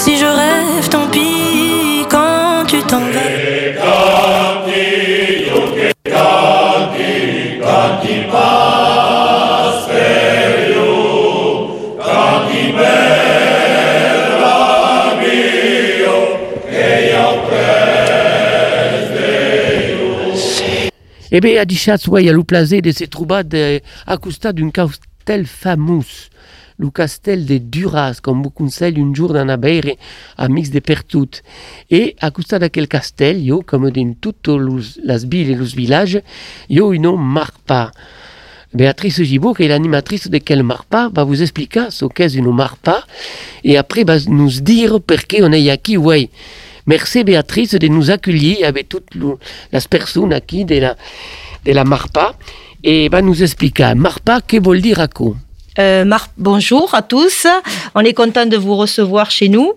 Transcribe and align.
si 0.00 0.16
je 0.16 0.24
rêve, 0.24 0.88
tant 0.88 1.06
pis 1.08 2.06
quand 2.08 2.64
tu 2.66 2.78
t'en 2.84 3.00
vas. 3.00 3.30
E 21.32 21.38
beh, 21.38 21.60
a 21.60 21.64
dichat 21.64 22.08
uai 22.10 22.28
a 22.28 22.32
lo 22.32 22.42
plaze 22.42 22.80
de 22.82 22.90
se 22.90 23.04
troubat 23.06 23.54
eh, 23.54 23.82
a 24.06 24.16
costa 24.18 24.52
d'un 24.52 24.70
castel 24.70 25.46
famous, 25.46 26.28
lo 26.80 26.90
castel 26.90 27.44
de 27.46 27.58
Duras, 27.58 28.20
com 28.22 28.42
vous 28.42 28.50
conseil 28.50 28.98
un 28.98 29.14
jour 29.14 29.34
d'an 29.34 29.48
abeire 29.48 29.96
amics 30.38 30.70
de 30.70 30.80
pertout. 30.80 31.42
E 31.90 32.16
a 32.18 32.30
costa 32.30 32.58
d'aquel 32.58 32.88
castel, 32.88 33.44
io, 33.44 33.60
comme 33.60 33.92
din 33.92 34.14
los, 34.58 34.98
las 35.04 35.28
villes 35.28 35.50
et 35.50 35.54
los 35.54 35.76
villages, 35.76 36.22
io 36.68 36.92
un 36.92 37.02
nom 37.02 37.16
Marpa. 37.18 37.92
Béatrice 38.72 39.24
Gibault, 39.24 39.54
qui 39.54 39.64
est 39.64 39.68
l'animatrice 39.68 40.30
de 40.30 40.38
quel 40.38 40.62
Marpa, 40.62 41.10
va 41.12 41.24
vous 41.24 41.42
expliquer 41.42 41.88
ce 41.90 42.06
qu'est 42.06 42.32
une 42.34 42.54
Marpa 42.54 43.04
et 43.64 43.76
après 43.76 44.04
va 44.04 44.18
nous 44.28 44.50
dire 44.60 45.00
pourquoi 45.00 45.40
on 45.42 45.52
est 45.52 45.62
ici. 45.62 45.96
Ouais. 45.96 46.30
Merci 46.86 47.24
Béatrice 47.24 47.74
de 47.74 47.88
nous 47.88 48.10
accueillir 48.10 48.66
avec 48.66 48.88
toutes 48.88 49.14
les 49.14 49.80
personnes 49.90 50.32
ici 50.32 50.64
de 50.64 50.76
la, 50.76 50.96
de 51.64 51.72
la 51.72 51.84
Marpa 51.84 52.34
et 52.82 53.08
va 53.08 53.20
nous 53.20 53.42
expliquer. 53.42 53.92
Marpa, 53.96 54.40
que 54.40 54.56
veut 54.56 54.80
dire 54.80 55.00
à 55.00 55.08
quoi? 55.08 55.34
Euh, 55.78 56.04
Mar- 56.04 56.28
bonjour 56.36 56.94
à 56.94 57.02
tous, 57.02 57.46
on 57.94 58.00
est 58.00 58.12
content 58.12 58.44
de 58.46 58.56
vous 58.56 58.76
recevoir 58.76 59.30
chez 59.30 59.48
nous. 59.48 59.72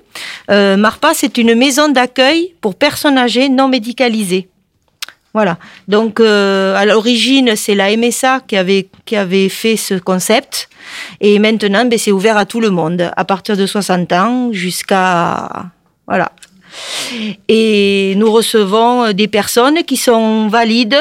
Euh, 0.49 0.75
Marpa, 0.75 1.11
c'est 1.13 1.37
une 1.37 1.53
maison 1.55 1.87
d'accueil 1.89 2.53
pour 2.61 2.75
personnes 2.75 3.17
âgées 3.17 3.47
non 3.49 3.67
médicalisées. 3.67 4.47
Voilà. 5.35 5.57
Donc, 5.87 6.19
euh, 6.19 6.75
à 6.75 6.85
l'origine, 6.85 7.55
c'est 7.55 7.73
la 7.75 7.95
MSA 7.95 8.41
qui 8.47 8.55
avait, 8.55 8.87
qui 9.05 9.15
avait 9.15 9.49
fait 9.49 9.77
ce 9.77 9.95
concept. 9.95 10.69
Et 11.21 11.39
maintenant, 11.39 11.85
ben, 11.85 11.97
c'est 11.97 12.11
ouvert 12.11 12.37
à 12.37 12.45
tout 12.45 12.59
le 12.59 12.69
monde, 12.69 13.11
à 13.15 13.25
partir 13.25 13.55
de 13.57 13.65
60 13.65 14.11
ans 14.13 14.49
jusqu'à. 14.51 15.49
Voilà. 16.07 16.31
Et 17.47 18.13
nous 18.17 18.31
recevons 18.31 19.11
des 19.13 19.27
personnes 19.27 19.83
qui 19.83 19.97
sont 19.97 20.47
valides. 20.49 20.97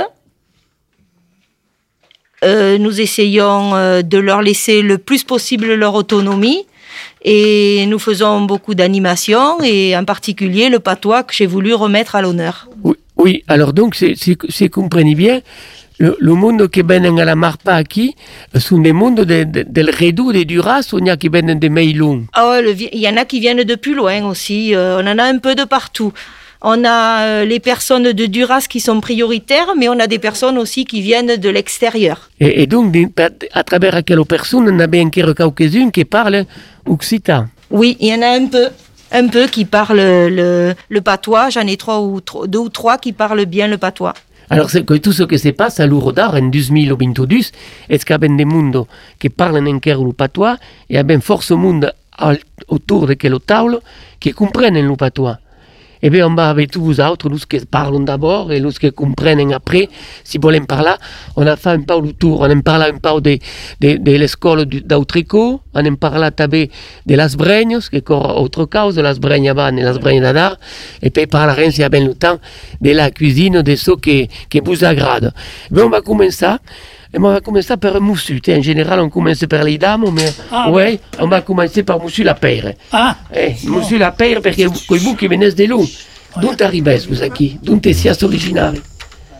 Euh, 2.42 2.78
nous 2.78 3.00
essayons 3.00 3.74
euh, 3.74 4.02
de 4.02 4.18
leur 4.18 4.42
laisser 4.42 4.82
le 4.82 4.98
plus 4.98 5.22
possible 5.24 5.74
leur 5.74 5.94
autonomie. 5.94 6.66
Et 7.24 7.86
nous 7.86 7.98
faisons 7.98 8.40
beaucoup 8.42 8.74
d'animations 8.74 9.60
et 9.62 9.96
en 9.96 10.04
particulier 10.04 10.68
le 10.68 10.80
patois 10.80 11.22
que 11.22 11.32
j'ai 11.34 11.46
voulu 11.46 11.72
remettre 11.72 12.16
à 12.16 12.22
l'honneur. 12.22 12.68
Oui, 12.82 12.94
oui, 13.16 13.44
alors 13.48 13.72
donc, 13.72 13.94
si, 13.94 14.16
si 14.48 14.70
comprenez 14.70 15.14
bien, 15.14 15.40
le, 15.98 16.16
le 16.18 16.34
monde 16.34 16.68
qui 16.68 16.82
viennent 16.82 17.18
à 17.18 17.24
la 17.24 17.36
Marpa 17.36 17.80
ici 17.82 18.16
sont 18.58 18.78
des 18.78 18.92
mondes 18.92 19.20
de, 19.20 19.44
de, 19.44 19.64
del 19.68 19.88
Redou, 19.90 20.32
de 20.32 20.42
Duras, 20.42 20.88
ou 20.92 20.98
il 20.98 21.06
y 21.06 21.10
a 21.10 21.16
qui 21.16 21.28
viennent 21.28 21.58
de 21.58 21.68
Meilung 21.68 22.26
Ah 22.32 22.58
il 22.60 22.98
y 22.98 23.08
en 23.08 23.16
a 23.16 23.24
qui 23.24 23.38
viennent 23.40 23.62
de 23.62 23.74
plus 23.76 23.94
loin 23.94 24.24
aussi. 24.26 24.74
euh, 24.74 25.00
on 25.00 25.06
en 25.06 25.18
a 25.18 25.24
un 25.24 25.38
peu 25.38 25.54
de 25.54 25.64
partout. 25.64 26.12
On 26.64 26.84
a 26.84 27.22
euh, 27.22 27.44
les 27.44 27.58
personnes 27.58 28.12
de 28.12 28.26
Duras 28.26 28.66
qui 28.68 28.78
sont 28.78 29.00
prioritaires, 29.00 29.74
mais 29.76 29.88
on 29.88 29.98
a 29.98 30.06
des 30.06 30.20
personnes 30.20 30.58
aussi 30.58 30.84
qui 30.84 31.00
viennent 31.00 31.36
de 31.36 31.48
l'extérieur. 31.48 32.30
Et, 32.38 32.62
et 32.62 32.66
donc, 32.68 32.96
à 33.52 33.64
travers 33.64 34.04
quelle 34.04 34.24
personne, 34.24 34.68
on 34.68 34.78
a 34.78 34.86
bien 34.86 35.10
quelques-unes 35.10 35.90
qui 35.90 36.04
parlent 36.04 36.44
occitan? 36.86 37.46
Oui, 37.70 37.96
il 37.98 38.08
y 38.08 38.14
en 38.14 38.22
a 38.22 38.28
un 38.28 38.46
peu. 38.46 38.68
Un 39.14 39.28
peu 39.28 39.46
qui 39.46 39.66
parlent 39.66 39.96
le, 39.98 40.72
le 40.88 41.00
patois. 41.02 41.50
J'en 41.50 41.66
ai 41.66 41.76
trois 41.76 42.00
ou 42.00 42.20
deux 42.46 42.58
ou 42.58 42.68
trois 42.70 42.96
qui 42.96 43.12
parlent 43.12 43.44
bien 43.44 43.66
le 43.66 43.76
patois. 43.76 44.14
Alors, 44.48 44.70
c'est 44.70 44.84
que 44.84 44.94
tout 44.94 45.12
ce 45.12 45.24
qui 45.24 45.38
se 45.38 45.48
passe 45.48 45.80
à 45.80 45.86
l'Urodar 45.86 46.34
en 46.34 46.42
2022, 46.42 47.38
est 47.90 48.04
qu'il 48.04 48.10
y 48.10 48.12
a 48.12 48.18
des 48.18 48.44
mondes 48.44 48.86
qui 49.18 49.28
parlent 49.28 49.66
encore 49.66 50.04
le 50.04 50.12
patois, 50.12 50.54
et 50.88 50.94
il 50.94 50.96
y 50.96 50.98
a 50.98 51.02
bien 51.02 51.20
force 51.20 51.50
monde 51.50 51.92
autour 52.68 53.06
de 53.06 53.14
quelle 53.14 53.40
table 53.40 53.80
qui 54.20 54.32
comprennent 54.32 54.80
le 54.80 54.96
patois. 54.96 55.38
Et 56.04 56.10
bien, 56.10 56.26
on 56.26 56.34
va 56.34 56.50
avec 56.50 56.72
tous 56.72 56.80
vous 56.80 57.00
autres, 57.00 57.28
nous 57.28 57.38
qui 57.38 57.60
parlent 57.60 58.04
d'abord 58.04 58.50
et 58.50 58.60
nous 58.60 58.72
qui 58.72 58.90
comprennent 58.90 59.52
après, 59.52 59.88
si 60.24 60.38
vous 60.38 60.42
voulez 60.42 60.60
parler, 60.60 60.94
on 61.36 61.46
a 61.46 61.54
fait 61.54 61.70
un 61.70 61.82
peu 61.82 62.00
le 62.00 62.12
tour, 62.12 62.40
on 62.40 62.50
a 62.50 62.62
parlé 62.62 62.86
un 62.86 62.98
peu 62.98 63.20
de, 63.20 63.38
de, 63.80 64.10
l'école 64.16 64.64
d'Autrico, 64.66 65.60
on 65.72 65.86
a 65.86 65.96
parlé 65.96 66.30
també 66.32 66.70
de 67.06 67.14
las 67.14 67.36
Bregnes, 67.36 67.88
que 67.88 67.98
est 67.98 68.10
autre 68.10 68.64
cause, 68.64 68.98
las 68.98 69.20
Bregnes 69.20 69.50
avant 69.50 69.76
et 69.76 69.82
las 69.82 69.98
Bregnes 69.98 70.22
d'Adar, 70.22 70.56
et 71.00 71.10
puis 71.10 71.26
parlerons, 71.28 71.70
s'il 71.70 71.82
y 71.82 71.84
a 71.84 71.88
bien 71.88 72.04
le 72.04 72.14
temps, 72.14 72.38
de 72.80 72.90
la 72.90 73.10
cuisine, 73.12 73.62
de 73.62 73.76
ce 73.76 73.92
qui, 73.92 74.28
qui 74.50 74.60
vous 74.60 74.84
agrade. 74.84 75.32
Mais 75.70 75.82
on 75.82 75.90
va 75.90 76.00
commencer. 76.00 76.46
Et 77.14 77.18
on 77.18 77.22
va 77.22 77.40
commencer 77.40 77.76
par 77.76 78.00
Moussu. 78.00 78.40
En 78.48 78.62
général, 78.62 79.00
on 79.00 79.10
commence 79.10 79.44
par 79.46 79.64
les 79.64 79.76
dames, 79.76 80.06
mais 80.12 80.32
Ah, 80.50 80.70
ouais, 80.70 80.98
on 81.18 81.28
va 81.28 81.42
commencer 81.42 81.82
par 81.82 82.00
Moussu 82.00 82.22
la 82.22 82.34
père. 82.34 82.72
Ah, 82.90 83.16
Eh, 83.34 83.54
Monsieur 83.66 83.98
la 83.98 84.12
père, 84.12 84.40
perché 84.40 84.66
voi 84.66 84.98
vous 84.98 85.14
qui 85.16 85.26
venez 85.26 85.52
de 85.52 85.64
l'eau. 85.64 85.84
D'où 86.40 86.52
arrivez 86.60 86.98
vous 87.08 87.22
ici 87.22 87.58
D'où 87.62 87.78
te 87.78 87.92
sias 87.92 88.22
originari 88.22 88.80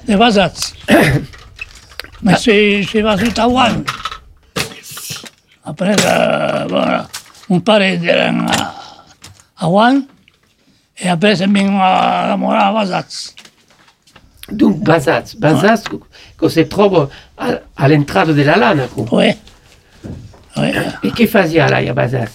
de 0.06 0.14
Vasats. 0.16 0.74
Mais 2.22 2.34
c'est 2.36 2.84
a 3.38 3.48
Wan. 3.48 3.84
Après, 5.64 5.94
euh, 6.04 6.66
voilà, 6.68 7.08
mon 7.48 7.60
père 7.60 7.80
était 7.82 8.10
à, 8.10 8.32
à 9.58 9.68
Wan, 9.68 10.04
et 10.98 11.08
après, 11.08 11.36
c'est 11.36 11.46
bien 11.46 11.76
à, 11.80 12.32
à, 12.34 12.72
Vasats. 12.72 13.32
Donc, 14.50 14.80
Basaz. 14.80 15.34
Basaz, 15.38 15.84
que 15.84 15.96
se 16.48 16.60
trouve 16.60 17.08
à, 17.38 17.46
à 17.76 17.88
l'entrée 17.88 18.26
de 18.26 18.42
la 18.42 18.56
lana. 18.56 18.86
quoi. 18.88 19.06
Oui. 19.12 19.30
Oui. 20.56 20.68
Et 21.04 21.10
que 21.10 21.26
faisait 21.26 21.58
là, 21.58 21.76
à 21.76 21.92
Basaz 21.92 22.30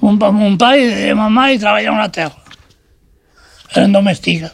Mon, 0.00 0.16
pa- 0.16 0.30
mon 0.30 0.56
père 0.56 0.74
et 0.74 1.14
ma 1.14 1.28
mère 1.28 1.50
ils 1.50 1.60
travaillaient 1.60 1.90
la 1.90 2.08
terre. 2.08 2.30
Eren 3.74 3.92
domestiques. 3.92 4.44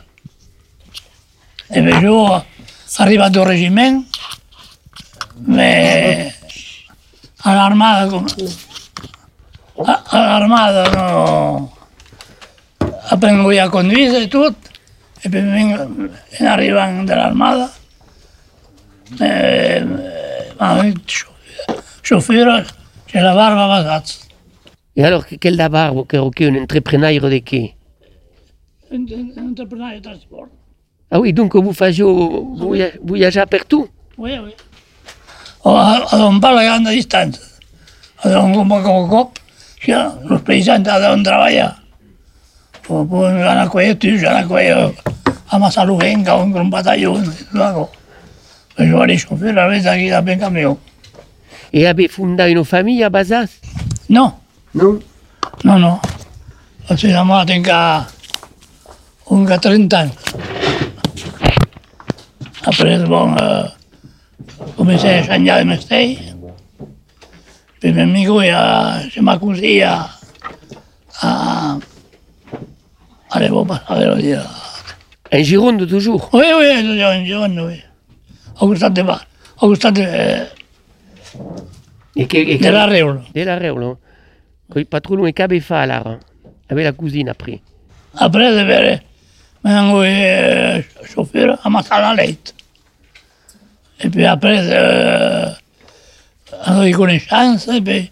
Et 1.75 1.81
bien, 1.81 2.01
je 2.01 3.03
arrivé 3.03 3.39
au 3.39 3.45
régiment, 3.45 4.03
mais 5.47 6.33
à 7.43 7.55
l'armada, 7.55 8.09
com- 8.09 8.27
a, 9.87 9.93
a 10.11 10.19
l'armada 10.39 10.91
no... 10.91 11.71
Aprengo 13.11 13.51
a 13.51 13.69
conduir 13.69 14.15
i 14.23 14.29
tot, 14.29 14.55
i 15.25 15.29
puis 15.29 15.41
vinc, 15.41 15.79
en 16.41 16.47
arribant 16.47 17.03
de 17.05 17.13
l'armada, 17.13 17.71
se 23.13 23.19
la 23.21 23.35
barba 23.35 23.67
basats. 23.69 24.21
Et 24.97 25.05
alors, 25.05 25.27
que- 25.27 25.37
quel 25.37 25.57
d'abord, 25.57 26.07
que 26.07 26.17
un 26.45 26.63
entrepreneur 26.63 27.21
de 27.31 27.39
qui 27.39 27.75
Entrepreneur 28.93 29.95
de 29.95 30.01
transport. 30.01 30.49
Ah 31.11 31.21
oui, 31.21 31.33
donc 31.33 31.55
vous 31.57 31.73
faites 31.73 32.01
voyager, 32.01 32.99
voyager 33.03 33.45
partout? 33.47 33.89
Oui, 34.17 34.33
oui. 34.43 34.53
O 35.65 35.71
a, 35.77 36.05
a 36.11 36.19
d'on 36.19 36.39
va 36.39 36.53
la 36.53 36.65
grande 36.65 36.91
distància. 36.91 37.41
A 38.23 38.29
d'on 38.29 38.53
com 38.53 38.73
a 38.73 38.83
cop, 39.09 39.39
paisans 40.45 40.87
a 40.89 41.01
d'on 41.01 41.23
treballar. 41.23 41.81
O 42.89 43.05
pues 43.07 43.33
van 43.35 43.59
a 43.59 43.69
cuello 43.69 43.97
tu, 43.97 44.09
van 44.23 44.37
a 44.37 44.47
cuello 44.47 44.93
a 45.49 45.59
Massalugenca, 45.59 46.37
un 46.37 46.53
gran 46.53 46.71
batallón, 46.71 47.25
luego. 47.53 47.91
Pues 47.91 48.04
yo 48.79 49.03
haré 49.03 49.19
chofer 49.19 49.59
a 49.59 49.67
veces 49.69 49.87
aquí 49.87 50.09
también 50.09 50.39
camión. 50.39 50.79
Et 51.73 51.87
avez 51.87 52.09
fondé 52.09 52.51
une 52.51 52.65
famille 52.65 53.03
à 53.03 53.11
Basaz 53.11 53.61
No, 54.09 54.39
Non 54.75 55.01
no, 55.65 55.79
no. 55.79 56.01
O 56.91 56.97
sigui, 56.97 57.13
la 57.13 57.25
meva 57.25 57.45
tinc 57.47 57.69
un 59.31 59.47
que 59.47 59.59
30 59.59 59.95
anys. 59.95 60.13
Après, 62.67 62.99
bon, 62.99 63.35
eh, 63.37 63.69
comencé 64.77 65.09
a 65.09 65.19
ensenyar 65.21 65.59
de 65.61 65.65
mestell. 65.65 66.19
Primer 67.81 68.03
amigo 68.03 68.43
ja 68.43 69.01
se 69.13 69.21
m'ha 69.21 69.39
cosit 69.39 69.83
a, 69.85 70.11
a, 71.23 71.79
a 73.31 73.41
l'Europa, 73.41 73.83
a 73.87 73.99
veure, 73.99 74.39
a, 74.39 74.45
En 75.31 75.43
Gironde, 75.43 75.87
toujours 75.89 76.29
Oui, 76.33 76.45
oui, 76.57 76.99
jo 76.99 77.09
en 77.09 77.27
Joan, 77.27 77.61
oui. 77.61 77.83
Al 78.61 78.69
costat 78.69 78.93
de, 78.95 79.03
Ba- 79.03 79.21
al 79.61 79.69
costat 79.69 79.93
de, 79.95 80.07
Et 82.17 82.27
que, 82.29 82.37
et 82.39 82.59
de 82.59 82.69
la 82.71 82.87
Reula. 82.87 83.23
De 83.35 83.43
la 83.45 83.59
la 86.85 86.93
cousine 86.93 87.29
après. 87.29 87.61
Après 88.17 88.53
de 88.55 88.65
m'han 89.65 90.03
eh, 90.05 90.85
xofer 91.11 91.57
a 91.63 91.71
matar 91.71 92.01
la 92.01 92.15
leit. 92.15 92.55
I 94.05 94.09
puis 94.11 94.25
après, 94.27 94.59
eh, 94.69 95.51
han 96.65 96.81
de 96.85 96.93
coneixença, 96.93 97.75
i 97.77 97.81
puis 97.81 98.11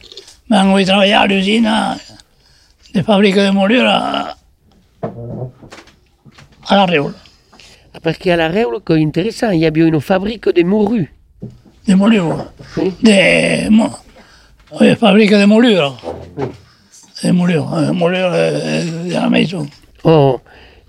m'han 0.48 0.74
de 0.74 0.84
treballar 0.84 1.22
a 1.22 1.26
l'usina 1.26 1.96
de 2.94 3.02
fàbrica 3.02 3.44
de 3.44 3.50
mollure 3.52 3.86
a, 3.86 4.34
a 6.68 6.76
la. 6.76 7.14
Ah, 7.94 8.00
Perché 8.00 8.32
alla 8.32 8.48
Reolo, 8.48 8.80
che 8.82 8.94
è 8.94 8.98
interessante, 8.98 9.54
il 9.56 9.60
y 9.62 9.66
avait 9.66 9.82
une 9.86 10.00
fabrique 10.00 10.52
de 10.52 10.64
morue. 10.64 11.10
De 11.86 11.94
mollure. 11.94 12.52
Oui. 12.76 12.94
De, 13.00 13.66
mo, 13.70 13.90
de 14.80 14.94
fàbrica 14.96 15.36
de 15.38 15.44
mollure. 15.46 15.92
De 17.22 17.32
mollure. 17.32 17.66
De 17.86 17.90
mollure 17.92 18.30
de, 18.30 19.08
de 19.08 19.12
la 19.12 19.28
maison. 19.28 19.68
Oh, 20.04 20.40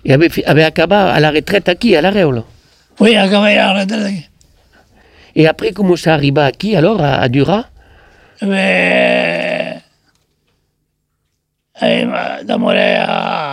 et 0.05 0.13
avait, 0.13 0.29
fait- 0.29 0.45
avait 0.45 0.63
acabé 0.63 0.95
à 0.95 1.19
la 1.19 1.31
retraite 1.31 1.67
aquí, 1.67 1.95
à 1.95 2.01
la 2.01 2.11
Reolo. 2.11 2.45
Oui, 2.99 3.15
a 3.15 3.27
cavall 3.27 3.57
a 3.57 3.73
la 3.73 3.81
retraite. 3.81 4.29
Et 5.35 5.47
après, 5.47 5.71
comment 5.71 5.95
ça 5.95 6.13
arriva 6.13 6.45
aquí, 6.45 6.75
alors, 6.75 7.01
à, 7.01 7.15
à 7.15 7.27
Dura? 7.27 7.65
Beh, 8.41 9.79
eh, 11.81 12.05
ma- 12.05 12.43
d'amore 12.43 12.75
a 12.77 13.52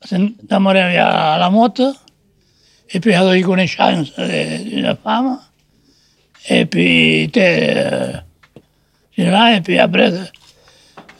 sen- 0.00 0.34
d'amore 0.40 0.98
a 0.98 1.36
la 1.36 1.48
moto 1.50 1.94
e 2.86 2.98
poi 2.98 3.14
avevo 3.14 3.46
conoscenza 3.46 4.24
di 4.24 4.62
di 4.64 4.78
una 4.78 4.96
fama 4.96 5.48
e 6.42 6.66
poi 6.66 7.28
te 7.30 8.24
là 9.14 9.54
e 9.54 9.60
poi 9.60 9.78
après 9.78 10.30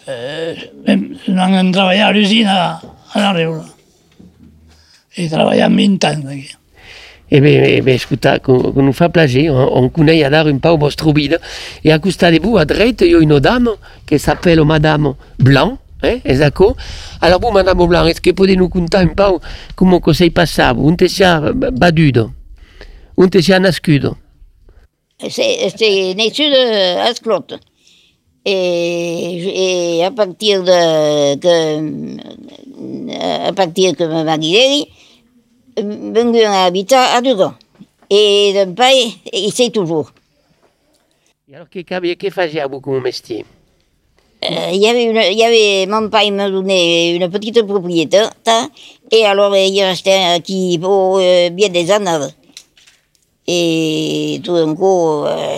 eh, 0.07 0.73
sono 1.23 1.43
andato 1.43 1.81
a 1.81 1.93
lavorare 1.93 2.01
all'usina 2.01 2.81
alla 3.13 3.33
Reula 3.33 3.73
e 5.13 5.29
lavoravo 5.29 5.81
in 5.81 5.99
tanto 5.99 6.27
qui. 6.29 6.59
Eh 7.33 7.41
bien, 7.41 7.63
eh 7.63 7.81
bien 7.81 7.95
escuta, 7.95 8.41
que, 8.41 8.53
que 8.53 9.09
plaisir, 9.09 9.55
on, 9.55 9.85
on 9.85 9.89
connaît 9.89 10.25
a 10.25 10.31
dar 10.31 10.49
un 10.49 10.59
peu 10.59 10.77
vostre 10.77 11.13
vida. 11.13 11.39
Et 11.85 11.93
à 11.93 12.01
costat 12.01 12.33
de 12.33 12.41
vous, 12.43 12.59
à 12.59 12.65
droite, 12.65 13.03
il 13.03 13.13
y 13.13 13.15
a 13.15 13.21
une 13.21 13.39
dame 13.39 13.71
qui 14.05 14.19
s'appelle 14.19 14.65
Madame 14.65 15.15
Blanc, 15.39 15.79
exacto. 16.03 16.77
Alors 17.21 17.41
vous, 17.41 17.51
Madame 17.51 17.87
Blanc, 17.87 18.07
est-ce 18.07 18.21
que 18.21 18.31
pouvez 18.31 18.57
nous 18.57 18.69
conter 18.69 18.99
un 18.99 19.09
peu 19.09 19.39
comment 19.77 20.01
que 20.01 20.13
s'est 20.13 20.31
passé 20.31 20.63
On 20.77 20.97
te 20.97 21.07
sia 21.07 21.41
badudo, 21.53 22.31
on 23.17 23.29
te 23.29 23.41
sia 23.41 23.59
nascudo. 23.59 24.17
C'est 25.29 25.69
c'est 25.77 26.15
naissue 26.15 26.49
de 26.49 26.99
Asclot. 27.09 27.47
Et, 28.47 29.99
et 29.99 30.05
à 30.05 30.11
partir 30.11 30.63
de 30.63 31.37
que, 31.37 32.17
à 33.49 33.53
partir 33.53 33.95
que 33.95 34.05
me 34.05 34.25
mariai, 34.25 34.89
venu 35.77 36.43
à 36.43 36.65
habiter 36.65 36.95
à 36.95 37.21
Dugan. 37.21 37.55
Et 38.09 38.53
d'un 38.55 38.75
il 39.33 39.53
sait 39.53 39.71
toujours. 39.71 40.11
Métier 43.03 43.45
Euh, 44.43 44.71
il 44.73 44.81
y 44.81 44.87
avait 44.89 45.05
une, 45.05 45.21
il 45.33 45.39
y 45.39 45.45
avait, 45.45 45.87
mon 45.87 46.09
père 46.09 46.31
me 46.33 46.49
donnait 46.51 47.15
une 47.15 47.29
petite 47.29 47.63
propriété, 47.63 48.21
ta, 48.43 48.69
et 49.13 49.25
alors 49.27 49.53
euh, 49.53 49.59
il 49.59 49.83
restait 49.83 50.41
qui 50.43 50.79
pour 50.81 51.19
euh, 51.19 51.51
bien 51.51 51.69
des 51.69 51.91
années. 51.91 52.27
Et 53.47 54.41
tout 54.43 54.55
d'un 54.57 54.75
coup, 54.75 55.25
euh, 55.25 55.57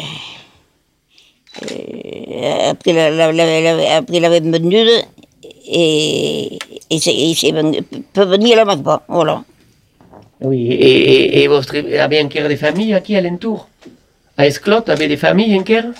euh, 1.70 2.70
après 2.70 2.92
la, 2.92 3.10
la, 3.10 3.32
la, 3.32 3.60
la- 3.60 3.96
après 3.98 4.18
l'avait 4.18 4.40
vendu, 4.40 4.84
et, 5.68 6.58
et 6.90 6.98
c'est, 6.98 7.52
peut 8.12 8.24
venir 8.24 8.56
là 8.56 8.64
maintenant, 8.64 9.00
voilà. 9.08 9.44
Oui, 10.40 10.72
et, 10.72 11.38
et, 11.38 11.42
et 11.44 11.46
votre, 11.46 11.76
avez 12.00 12.20
encore 12.20 12.48
des 12.48 12.56
familles 12.56 12.94
aquí 12.94 13.14
alentour 13.14 13.68
À 14.36 14.46
Esclot, 14.48 14.82
avez 14.88 15.06
des 15.06 15.16
familles 15.16 15.56
encore 15.56 15.92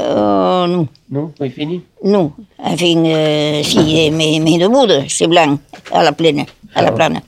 Euh, 0.00 0.66
non, 0.66 0.88
Non, 1.10 1.32
c'est 1.38 1.50
fini? 1.50 1.82
Non, 2.02 2.32
enfin, 2.58 3.04
euh, 3.06 3.62
si, 3.62 4.10
mais, 4.10 4.40
mais 4.42 4.58
debout, 4.58 4.88
c'est 5.08 5.26
blanc, 5.28 5.58
à 5.92 6.02
la 6.02 6.12
plaine, 6.12 6.44
à 6.74 6.82
la 6.82 6.88
Ah. 6.88 6.92
plane. 6.92 7.20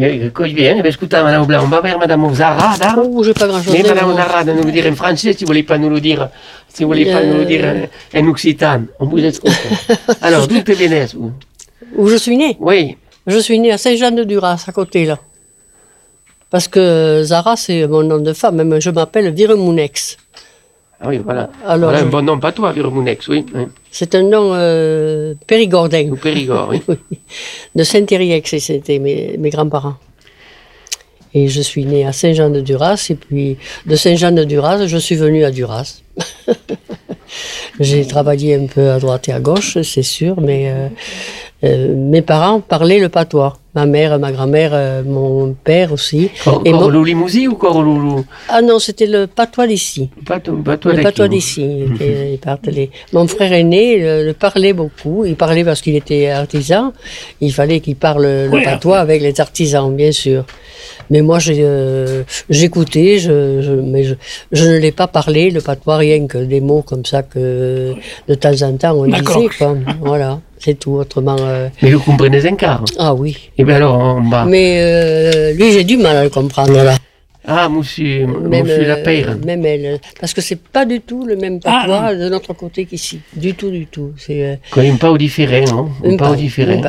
Eh, 0.00 0.30
Coi 0.30 0.52
bien, 0.52 0.76
eh 0.78 0.82
bien, 0.82 0.90
écoutez, 0.92 1.16
Madame 1.22 1.44
Blanc, 1.46 1.60
on 1.64 1.68
va 1.68 1.80
vers 1.80 1.98
Madame 1.98 2.32
Zara, 2.34 2.76
là. 2.78 2.96
Oh, 3.02 3.22
j'ai 3.24 3.34
pas 3.34 3.46
grand-chose 3.48 3.72
Mais 3.72 3.88
à 3.88 3.94
Madame 3.94 4.14
dire. 4.14 4.16
Zara, 4.16 4.44
de 4.44 4.52
nous 4.52 4.62
le 4.64 4.70
dire 4.72 4.86
en 4.86 4.94
français, 4.94 5.32
si 5.32 5.44
vous 5.44 5.48
voulez 5.48 5.64
pas 5.64 5.76
nous 5.78 5.90
le 5.90 6.00
dire, 6.00 6.28
si 6.72 6.82
vous 6.84 6.88
voulez 6.90 7.06
pas 7.06 7.22
nous 7.24 7.38
le 7.38 7.44
dire 7.44 7.64
en, 8.14 8.18
en 8.20 8.28
occitan, 8.28 8.82
on 9.00 9.06
vous 9.06 9.24
écoute. 9.24 9.50
Alors, 10.22 10.46
d'où 10.46 10.60
te 10.60 10.72
venez, 10.72 11.06
vous 11.14 11.32
Où 11.96 12.08
je 12.08 12.16
suis 12.16 12.36
née? 12.36 12.56
Oui, 12.60 12.96
Je 13.26 13.38
suis 13.38 13.58
née 13.58 13.72
à 13.72 13.78
Saint-Jean-de-Duras, 13.78 14.64
à 14.68 14.72
côté, 14.72 15.04
là. 15.04 15.18
Parce 16.50 16.66
que 16.68 17.22
Zara, 17.24 17.56
c'est 17.56 17.86
mon 17.88 18.02
nom 18.04 18.18
de 18.18 18.32
femme, 18.32 18.62
mais 18.62 18.80
je 18.80 18.90
m'appelle 18.90 19.32
Viremounex. 19.34 20.16
Ah 21.00 21.08
oui, 21.08 21.18
voilà. 21.18 21.50
Alors, 21.64 21.90
voilà 21.90 22.04
un 22.04 22.06
bon 22.06 22.22
nom, 22.22 22.40
pas 22.40 22.50
toi, 22.50 22.72
Virmounex, 22.72 23.28
oui. 23.28 23.46
oui. 23.54 23.62
C'est 23.90 24.14
un 24.16 24.22
nom 24.22 24.50
euh, 24.54 25.34
périgordin. 25.46 26.08
Ou 26.10 26.16
Périgord, 26.16 26.68
oui. 26.70 26.82
Oui. 26.88 27.18
De 27.74 27.84
Saint-Ériex, 27.84 28.58
c'était 28.58 28.98
mes, 28.98 29.36
mes 29.38 29.50
grands-parents. 29.50 29.96
Et 31.34 31.48
je 31.48 31.60
suis 31.60 31.84
née 31.84 32.04
à 32.06 32.12
Saint-Jean-de-Duras, 32.12 33.06
et 33.10 33.14
puis 33.14 33.58
de 33.86 33.94
Saint-Jean-de-Duras, 33.94 34.86
je 34.86 34.96
suis 34.96 35.14
venue 35.14 35.44
à 35.44 35.50
Duras. 35.50 36.00
J'ai 37.80 38.06
travaillé 38.06 38.54
un 38.54 38.66
peu 38.66 38.90
à 38.90 38.98
droite 38.98 39.28
et 39.28 39.32
à 39.32 39.40
gauche, 39.40 39.78
c'est 39.82 40.02
sûr, 40.02 40.40
mais 40.40 40.70
euh, 40.70 40.88
euh, 41.64 41.94
mes 41.94 42.22
parents 42.22 42.60
parlaient 42.60 42.98
le 42.98 43.08
patois. 43.08 43.58
Ma 43.78 43.86
mère, 43.86 44.18
ma 44.18 44.32
grand-mère, 44.32 44.70
euh, 44.74 45.02
mon 45.06 45.54
père 45.68 45.92
aussi. 45.92 46.30
Cor- 46.42 46.62
Et 46.64 46.72
mon- 46.72 46.80
Corlou 46.80 47.04
Limousi 47.04 47.46
ou 47.46 47.54
Corlou 47.54 48.24
Ah 48.48 48.60
non, 48.60 48.80
c'était 48.80 49.06
le 49.06 49.28
patois 49.28 49.68
d'ici. 49.68 50.10
Le 50.96 50.96
patois 51.04 51.28
d'ici. 51.28 51.62
Mon 53.12 53.26
frère 53.28 53.52
aîné 53.52 53.84
le, 54.00 54.26
le 54.26 54.32
parlait 54.32 54.72
beaucoup. 54.72 55.24
Il 55.24 55.36
parlait 55.36 55.64
parce 55.64 55.80
qu'il 55.80 55.94
était 55.94 56.28
artisan. 56.28 56.92
Il 57.40 57.52
fallait 57.52 57.78
qu'il 57.78 57.94
parle 57.94 58.24
le 58.24 58.48
patois 58.64 58.98
avec 58.98 59.22
les 59.22 59.40
artisans, 59.40 59.94
bien 59.94 60.10
sûr. 60.10 60.42
Mais 61.10 61.22
moi, 61.22 61.38
euh, 61.48 62.22
j'écoutais, 62.50 63.18
je, 63.18 63.62
je- 63.62 63.80
mais 63.92 64.02
je, 64.08 64.14
je 64.52 64.64
ne 64.72 64.76
l'ai 64.78 64.92
pas 64.92 65.06
parlé, 65.06 65.50
le 65.52 65.60
patois, 65.60 65.98
rien 65.98 66.26
que 66.26 66.38
des 66.38 66.60
mots 66.60 66.82
comme 66.82 67.04
ça 67.04 67.22
que 67.22 67.94
de 68.28 68.34
temps 68.34 68.60
en 68.62 68.72
temps 68.76 68.94
on 68.96 69.06
disait. 69.06 69.48
Quoi. 69.58 69.76
Voilà, 70.00 70.40
c'est 70.58 70.78
tout. 70.78 70.92
Autrement, 71.02 71.36
euh, 71.38 71.68
Mais 71.82 71.92
vous 71.92 72.00
comprenez 72.00 72.44
un 72.46 72.56
quart. 72.56 72.84
ah 72.98 73.14
oui. 73.14 73.32
Bien 73.68 73.76
alors, 73.76 73.96
on 74.16 74.28
va. 74.28 74.44
Mais 74.44 74.78
euh, 74.80 75.52
lui, 75.52 75.70
j'ai 75.72 75.84
du 75.84 75.96
mal 75.96 76.16
à 76.16 76.24
le 76.24 76.30
comprendre. 76.30 76.72
Là. 76.72 76.94
Ah, 77.46 77.68
monsieur, 77.68 78.26
Même, 78.26 78.64
monsieur 78.66 78.82
euh, 78.82 78.88
Lapeyre. 78.88 79.36
même 79.46 79.64
elle. 79.64 80.00
Parce 80.20 80.34
que 80.34 80.42
c'est 80.42 80.60
pas 80.60 80.84
du 80.84 81.00
tout 81.00 81.24
le 81.24 81.34
même 81.36 81.60
Ah, 81.64 81.84
patois 81.86 82.14
de 82.14 82.28
notre 82.28 82.52
côté 82.52 82.84
qu'ici. 82.84 83.20
Du 83.34 83.54
tout, 83.54 83.70
du 83.70 83.86
tout. 83.86 84.12
C'est, 84.18 84.44
euh, 84.44 84.56
Quand 84.70 84.82
un 84.82 84.96
peu 84.96 85.16
différent, 85.16 85.64
non 85.74 85.88
Un 86.04 86.12
Un 86.12 86.16
peu 86.18 86.30
peu, 86.30 86.36
différent, 86.36 86.82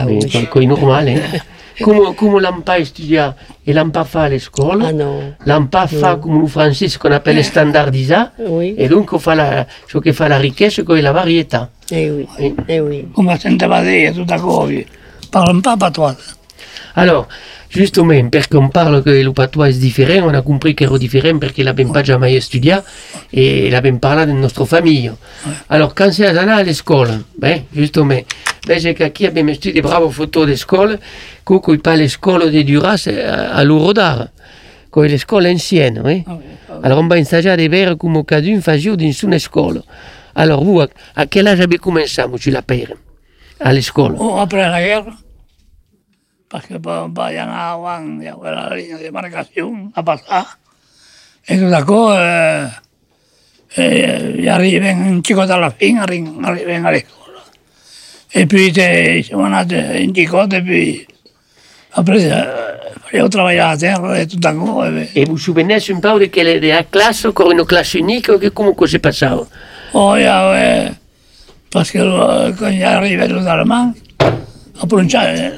quand 0.51 0.59
normal. 0.62 1.07
Hein? 1.09 1.38
come, 1.83 2.13
come 2.13 2.39
l'han 2.41 2.59
pas 2.59 2.83
studiat 2.83 3.36
et 3.65 3.71
l'han 3.71 3.89
pas 3.89 4.03
fait 4.03 4.19
à 4.19 4.27
l'école, 4.27 4.83
ah 4.86 4.91
non. 4.91 5.19
l'han 5.45 5.65
pas 5.67 5.88
fait 5.88 6.19
comme 6.21 6.41
le 6.41 6.48
français, 6.48 6.89
ce 6.89 7.00
qu'on 7.00 7.12
appelle 7.12 7.41
standardisé, 7.51 8.15
Oui. 8.39 8.75
et 8.77 8.89
donc 8.89 9.13
on 9.13 9.19
fait 9.19 9.36
la, 9.36 9.65
ce 9.88 9.98
qui 10.00 10.12
fait 10.12 10.27
la 10.27 10.38
richesse, 10.39 10.74
c'est 10.86 11.01
la 11.01 11.13
variété. 11.13 11.57
Eh 11.91 12.12
oui. 12.12 12.27
Oui. 12.38 12.55
Eh 12.67 12.81
oui. 12.81 13.05
Come 13.15 13.33
senteva 13.39 13.81
dire 13.81 14.12
tutto 14.13 14.33
a 14.33 14.38
copie. 14.39 14.86
Parla 15.31 15.53
pas 15.62 15.77
patois. 15.77 16.15
Alors, 16.95 17.27
justement, 17.69 18.29
parce 18.29 18.47
qu'on 18.47 18.69
parle 18.69 19.03
que 19.03 19.09
le 19.09 19.31
patois 19.31 19.69
est 19.69 19.79
différent, 19.79 20.27
on 20.29 20.33
a 20.33 20.41
compris 20.41 20.75
qu'il 20.75 20.87
est 20.87 20.99
différent 20.99 21.37
parce 21.39 21.53
qu'il 21.53 21.65
n'avait 21.65 21.85
pas 21.85 22.03
jamais 22.03 22.35
étudié 22.35 22.77
et 23.31 23.67
il 23.67 23.75
avait 23.75 23.91
parlé 23.93 24.25
de 24.25 24.31
notre 24.31 24.65
famille. 24.65 25.11
Alors, 25.69 25.93
quand 25.93 26.11
c'est 26.11 26.25
allé 26.25 26.51
à 26.51 26.63
l'école, 26.63 27.19
ben, 27.37 27.61
justement, 27.75 28.19
ben, 28.67 28.79
c'est 28.79 28.93
qu'ici 28.93 29.25
abbiamo 29.25 29.53
studiato 29.53 29.87
bravo 29.87 30.09
photo 30.09 30.45
d'école, 30.45 30.99
coco 31.43 31.73
il 31.73 31.79
parle 31.79 31.99
l'école 31.99 32.51
de 32.51 32.61
Duras 32.63 33.07
à, 33.07 33.63
l'Urodar, 33.63 34.29
con 34.89 35.03
l'école 35.03 35.47
ancienne, 35.47 36.01
oui. 36.03 36.23
Alors, 36.81 36.99
on 36.99 37.07
va 37.07 37.17
ensaggiare 37.17 37.57
di 37.57 37.67
vedere 37.67 37.97
come 37.97 38.23
cadun 38.23 38.61
faccio 38.61 38.95
in 38.97 39.13
su 39.13 39.25
una 39.25 39.37
scuola. 39.37 39.81
Alors, 40.35 40.63
vous, 40.63 40.79
à, 40.79 41.25
quel 41.25 41.47
âge 41.47 41.59
avez 41.59 41.77
commencé, 41.77 42.21
monsieur 42.27 42.51
Lapeyre, 42.51 42.93
à 43.59 43.73
l'école? 43.73 44.15
O 44.17 44.37
après 44.37 44.69
la 44.69 44.81
guerra, 44.81 45.11
para 46.49 46.65
que 46.65 46.77
vayan 46.81 47.49
a 47.49 47.77
van 47.77 48.21
e 48.21 48.27
a 48.27 48.35
la 48.35 48.75
línea 48.75 48.97
de 48.97 49.11
marcación 49.13 49.93
a 49.93 50.01
pasar. 50.03 50.57
E 51.45 51.55
que 51.55 51.69
sacou 51.69 52.09
eh, 52.17 52.67
eh, 53.77 54.41
e 54.41 54.49
arriben 54.49 55.13
un 55.13 55.21
chico 55.21 55.45
de 55.45 55.55
la 55.55 55.69
fin, 55.69 56.01
arriben, 56.01 56.41
arriben 56.43 56.85
a 56.85 56.91
l'escola. 56.91 57.45
Eh, 58.33 58.41
e 58.41 58.47
poi 58.47 58.71
te, 58.71 59.21
siamo 59.23 59.45
andati 59.45 59.75
eh, 59.75 60.01
in 60.01 60.11
chicote 60.11 60.57
e 60.57 60.63
poi 60.63 61.07
ha 61.91 62.03
preso, 62.03 62.27
io 63.11 63.25
eh, 63.25 63.29
travagliavo 63.29 63.73
a 63.73 63.77
terra 63.77 64.17
e 64.17 64.25
tutta 64.25 64.53
cosa. 64.53 65.05
E 65.13 65.25
un 65.29 65.37
souvenir 65.37 65.79
simpatico 65.79 66.31
che 66.31 66.43
le 66.43 66.59
della 66.59 66.85
classe, 66.89 67.31
con 67.31 67.51
una 67.53 67.63
classe 67.63 67.99
unica, 67.99 68.37
que 68.37 68.51
comunque 68.51 68.87
si 68.87 68.99
passava? 68.99 69.45
Oh, 69.91 70.17
ja, 70.17 70.57
eh, 70.57 70.97
perché 71.69 71.99
quando 71.99 72.85
arriva 72.85 73.25
tutto 73.25 73.39
all'alemán, 73.39 73.93
a 74.17 74.85
pronunciare, 74.85 75.57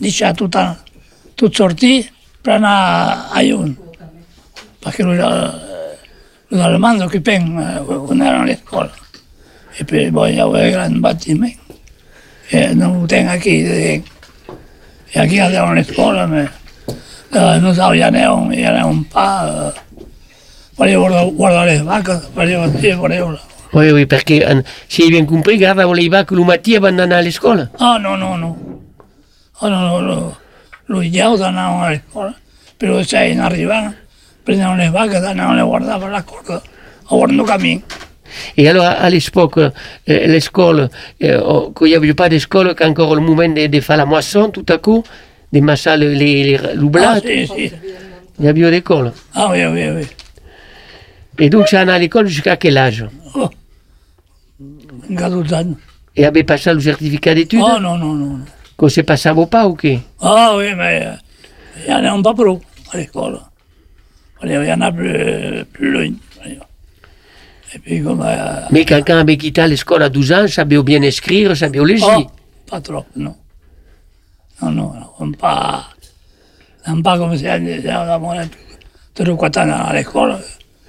deixar 0.00 0.34
tot, 0.34 0.56
a- 0.56 0.76
tot 1.36 1.54
sortir 1.54 2.10
per 2.42 2.56
anar 2.56 3.28
a 3.32 3.42
lluny. 3.42 3.76
Perquè 4.80 5.04
els, 5.04 5.20
els 6.50 6.60
alemanys 6.60 7.04
ocupen 7.06 7.52
eh, 7.60 7.78
quan 7.84 8.22
eren 8.22 8.42
a 8.42 8.48
l'escola. 8.48 8.90
Et 9.78 9.84
puis, 9.84 10.10
bon, 10.10 10.26
il 10.26 10.34
y 10.36 10.40
avait 10.40 10.68
un 10.68 10.70
grand 10.72 11.00
bâtiment. 11.00 11.52
Et 12.50 12.74
nous 12.74 13.06
tenons 13.06 13.28
aquí. 13.30 13.60
Et 13.60 14.02
aquí 15.14 15.38
dans 15.38 15.72
l'école, 15.72 16.26
mais 16.28 16.46
euh, 17.36 17.58
nous 17.60 17.72
n'avions 17.72 18.46
n'avions 18.48 19.02
pas. 19.04 19.46
Euh, 19.46 19.70
fallait 20.76 20.96
guardar 20.96 21.66
les 21.66 21.78
vaques, 21.78 22.10
fallait 22.34 22.56
bâtir, 22.56 23.00
fallait... 23.00 23.22
Oui, 23.72 23.92
oui, 23.92 24.04
perché 24.06 24.42
eh, 24.42 24.62
se 24.88 25.02
hai 25.04 25.10
ben 25.10 25.24
compris, 25.26 25.56
guarda 25.56 25.86
voleva 25.86 26.24
che 26.24 26.34
lo 26.34 26.42
mattina 26.42 26.80
vanno 26.80 27.02
andare 27.02 27.20
alla 27.20 27.30
scuola. 27.30 27.70
Ah, 27.78 27.98
no, 27.98 28.16
no, 28.16 28.36
no. 28.36 28.69
Ah, 29.60 29.68
no, 29.68 30.00
no, 30.00 30.00
no. 30.00 30.36
Lo 30.86 31.02
idioti 31.02 31.42
andavano 31.42 31.84
alla 31.84 32.00
scuola, 32.08 32.34
però 32.76 33.02
se 33.02 33.16
arrivavano, 33.16 33.94
prendevano 34.42 34.76
le 34.76 34.90
vacche, 34.90 35.16
andavano 35.16 35.54
le 35.54 35.62
guardavano 35.62 36.10
la 36.10 36.22
corda, 36.22 36.54
a 36.56 36.62
guardando 37.14 37.44
cammino. 37.44 37.82
Et 38.56 38.68
alors, 38.68 38.84
à 38.86 39.10
l'époque, 39.10 39.54
quand 39.54 40.72
il 41.84 41.88
n'y 41.88 41.94
avait 41.96 42.14
pas 42.14 42.28
de 42.28 42.38
scuole, 42.38 42.74
quand 42.76 42.88
encore 42.88 43.14
le 43.16 43.20
moment 43.20 43.48
de, 43.48 43.66
de 43.66 43.80
faire 43.80 43.96
la 43.96 44.06
moisson, 44.06 44.50
tout 44.50 44.64
à 44.68 44.78
coup, 44.78 45.02
de 45.52 45.60
masser 45.60 45.96
les, 45.96 46.14
les, 46.14 46.58
Ah, 46.98 47.18
si, 47.20 47.46
si. 47.48 47.72
il 48.38 48.44
y 48.44 48.48
avait 48.48 48.70
l'école. 48.70 49.12
Ah, 49.34 49.48
oui, 49.50 49.64
oui, 49.66 49.90
oui. 49.90 50.06
Et 51.38 51.50
donc, 51.50 51.66
ça 51.68 51.80
allait 51.80 51.92
à 51.92 51.98
l'école 51.98 52.28
jusqu'à 52.28 52.56
quel 52.56 52.78
âge? 52.78 53.04
Oh. 53.34 53.50
14 55.16 55.52
ans. 55.52 55.74
Et 56.16 56.24
avait 56.24 56.44
passé 56.44 56.72
le 56.72 56.80
certificat 56.80 57.34
d'études? 57.34 57.62
Oh, 57.62 57.80
non, 57.80 57.96
non, 57.98 58.14
non. 58.14 58.38
Qu'on 58.80 58.88
se 58.88 59.02
passava 59.02 59.44
pas 59.44 59.68
ou 59.68 59.74
qué 59.74 60.00
Ah, 60.22 60.54
oui, 60.56 60.74
mais 60.74 61.04
euh, 61.04 61.12
il 61.86 61.94
n'y 62.02 62.08
en 62.08 62.18
a 62.18 62.22
pas 62.22 62.32
trop 62.32 62.58
à 62.90 62.96
l'école. 62.96 63.38
Il 64.42 64.50
y 64.52 64.72
en 64.72 64.80
a 64.80 64.90
plus, 64.90 65.64
plus 65.70 65.90
loin. 65.92 66.08
Et 67.74 67.78
puis, 67.78 68.02
comme. 68.02 68.22
euh, 68.24 68.62
Mais 68.70 68.86
quelqu'un 68.86 69.18
avait 69.18 69.36
quitté 69.36 69.60
l'école 69.68 70.02
à 70.02 70.08
12 70.08 70.32
ans, 70.32 70.48
savait 70.48 70.82
bien 70.82 71.02
écrire, 71.02 71.54
savait 71.54 71.84
lire. 71.84 72.06
Oh, 72.08 72.22
pas 72.70 72.80
trop, 72.80 73.04
non. 73.16 73.34
Non, 74.62 74.70
non, 74.70 74.92
non, 75.20 75.32
pas. 75.32 75.84
Non, 76.88 77.02
pas 77.02 77.18
comme 77.18 77.36
si 77.36 77.44
on 77.46 77.50
ans 79.58 79.88
à 79.88 79.92
l'école. 79.94 80.38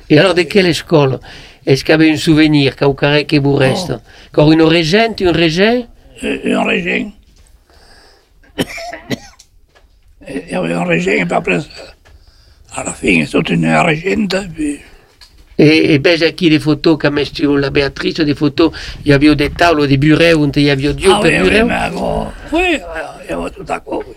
Et 0.09 0.17
alors, 0.17 0.33
de 0.33 0.43
quelle 0.43 0.67
école? 0.67 1.19
Est-ce 1.65 1.83
qu'il 1.83 1.91
y 1.91 1.95
avait 1.95 2.11
un 2.13 2.15
souvenir, 2.15 2.77
Caucaré, 2.77 3.25
qui 3.25 3.37
vous 3.37 3.53
reste? 3.53 3.93
Encore 4.31 4.53
une 4.53 4.61
régente, 4.61 5.19
une 5.19 5.27
régente 5.27 5.89
Et 6.23 6.53
un 6.53 6.63
régime. 8.57 9.17
Et 10.27 10.43
Il 10.47 10.51
y 10.51 10.55
avait 10.55 10.73
un 10.73 10.83
régime, 10.83 11.13
et 11.13 11.25
puis 11.25 11.33
après, 11.33 11.59
à 12.75 12.83
la 12.83 12.93
fin, 12.93 13.23
toute 13.25 13.49
une 13.49 13.65
régente. 13.67 14.35
Puis... 14.53 14.79
Et, 15.57 15.93
et 15.93 15.99
ben, 15.99 16.17
qui 16.33 16.49
des 16.49 16.59
photos, 16.59 16.97
comme 16.97 17.19
est 17.19 17.39
la 17.39 17.69
Béatrice, 17.69 18.15
des 18.15 18.33
photos, 18.35 18.71
il 19.05 19.11
y 19.11 19.13
avait 19.13 19.35
des 19.35 19.49
tables, 19.49 19.87
des 19.87 19.97
bureaux, 19.97 20.45
où 20.45 20.51
il 20.55 20.63
y 20.63 20.69
avait 20.69 20.93
Dieu 20.93 21.11
ah, 21.13 21.19
oui, 21.23 21.29
oui, 21.41 21.49
bureau. 21.49 21.67
mais 21.67 21.89
bon, 21.91 22.27
oui, 22.51 22.79
il 23.23 23.29
y 23.29 23.33
avait 23.33 23.49
tout 23.51 23.65
à 23.67 23.79
coup, 23.79 24.03
oui. 24.07 24.15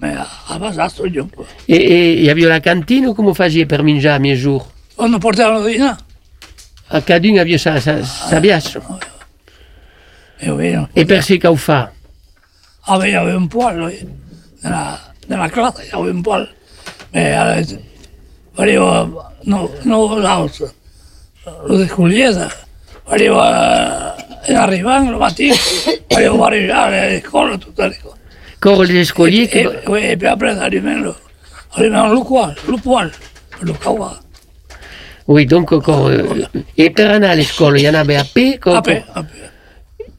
Mais 0.00 0.14
avant 0.48 0.72
ça, 0.72 0.88
c'est 0.88 1.02
un 1.02 1.24
peu. 1.24 1.42
Et, 1.68 1.76
et 1.76 2.18
il 2.20 2.24
y 2.24 2.30
avait 2.30 2.42
la 2.42 2.60
cantine, 2.60 3.12
comment 3.14 3.34
faisiez 3.34 3.66
per 3.66 3.82
manger 3.82 4.08
à 4.08 4.18
mes 4.18 4.36
jours 4.36 4.68
On 4.96 5.18
portait 5.18 5.42
la 5.42 5.60
dîner. 5.60 5.90
À 6.88 7.00
Cadune, 7.00 7.34
il 7.34 7.36
y 7.36 7.40
avait 7.40 7.58
sa, 7.58 7.80
sa, 7.80 8.02
sa 8.02 8.40
biache. 8.40 8.78
Et 10.40 10.50
oui, 10.50 10.72
non. 10.72 10.88
Et 10.96 11.04
per 11.04 11.20
ce 11.20 11.34
qu'on 11.34 11.56
fait 11.56 11.84
Ah, 12.92 12.98
mais 12.98 13.10
il 13.10 13.12
y 13.12 13.16
avait 13.16 13.30
un 13.30 13.46
poil, 13.46 13.80
oui. 13.80 14.04
Dans 14.64 14.70
la, 14.70 14.98
dans 15.28 15.36
la 15.36 15.48
classe, 15.48 15.74
il 15.84 15.96
y 15.96 16.00
avait 16.00 16.10
un 16.10 16.22
poil. 16.22 16.48
Mais 17.14 17.36
euh, 17.36 17.62
voleva, 18.56 19.08
no, 19.44 19.70
no 19.84 20.18
l'altre, 20.18 20.72
lo 21.68 21.76
descugliese, 21.78 22.48
voleva, 23.06 24.16
in 24.48 24.56
arrivando 24.56 25.12
la 25.12 25.18
mattina, 25.18 25.54
voleva 26.08 26.34
mangiare 26.34 27.10
le 27.10 27.22
scuole, 27.24 27.58
tutte 27.58 27.78
le 27.78 27.96
cose. 28.02 28.16
Encore 28.56 28.84
les 28.84 29.00
escoliers 29.02 29.48
E, 29.52 29.82
qui... 29.84 29.98
e, 29.98 30.10
e 30.10 30.16
poi 30.16 30.28
après, 30.28 30.58
almeno, 30.58 31.14
almeno 31.70 32.12
lo 32.12 32.24
poil, 32.24 32.56
lo 32.66 32.76
poil, 32.78 33.12
lo 33.60 33.72
cava. 33.74 34.18
Oui, 35.26 35.46
donc 35.46 35.70
encore... 35.70 36.08
euh, 36.08 36.44
et 36.76 36.90
per 36.90 37.06
aller 37.06 37.26
à 37.26 37.36
l'école, 37.36 37.78
il 37.78 37.84
y 37.84 37.88
en 37.88 37.94
avait 37.94 38.16
à 38.16 38.24
paix 38.24 38.58
A 38.64 38.82
pe, 38.82 39.02
a 39.14 39.22
pe. 39.22 39.28
Et 39.28 39.49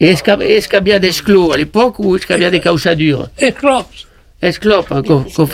y 0.09 0.29
avait 0.75 0.99
des 0.99 1.07
esclos 1.07 1.51
à 1.53 1.57
l'époque 1.57 1.99
ou 1.99 2.15
est-ce 2.15 2.25
qu'il 2.25 2.37
y 2.37 2.45
avait 2.45 2.51
des 2.51 2.59
causadures 2.59 3.29
E 3.41 3.51
clops. 3.51 4.07
Esclopes, 4.41 4.91
hein, 4.91 5.03
qu'on 5.03 5.45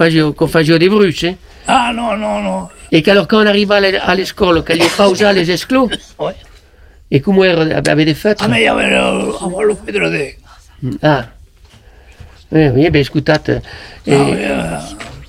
faisait 0.48 0.80
des 0.80 0.88
bruches. 0.89 1.25
Hein? 1.25 1.36
Ah, 1.68 1.92
no, 1.94 2.16
no, 2.16 2.42
no. 2.42 2.70
Et 2.92 3.01
qu'alors 3.01 3.27
quand 3.27 3.44
on 3.44 3.46
arrivait 3.46 3.75
à 3.75 3.80
l'é- 3.82 3.98
à 3.98 4.16
l'école, 4.16 4.63
qu'il 4.63 4.77
n'y 4.80 4.86
ait 4.86 4.89
pas 4.96 5.10
usé 5.10 5.34
les 5.34 5.51
esclos, 5.51 5.89
Ouais. 6.18 6.32
et 7.12 7.20
comment 7.20 7.44
il 7.44 7.50
y 7.70 7.89
avait 7.89 8.06
des 8.06 8.13
fêtes 8.13 8.42
A 8.42 8.48
me 8.48 8.56
il 8.56 8.63
y 8.63 8.68
avait 8.68 8.89
le, 8.89 9.66
lo 9.68 9.75
Pedro 9.75 10.10
de... 10.10 10.27
Ah. 11.04 11.25
Oui, 12.54 12.70
oui, 12.70 12.89
ben 12.89 13.01
écoutez. 13.01 13.34
Et, 13.34 14.13
Ah, 14.13 14.80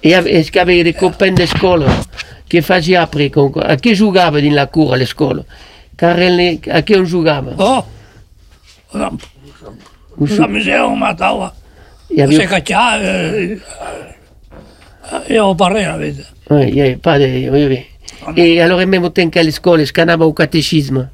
oui, 0.05 0.15
euh, 0.15 0.23
est-ce 0.25 0.53
qu'il 0.53 0.59
y 0.59 0.61
avait 0.61 0.85
des 0.85 0.93
copains 0.93 1.33
d'école 1.33 1.85
qui 2.49 2.63
faisaient 2.63 2.95
après 2.95 3.33
À 3.63 3.77
qui 3.77 3.97
jouaient 3.97 4.21
dans 4.21 4.55
la 4.55 4.67
cour 4.67 4.95
à 4.95 4.97
l'école 4.97 5.43
Car 5.97 6.17
à 6.71 6.83
qui 6.83 6.95
on 6.95 7.05
jouait 7.05 7.33
oh, 7.59 7.81
una, 8.95 9.11
Où 10.16 10.26
una 10.26 10.47
misera 10.49 10.88
matava. 10.95 11.54
Il 12.11 12.16
y 12.16 12.18
Se 12.18 12.23
avait, 12.25 12.47
cacciava, 12.49 13.02
eh, 13.02 13.59
eh, 15.28 15.35
io 15.35 15.54
parlé 15.54 15.83
la 15.83 15.99
vita. 15.99 16.23
oui, 16.50 16.68
il 16.68 16.75
y 16.76 16.80
avait 16.80 16.97
pas 16.97 17.18
de. 17.18 17.25
Oui, 17.50 17.66
oui. 17.66 17.87
Et 18.37 18.61
alors, 18.61 18.85
même 18.87 19.04
au 19.04 19.11
temps 19.11 19.28
qu'à 19.30 19.42
l'école, 19.42 19.83
est-ce 19.83 19.92
qu'on 19.92 20.09
avait 20.09 20.25
au 20.25 20.33
catéchisme 20.33 21.09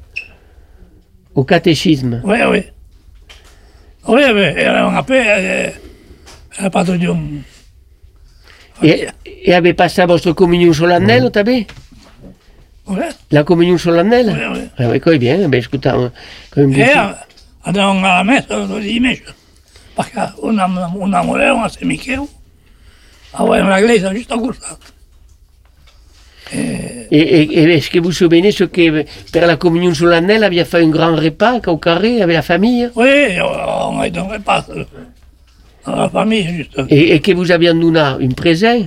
Au 1.33 1.43
catéchisme. 1.43 2.21
Oui, 2.23 2.37
oui. 2.49 2.63
Oui, 4.07 4.21
oui, 4.33 4.43
era 4.55 4.87
una 4.87 5.03
pe, 5.03 5.17
eh, 5.17 5.73
era 6.59 6.69
patro 6.69 6.95
di 6.95 7.05
un... 7.07 7.41
Et, 8.83 9.07
et 9.25 9.53
avait 9.53 9.73
passé 9.73 10.05
votre 10.05 10.31
communion 10.33 10.71
solennelle, 10.73 11.29
t'as 11.31 11.43
vu 11.43 11.65
Oui, 12.87 12.99
La 13.31 13.43
communion 13.43 13.77
solennelle 13.77 14.29
oui, 14.29 14.59
oui. 14.59 14.69
Ah 14.77 14.89
oui, 14.89 14.99
quoi 14.99 15.17
bien, 15.17 15.47
ben 15.49 15.59
écoute, 15.61 15.87
hein, 17.65 17.73
comme 17.73 17.79
E 18.01 18.01
andavamo 18.01 18.05
alla 18.05 18.23
messa 18.23 18.79
di 18.79 18.99
messa, 18.99 19.33
perché 19.95 20.33
una, 20.37 20.65
una 20.93 21.21
voleva 21.21 21.67
se 21.69 21.83
Michele, 21.85 22.27
aveva 23.31 23.65
una 23.65 23.79
chiesa 23.79 24.11
giusto 24.13 24.33
a 24.33 24.39
costato. 24.39 24.93
Et, 26.51 27.07
et- 27.11 27.57
et 27.57 27.69
est-ce 27.75 27.89
que 27.89 27.97
vous 27.99 28.05
vous 28.05 28.11
souvenez 28.11 28.51
ce 28.51 28.65
que, 28.65 29.03
pour 29.31 29.41
la 29.41 29.57
communion 29.57 29.93
solennelle, 29.93 30.43
avait 30.43 30.63
fait 30.63 30.83
un 30.83 30.89
grand 30.89 31.15
repas 31.15 31.59
au 31.67 31.77
carré 31.77 32.21
avec 32.21 32.35
la 32.35 32.41
famille? 32.43 32.89
Oui, 32.95 33.39
on 33.41 33.99
a 33.99 34.07
été 34.07 34.19
un 34.19 34.23
repas 34.23 34.65
dans 35.85 35.95
la 35.95 36.09
famille, 36.09 36.43
giusto. 36.47 36.85
et, 36.87 37.15
et 37.15 37.19
que 37.19 37.31
vous 37.33 37.51
aviez 37.51 37.73
donné 37.73 37.99
un 37.99 38.29
présent, 38.35 38.79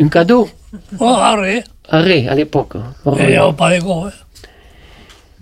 un 0.00 0.08
cadeau? 0.08 0.48
Oh, 0.98 1.04
arre, 1.04 1.62
Arrêt, 1.90 2.26
à 2.26 2.34
l'époque. 2.34 2.76
hein. 2.76 2.94
e 3.18 3.32
io 3.34 3.52
pas 3.52 3.70
di 3.70 3.78
cose. 3.80 4.23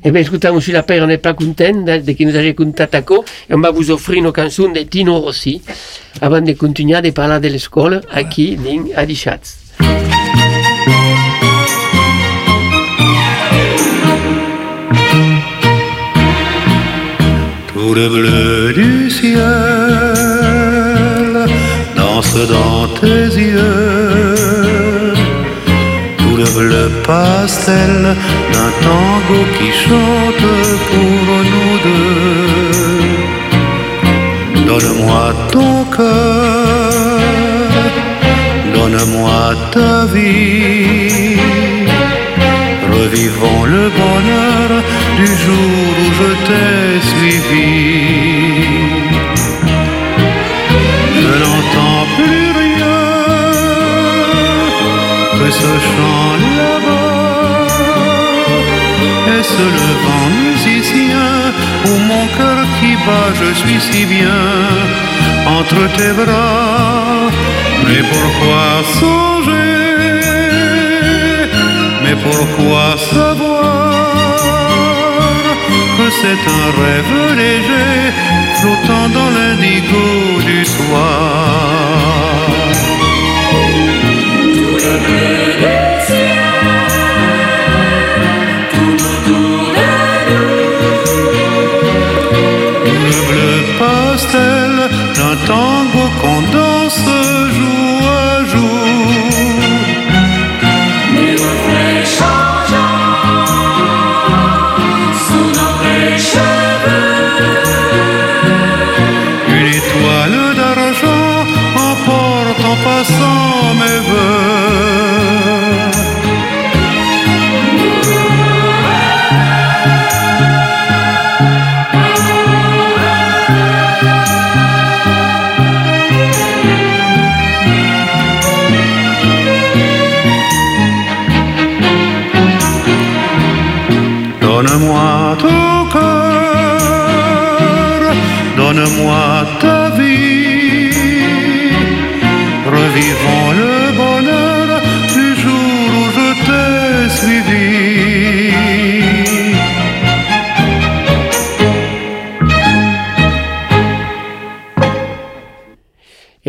Eh 0.04 0.10
bien, 0.10 0.20
écoutez, 0.22 0.50
monsieur 0.50 0.72
Lapère, 0.72 1.04
on 1.04 1.06
n'est 1.06 1.18
pas 1.18 1.32
content 1.32 1.72
de, 1.72 1.98
de 1.98 2.12
que 2.12 2.24
nous 2.24 2.34
ayez 2.36 2.54
contacté 2.54 3.14
et 3.48 3.54
on 3.54 3.60
va 3.60 3.70
vous 3.70 3.88
offrir 3.92 4.18
une 4.24 4.32
chanson 4.34 4.68
de 4.72 4.80
Tino 4.80 5.16
Rossi 5.20 5.62
avant 6.20 6.40
de 6.40 6.52
continuer 6.54 7.00
de 7.00 7.10
parler 7.10 7.38
de 7.38 7.52
l'école 7.52 8.00
ici, 8.12 8.56
dans 8.56 8.90
Adichatz. 8.96 9.58
Tout 17.72 17.94
le 17.94 18.08
bleu 18.08 18.72
du 18.72 19.08
ciel 19.08 19.38
danse 21.96 22.34
dans 22.48 22.88
tes 23.00 23.26
yeux. 23.38 25.11
Bleu 26.54 26.90
pastel 27.06 28.14
d'un 28.52 28.72
tango 28.84 29.40
qui 29.56 29.70
chante 29.72 30.48
pour 30.88 31.26
nous 31.52 31.74
deux. 31.86 32.72
Donne-moi 34.66 35.24
ton 35.50 35.84
cœur, 35.96 36.92
donne-moi 38.74 39.54
ta 39.72 40.04
vie. 40.12 41.36
Revivons 42.92 43.64
le 43.64 43.84
bonheur 44.00 44.68
du 45.16 45.26
jour 45.26 45.80
où 46.00 46.06
je 46.18 46.30
t'ai 46.46 47.00
suivi. 47.10 48.51
Ce 55.62 55.72
chant 55.90 56.34
là-bas. 56.58 57.66
Est-ce 59.36 59.64
le 59.78 59.88
vent 60.04 60.28
musicien 60.44 61.32
ou 61.88 61.92
mon 62.10 62.24
cœur 62.36 62.60
qui 62.78 62.90
bat? 63.06 63.30
Je 63.40 63.50
suis 63.60 63.80
si 63.88 64.00
bien 64.14 64.44
entre 65.58 65.82
tes 65.96 66.12
bras. 66.20 67.30
Mais 67.86 68.02
pourquoi 68.12 68.64
songer? 69.00 69.82
Mais 72.04 72.16
pourquoi 72.26 72.84
savoir 73.12 73.92
que 75.96 76.06
c'est 76.20 76.42
un 76.60 76.66
rêve 76.80 77.16
léger 77.42 77.98
flottant 78.58 79.01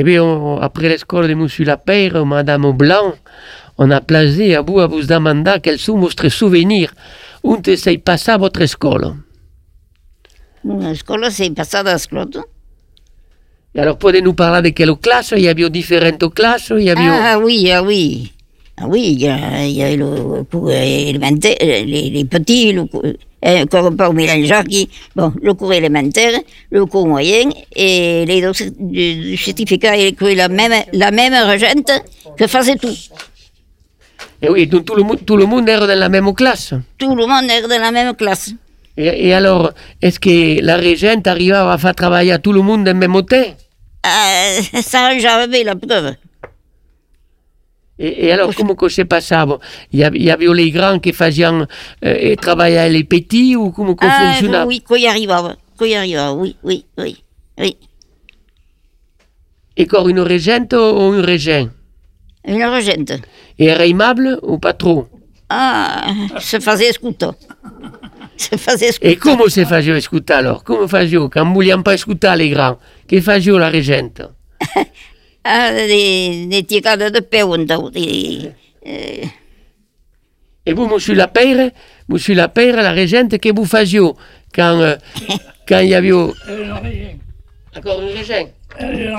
Eh 0.04 0.06
bien, 0.06 0.22
on- 0.22 0.58
après 0.60 0.90
l'école 0.90 1.30
de 1.30 1.34
Monsieur 1.34 1.64
Lapère, 1.64 2.26
Madame 2.26 2.74
Blanc, 2.74 3.14
on 3.78 3.90
a 3.90 4.02
placé 4.02 4.54
à 4.54 4.62
vous 4.62 4.82
à 4.82 4.88
vous 4.88 5.02
demander 5.02 5.56
quels 5.64 5.80
sont 5.80 5.98
vostres 5.98 6.28
souvenirs. 6.28 6.92
Où 7.42 7.58
s'est 7.64 7.98
passé 8.00 8.36
votre 8.38 8.62
école 8.64 9.16
scuola 10.96 11.30
sei 11.30 11.52
passata 11.52 11.92
a 11.94 11.98
scroto. 11.98 12.44
Et 13.74 13.80
alors, 13.80 13.98
pouvez-nous 13.98 14.34
parler 14.34 14.62
de 14.72 14.76
quelle 14.76 14.94
classe? 14.98 15.32
Il 15.38 15.44
y 15.44 15.48
avait 15.48 15.70
différentes 15.70 16.34
classes 16.34 16.74
il 16.78 16.84
y 16.84 16.90
avait... 16.90 17.08
Ah 17.08 17.40
oui, 17.40 17.72
ah 17.72 17.82
oui. 17.82 18.33
Ah 18.76 18.86
oui, 18.88 19.12
il 19.14 19.22
y 19.22 19.28
a, 19.28 19.66
il 19.66 19.72
y 19.72 19.84
a 19.84 19.96
le 19.96 20.44
cours 20.44 20.72
élémentaire, 20.72 21.56
les, 21.62 22.10
les 22.10 22.26
petits, 22.26 22.74
le 22.74 22.86
cours, 22.86 23.04
euh, 23.06 23.64
encore 23.64 23.96
pas 23.96 24.10
au 24.10 24.14
mélangeant 24.14 24.64
qui, 24.64 24.90
bon, 25.16 25.32
le 25.42 25.54
cours 25.54 25.74
élémentaire, 25.74 26.40
le 26.72 26.86
cours 26.88 27.08
moyen 27.08 27.50
et 27.76 28.26
les 28.26 28.42
deux 28.42 28.52
du, 28.80 29.38
certificat 29.38 29.96
et 29.98 30.14
que 30.14 30.26
la 30.26 30.48
même, 30.48 30.74
la 30.92 31.12
même 31.12 31.34
régente 31.46 31.92
que 32.36 32.48
faisait 32.48 32.78
tout. 32.78 32.88
Et 34.42 34.48
Eh 34.48 34.50
oui, 34.50 34.66
donc 34.66 34.86
tout 34.86 34.96
le, 34.96 35.04
monde, 35.04 35.24
tout 35.24 35.38
le 35.38 35.46
monde 35.46 35.70
est 35.70 35.78
dans 35.78 35.86
la 36.00 36.10
même 36.10 36.34
classe. 36.34 36.74
Tout 36.98 37.16
le 37.16 37.28
monde 37.28 37.50
est 37.52 37.62
dans 37.62 37.80
la 37.80 37.92
même 37.92 38.16
classe. 38.16 38.52
Et, 38.98 39.28
et 39.28 39.34
alors, 39.34 39.72
est-ce 40.02 40.20
que 40.20 40.62
la 40.62 40.78
régente 40.78 41.28
arrivait 41.28 41.54
à 41.54 41.78
faire 41.78 41.94
travailler 41.94 42.36
tout 42.40 42.54
le 42.54 42.62
monde 42.62 42.88
en 42.90 42.96
même 42.96 43.22
temps? 43.24 43.56
Ah, 44.04 44.56
ça, 44.82 45.18
j'avais 45.20 45.64
la 45.64 45.76
preuve. 45.76 46.16
Et, 48.00 48.32
alors, 48.32 48.54
comment 48.56 48.76
que 48.76 48.90
c'est 48.90 49.06
passable 49.06 49.58
il 49.92 50.00
y, 50.00 50.04
avait, 50.04 50.18
il 50.18 50.24
y 50.24 50.32
avait 50.32 50.48
les 50.54 50.72
grands 50.72 51.00
qui 51.00 51.14
faisaient 51.14 51.46
et 52.02 52.36
travaillaient 52.36 52.90
les 52.90 53.04
petits 53.04 53.56
ou 53.56 53.72
comment 53.72 53.94
que 53.96 54.06
Ah, 54.10 54.66
oui, 54.66 54.82
qu'on 54.82 54.96
y 54.96 55.06
arrivava. 55.06 55.56
Qu'on 55.78 55.86
y 55.86 56.18
oui, 56.36 56.56
oui, 56.64 56.86
oui. 56.98 57.24
Oui. 57.60 57.78
Une 59.78 60.20
régente 60.20 60.74
ou 60.74 61.14
une 61.14 61.22
régent? 61.22 61.70
Une 62.46 62.64
régente. 62.64 63.14
Et 63.60 63.68
era 63.68 63.86
aimable 63.86 64.40
ou 64.42 64.58
pas 64.58 64.74
trop? 64.74 65.08
Ah, 65.50 66.08
se 66.40 66.60
faisait 66.60 66.90
écouter. 66.90 67.28
Se 68.38 68.56
faisait 68.58 68.90
écouter. 68.90 69.12
Et 69.12 69.16
comment 69.16 69.48
se 69.48 69.64
faisait 69.66 69.98
écouter 69.98 70.34
alors? 70.34 70.64
Comment 70.64 70.88
faisait 70.88 71.18
Quand 71.32 71.46
ne 71.46 71.54
voulions 71.54 71.84
pas 71.84 71.94
écouter 71.94 72.34
les 72.36 72.50
grands, 72.50 72.78
que 73.08 73.22
faisait 73.22 73.52
la 73.52 73.70
régente? 73.70 74.22
Ah, 75.46 75.72
de 75.72 77.20
des, 77.90 78.52
euh, 78.88 79.26
Et 80.66 80.74
vous, 80.74 80.88
monsieur 80.88 81.14
Lapère, 81.14 81.72
monsieur 82.08 82.34
Lapère, 82.34 82.78
la 82.78 82.92
régente, 82.92 83.38
que 83.38 83.54
vous 83.54 83.66
faisiez 83.66 84.00
quand, 84.56 84.80
euh, 84.80 84.96
quand 85.68 85.80
il 85.80 85.90
y 85.90 85.96
avait... 85.96 86.12
Un. 86.12 86.32
Encore 87.76 88.02
une 88.02 88.10
régente 88.18 88.54
un 88.80 89.16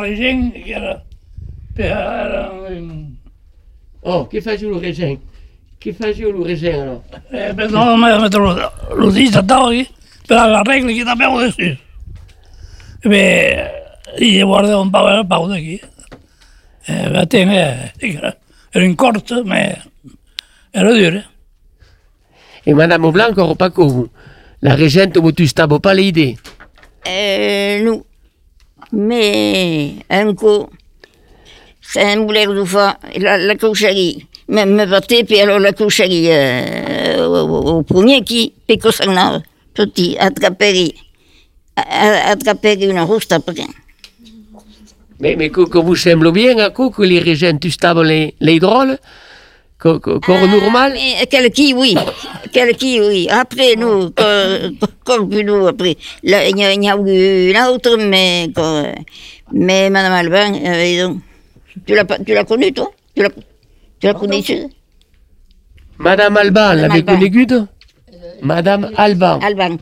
un... 1.79 3.05
Oh, 4.03 4.25
que 4.25 4.41
faisait 4.41 4.67
le 4.67 4.77
régent? 4.77 5.19
Que 5.81 5.93
faisait 5.93 6.23
le 6.23 6.41
régent 6.41 6.81
alors? 6.81 7.03
Eh, 7.33 7.53
lo, 8.39 8.55
lo 8.97 9.11
dito 9.11 9.41
davanti 9.43 9.89
per 10.27 10.49
la. 10.49 10.63
E 14.17 14.25
io 14.25 14.47
guardavo 14.47 14.81
un 14.83 14.91
qui? 15.57 15.81
E 16.87 17.27
bene, 17.27 17.93
ero 18.01 18.85
in 18.85 18.95
corto, 18.95 19.45
ma 19.45 19.59
era 20.73 20.93
duro. 20.93 21.21
Et 22.67 22.75
madame 22.75 23.11
Blanc, 23.13 23.31
encore 23.31 23.57
pas 23.57 23.71
que 23.71 23.83
vous. 23.83 24.09
La 24.61 24.75
régente, 24.75 25.17
vous 25.19 25.33
tu 25.33 25.47
stavo 25.47 25.79
pas 25.81 25.95
l'idée. 25.95 26.37
euh, 27.07 27.83
nous. 27.85 28.05
Mais 28.93 29.95
un 30.11 30.35
coup, 30.35 30.69
c'est 31.81 32.03
un 32.03 32.21
boulet 32.21 32.47
de 32.47 32.65
fois, 32.65 32.99
la, 33.17 33.37
la 33.39 33.57
coucherie. 33.57 34.27
Me, 34.49 34.65
me 34.67 34.85
battait, 34.87 35.25
puis 35.25 35.41
alors 35.41 35.59
la 35.59 35.73
coucherie, 35.73 36.29
euh, 36.31 37.27
au, 37.27 37.49
au- 37.49 37.79
au 37.79 37.83
premier 37.83 38.23
qui, 38.23 38.53
puis 38.67 38.79
que 38.79 38.91
ça 38.91 39.07
n'a, 39.07 39.41
petit, 39.73 40.17
attraper, 40.19 40.95
a- 41.77 42.31
attraper 42.31 42.75
une 42.85 43.01
rousse 43.01 43.31
après. 43.31 43.55
Mais, 45.21 45.37
mais 45.37 45.51
que, 45.51 45.63
que 45.63 45.79
vous 45.79 45.97
semble 45.97 46.33
bien, 46.33 46.59
à 46.59 46.71
quoi 46.71 46.91
que 46.91 47.03
les 47.03 47.19
régents, 47.21 47.57
tu 47.59 47.71
stavo 47.71 48.03
les, 48.03 48.35
les 48.41 48.59
drôles 48.59 48.99
que, 49.79 49.99
que, 49.99 50.19
Corps 50.19 50.49
normal 50.49 50.93
Mais 50.95 51.27
quel 51.31 51.51
qui, 51.51 51.73
oui. 51.75 51.95
Quel 52.53 52.75
qui, 52.77 53.01
oui. 53.01 53.29
Après, 53.31 53.77
nous, 53.77 54.11
comme 55.05 55.29
plus 55.29 55.45
nous, 55.45 55.67
après, 55.67 55.97
là, 56.23 56.49
il 56.49 56.59
y, 56.59 56.65
a- 56.65 56.73
il 56.73 56.83
y 56.83 56.89
a 56.89 56.97
eu 56.97 57.51
une 57.51 57.59
autre, 57.59 57.97
mais, 57.99 58.51
que- 58.55 58.93
mais 59.53 59.91
Madame 59.91 60.13
Albin, 60.15 60.55
euh, 60.65 61.07
donc, 61.07 61.19
tu 61.87 61.95
l'as 61.95 62.05
tu 62.05 62.33
l'as 62.35 62.45
connue, 62.45 62.73
toi? 62.73 62.91
Tu 63.15 63.23
l'as 63.23 63.31
tu 64.01 64.07
l'as 64.07 64.15
connue, 64.15 64.43
Madame 65.99 66.37
Alban, 66.37 66.73
l'avez 66.75 67.05
Alban. 67.07 67.13
connue 67.15 67.67
Madame 68.43 68.91
Alban. 68.97 69.39
Alban. 69.41 69.77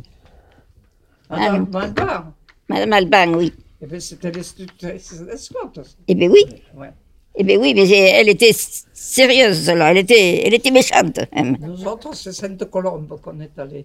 Madame 1.30 1.66
Malbar. 1.72 2.24
Madame 2.68 2.92
Alban, 2.92 3.34
oui. 3.38 3.52
Eh 3.82 3.86
bien, 3.86 3.98
c'était 4.00 4.30
d'escorte. 4.30 5.80
Eh 6.06 6.14
bien, 6.14 6.28
oui. 6.30 6.44
Ouais. 6.76 6.90
Eh 7.34 7.42
bien, 7.42 7.58
oui, 7.58 7.72
mais 7.74 7.88
elle 7.90 8.28
était 8.28 8.52
sérieuse, 8.92 9.68
là. 9.70 9.90
Elle 9.90 9.98
était, 9.98 10.46
elle 10.46 10.54
était 10.54 10.70
méchante. 10.70 11.18
même. 11.34 11.56
Nous 11.60 11.84
autres, 11.88 12.14
c'est 12.14 12.32
Sainte-Colombe 12.32 13.18
qu'on 13.20 13.40
est 13.40 13.58
allé. 13.58 13.84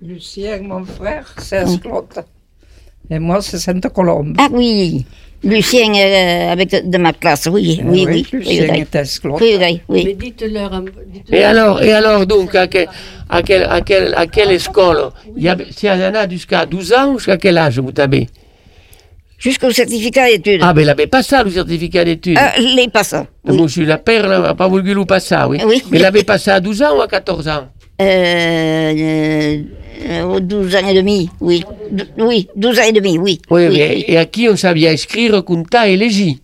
Lucien, 0.00 0.60
mon 0.62 0.84
frère, 0.84 1.34
c'est 1.38 1.62
Esclote. 1.62 2.18
Et 3.10 3.18
moi, 3.18 3.40
c'est 3.42 3.58
Sainte-Colombe. 3.58 4.36
Ah 4.38 4.48
oui. 4.52 5.04
Lucien, 5.42 5.92
euh, 5.94 6.52
avec 6.52 6.70
de, 6.70 6.88
de 6.90 6.98
ma 6.98 7.12
classe, 7.12 7.48
oui. 7.50 7.80
Oui, 7.84 8.04
oui. 8.08 8.26
oui, 8.32 8.38
Lucien 8.38 8.68
oui, 8.74 8.80
est 8.80 8.94
Esclote. 8.94 9.40
oui, 9.40 9.56
oui, 9.58 9.80
oui. 9.88 10.02
Mais 10.06 10.14
dites-leur 10.14 10.70
peu. 10.84 10.92
Et 11.34 11.42
alors, 11.42 11.82
et 11.82 11.92
alors 11.92 12.26
donc, 12.26 12.54
à, 12.54 12.68
quel, 12.68 12.88
à, 13.28 13.42
quel, 13.42 13.64
à, 13.64 13.80
quel, 13.80 14.14
à 14.14 14.26
quelle 14.26 14.52
école 14.52 15.10
il 15.36 15.42
y, 15.42 15.48
avait, 15.48 15.66
il 15.82 15.84
y 15.86 15.90
en 15.90 16.14
a 16.14 16.28
jusqu'à 16.28 16.64
12 16.64 16.92
ans 16.92 17.12
ou 17.14 17.18
jusqu'à 17.18 17.36
quel 17.38 17.58
âge 17.58 17.78
vous 17.80 17.90
avez 17.98 18.28
Jusqu'au 19.38 19.70
certificat 19.70 20.26
d'études. 20.28 20.60
Ah, 20.62 20.72
ben 20.72 20.80
il 20.82 20.86
n'avait 20.86 21.06
pas 21.06 21.22
ça, 21.22 21.42
le 21.44 21.50
certificat 21.50 22.04
d'études. 22.04 22.38
Ah, 22.40 22.54
les 22.58 22.88
passants. 22.88 23.26
Le 23.44 23.52
Oui. 23.52 23.62
Monsieur 23.62 23.84
Lapère 23.84 24.26
n'a 24.28 24.54
pas 24.54 24.66
voulu 24.68 24.94
le 24.94 25.04
passer, 25.04 25.36
oui. 25.48 25.58
Oui. 25.66 25.82
Mais 25.90 25.98
il 25.98 26.04
avait 26.04 26.24
passé 26.24 26.50
à 26.50 26.60
12 26.60 26.82
ans 26.82 26.96
ou 26.96 27.00
à 27.02 27.06
14 27.08 27.46
ans 27.48 27.68
Euh, 28.00 28.04
euh, 28.04 29.62
euh, 30.08 30.40
12 30.40 30.76
ans 30.76 30.88
et 30.88 30.94
demi, 30.94 31.28
oui. 31.40 31.62
Oui, 32.18 32.48
12 32.56 32.78
ans 32.78 32.82
et 32.88 32.92
demi, 32.92 33.18
oui. 33.18 33.40
Oui, 33.50 33.66
oui. 33.68 33.76
mais 33.78 34.04
et 34.08 34.16
à 34.16 34.24
qui 34.24 34.48
on 34.48 34.56
savait 34.56 34.92
écrire, 34.94 35.44
compter 35.44 35.92
et 35.92 35.96
légir. 35.96 36.36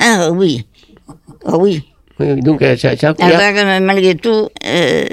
Ah 0.00 0.30
oui. 0.30 0.64
Ah 1.44 1.56
oui. 1.56 1.82
Oui, 2.18 2.40
donc, 2.40 2.62
euh, 2.62 2.76
ça, 2.76 2.96
ça, 2.96 3.14
Alors, 3.18 3.40
euh, 3.40 3.80
malgré 3.80 4.14
tout, 4.14 4.48
euh, 4.66 5.04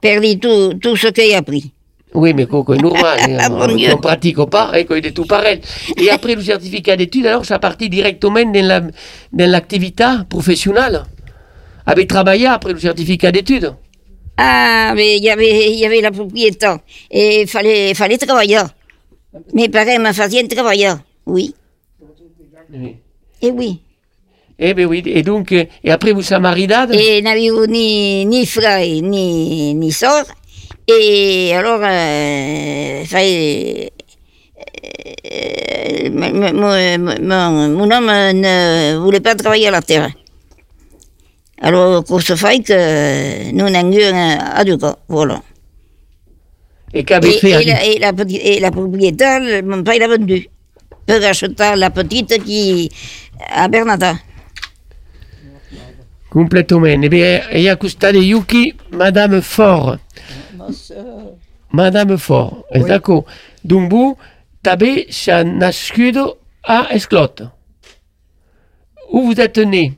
perdu 0.00 0.38
tout, 0.38 0.74
tout 0.80 0.96
ce 0.96 1.08
qu'il 1.08 1.32
a 1.34 1.38
appris. 1.38 1.72
Oui, 2.14 2.32
mais 2.34 2.46
Coco 2.46 2.74
est 2.74 2.78
normal. 2.82 3.18
hein. 3.22 3.36
Ah, 3.38 3.48
bon 3.50 3.74
Dieu. 3.76 3.90
on 3.92 3.98
pratique 3.98 4.42
pas, 4.46 4.72
et 4.78 4.86
il 4.90 5.06
est 5.06 5.12
tout 5.12 5.26
pareil. 5.26 5.60
Et 6.00 6.10
après 6.10 6.34
le 6.34 6.42
certificat 6.42 6.96
d'études, 6.96 7.26
alors, 7.26 7.44
ça 7.44 7.58
partit 7.58 7.88
directement 7.88 8.44
dans 8.44 8.66
la- 8.66 9.46
l'activité 9.46 10.04
professionnelle. 10.28 11.02
Avec 11.86 12.08
travailler 12.08 12.46
après 12.46 12.72
le 12.72 12.78
certificat 12.78 13.30
d'études. 13.32 13.74
Ah, 14.36 14.92
mais 14.94 15.16
il 15.18 15.24
y 15.24 15.30
avait, 15.30 15.70
y 15.74 15.84
avait 15.84 16.00
la 16.00 16.10
propriété. 16.10 16.66
Et 17.10 17.42
il 17.42 17.46
fallait, 17.48 17.92
fallait 17.94 18.18
travailler. 18.18 18.60
Mes 19.52 19.68
parents 19.68 19.98
me 19.98 20.12
faisaient 20.12 20.46
travailler. 20.48 20.92
Oui. 21.26 21.54
Et 23.42 23.50
oui. 23.50 23.80
Eh 24.60 24.74
ben 24.74 24.86
oui, 24.86 25.02
et 25.06 25.22
donc, 25.22 25.52
euh, 25.52 25.64
et 25.84 25.90
après 25.90 26.10
vous 26.12 26.32
êtes 26.32 26.40
mariés 26.40 26.66
Et 26.92 27.22
n'avions 27.22 27.64
ni, 27.66 28.26
ni 28.26 28.44
frère, 28.44 28.80
ni, 29.02 29.72
ni 29.74 29.92
sœur? 29.92 30.24
Et 30.88 31.52
alors, 31.54 31.80
euh, 31.82 33.04
fallait, 33.04 33.92
euh, 35.30 36.10
mon, 36.10 37.90
homme 37.90 38.06
ne 38.06 38.96
voulait 38.96 39.20
pas 39.20 39.34
travailler 39.34 39.68
à 39.68 39.70
la 39.70 39.82
terre. 39.82 40.10
Alors, 41.60 42.04
pour 42.04 42.22
ce 42.22 42.36
fait 42.36 42.60
que 42.60 43.52
nous 43.52 43.68
n'avions 43.68 44.38
à 44.40 44.64
deux 44.64 44.78
cas, 44.78 44.96
voilà. 45.08 45.42
Et 46.94 47.00
Et, 47.00 47.04
fait 47.04 47.50
et 47.50 47.98
la, 47.98 48.12
et, 48.14 48.58
la, 48.60 48.68
et 48.68 48.70
propriétaire, 48.70 49.62
mon 49.64 49.82
père 49.82 49.98
l'a 49.98 50.08
vendu. 50.08 50.48
Pour 51.06 51.16
acheter 51.16 51.76
la 51.76 51.90
petite 51.90 52.42
qui 52.44 52.90
à 53.50 53.68
Bernata. 53.68 54.14
Complètement. 56.30 56.86
Eh 56.86 57.08
bien, 57.08 57.40
il 57.52 57.62
y 57.62 57.68
a 57.68 57.76
Yuki, 58.12 58.74
Madame 58.92 59.40
Fort. 59.40 59.96
Madame 61.72 62.16
Fort, 62.16 62.64
eh, 62.72 62.80
d'accord. 62.80 63.24
Donc 63.64 63.90
vous, 63.90 64.16
t'avez 64.62 65.06
nascudo 65.44 66.36
à 66.64 66.88
Esclote. 66.94 67.42
Où 69.10 69.22
vous 69.22 69.40
êtes 69.40 69.58
né? 69.58 69.92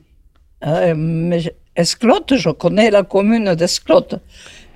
Euh, 0.65 0.93
mais 0.95 1.39
je- 1.39 1.49
Esclote, 1.75 2.35
je 2.35 2.49
connais 2.49 2.91
la 2.91 3.03
commune 3.03 3.55
d'Esclote. 3.55 4.15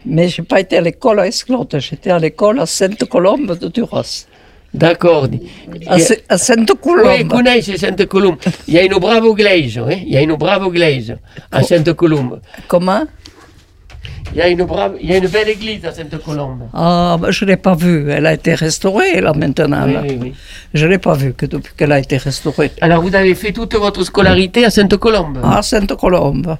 Mais 0.05 0.29
je 0.29 0.41
n'ai 0.41 0.47
pas 0.47 0.59
été 0.59 0.77
à 0.77 0.81
l'école 0.81 1.19
à 1.19 1.27
Esclote, 1.27 1.79
j'étais 1.79 2.11
à 2.11 2.19
l'école 2.19 2.59
à 2.59 2.65
Sainte-Colombe 2.65 3.57
de 3.57 3.67
Duras. 3.67 4.25
D'accord. 4.73 5.25
À, 5.87 5.93
à 5.93 5.97
Oui, 5.97 6.37
Sainte-Colombe. 6.37 7.27
conosce 7.29 7.75
Sainte-Colombe. 7.75 8.35
Il 8.67 8.73
y 8.73 8.77
a 8.77 8.83
une 8.83 8.97
brave 8.99 9.25
église, 9.25 9.77
hein? 9.79 9.87
il 9.89 10.09
y 10.13 10.17
a 10.17 10.21
une 10.21 10.35
brave 10.35 10.65
église 10.67 11.17
à 11.51 11.63
Sainte-Colombe. 11.63 12.39
Comment? 12.67 13.03
Il 14.33 14.39
y 14.39 14.41
a 14.41 14.47
une 14.49 14.63
brave, 14.65 14.95
il 15.01 15.09
y 15.09 15.13
a 15.13 15.17
une 15.17 15.27
belle 15.27 15.47
église 15.49 15.85
à 15.85 15.93
Sainte-Colombe. 15.93 16.63
Ah, 16.73 17.15
ben, 17.19 17.31
je 17.31 17.45
ne 17.45 17.51
l'ai 17.51 17.57
pas 17.57 17.73
vue. 17.73 18.11
Elle 18.11 18.25
a 18.25 18.33
été 18.33 18.53
restaurée, 18.53 19.21
là, 19.21 19.31
maintenant. 19.33 19.85
Oui, 19.85 19.93
là. 19.93 20.01
oui, 20.03 20.19
oui. 20.21 20.33
Je 20.73 20.85
ne 20.85 20.91
l'ai 20.91 20.97
pas 20.97 21.13
vue 21.13 21.33
que 21.33 21.45
depuis 21.45 21.73
qu'elle 21.77 21.93
a 21.93 21.99
été 21.99 22.17
restaurée. 22.17 22.71
Alors 22.81 23.01
vous 23.01 23.15
avez 23.15 23.33
fait 23.35 23.53
toute 23.53 23.75
votre 23.75 24.03
scolarité 24.03 24.65
à 24.65 24.69
Sainte-Colombe? 24.69 25.39
À 25.43 25.61
Sainte-Colombe. 25.61 26.57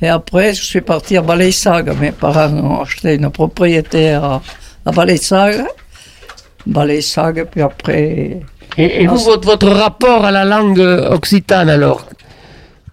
Et 0.00 0.08
après, 0.08 0.54
je 0.54 0.62
suis 0.62 0.80
parti 0.80 1.16
à 1.16 1.22
Balaïsaga. 1.22 1.92
Mes 1.94 2.12
parents 2.12 2.52
ont 2.52 2.82
acheté 2.82 3.14
une 3.14 3.30
propriété 3.30 4.10
à, 4.10 4.40
à. 4.86 4.92
Balaïsaga, 6.66 7.44
puis 7.46 7.62
après... 7.62 8.40
Et, 8.76 9.02
et 9.02 9.06
vous, 9.08 9.18
votre, 9.18 9.48
votre 9.48 9.68
rapport 9.70 10.24
à 10.24 10.30
la 10.30 10.44
langue 10.44 10.78
occitane 11.10 11.68
alors? 11.68 12.06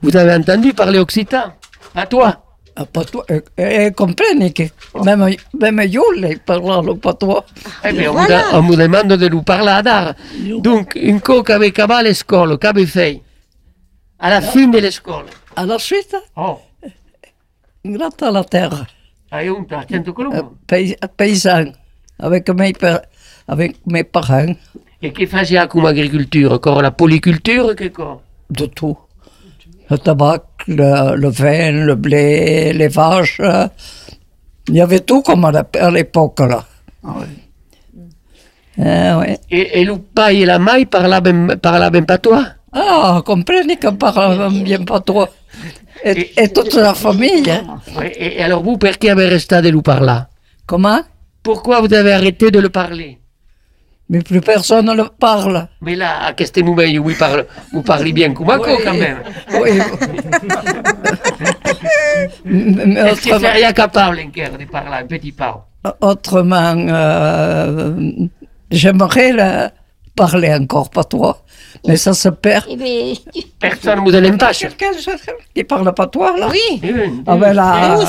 Vous 0.02 0.16
avez 0.18 0.34
entendu 0.34 0.74
parler 0.74 0.98
occitan? 0.98 1.54
À 1.94 2.08
toi? 2.08 2.45
Patois, 2.84 3.24
e, 3.30 3.44
e 3.56 3.92
compreni 3.94 4.52
che 4.52 4.72
même, 5.04 5.34
même 5.54 5.84
io 5.88 6.12
lei 6.12 6.38
parlavo 6.44 6.96
patois. 6.98 7.44
Eh 7.84 7.94
bien, 7.94 8.12
da- 8.28 8.50
on 8.58 8.66
vous 8.68 8.76
demande 8.76 9.16
de 9.16 9.30
nous 9.30 9.44
parler 9.44 9.70
à 9.72 9.82
Dar. 9.82 10.16
Donc, 10.60 10.96
une 10.96 11.22
coca 11.22 11.56
avec 11.56 11.80
à 11.80 12.02
l'école, 12.04 12.58
qu'avez 12.58 12.86
fait 12.86 13.22
À 14.20 14.30
la 14.30 14.42
fin 14.42 14.68
de 14.68 14.78
l'école. 14.80 15.26
À 15.56 15.66
la 15.66 15.78
suite, 15.80 16.16
Oh, 16.36 16.60
gratte 17.86 18.24
à 18.24 18.32
la 18.32 18.44
terre, 18.44 18.86
euh, 19.34 19.54
Sainte-Colombe. 19.90 20.52
pay- 20.68 20.98
paysan, 21.16 21.72
avec 22.20 22.50
mes, 22.50 22.74
avec 23.48 23.76
mes 23.86 24.04
parents, 24.04 24.54
Et 25.02 25.12
que 25.14 25.26
faisait 25.28 25.68
comme 25.68 25.86
agriculture 25.86 26.52
Encore 26.54 26.82
la 26.82 26.90
polyculture 26.92 27.76
que 27.76 27.90
quoi? 27.90 28.22
De 28.50 28.66
tout. 28.66 28.98
Le 29.90 29.98
tabac, 29.98 30.44
le, 30.68 31.16
le 31.16 31.30
vin, 31.30 31.72
le 31.72 31.96
blé, 31.96 32.74
les 32.74 32.88
vaches. 32.88 33.42
Il 34.68 34.76
y 34.76 34.82
avait 34.82 35.02
tout 35.02 35.22
comme 35.22 35.46
à 35.46 35.92
l'époque, 35.92 36.40
là. 36.40 36.66
Ah, 37.04 37.14
ouais. 39.20 39.40
Et, 39.52 39.80
et 39.82 39.86
le 39.86 39.98
paille 39.98 40.42
et 40.42 40.46
la 40.46 40.60
maille 40.60 40.86
parlaient 40.86 41.22
parlaient 41.62 42.02
pas 42.02 42.18
toi? 42.18 42.46
Ah, 42.74 43.22
comprenez 43.26 43.78
qu'on 43.78 43.96
parle 43.96 44.52
bien 44.64 44.84
patois. 44.84 45.30
Et, 46.04 46.34
et 46.44 46.50
toute 46.52 46.74
la 46.74 46.94
famille. 46.94 47.50
hein. 47.50 47.80
Et 48.20 48.44
alors 48.44 48.64
vous, 48.64 48.78
pourquoi 48.78 49.10
avez 49.10 49.28
resté 49.28 49.62
de 49.62 49.70
le 49.70 49.82
parler? 49.82 50.20
Comment? 50.66 51.00
Pourquoi 51.42 51.80
vous 51.80 51.94
avez 51.94 52.12
arrêté 52.12 52.52
de 52.52 52.60
le 52.60 52.70
parler? 52.70 53.20
Mais 54.10 54.20
plus 54.20 54.42
personne 54.42 54.86
ne 54.86 54.94
le 54.94 55.06
parle. 55.20 55.68
Mais 55.82 55.96
là, 55.96 56.28
à 56.28 56.34
ce 56.38 56.60
moment, 56.62 56.84
vous 57.04 57.16
parlez, 57.18 57.44
vous 57.74 57.82
parlez 57.82 58.14
bien 58.14 58.34
comme 58.34 58.50
un 58.52 58.60
co, 58.60 58.78
quand 58.84 58.94
même. 58.94 59.18
Oui. 59.60 59.80
Mais 62.46 62.94
Est-ce 62.94 63.16
que 63.16 63.22
c'est 63.24 63.34
autrement, 63.34 63.54
rien 63.54 63.74
capable 63.74 64.18
de 64.18 64.66
parler 64.66 64.98
un 65.02 65.06
petit 65.08 65.32
peu 65.32 65.44
autrement, 66.02 66.76
euh, 66.78 68.12
j'aimerais 68.72 69.32
le 69.34 69.70
parler 70.16 70.54
encore 70.54 70.90
patois, 70.90 71.44
mais 71.86 71.98
ça 71.98 72.14
se 72.14 72.30
perd. 72.30 72.66
Eh 72.70 72.78
bien, 72.78 73.14
Personne 73.60 74.00
ne 74.00 74.10
vous 74.10 74.16
en 74.16 74.34
empêche. 74.34 74.60
Quelqu'un 74.60 74.92
qui 75.54 75.64
parle 75.64 75.94
patois, 75.94 76.38
là 76.38 76.48
Oui. 76.52 76.80
Oui, 76.82 77.24
Ah 77.28 77.36
ben 77.36 77.54
là, 77.54 78.00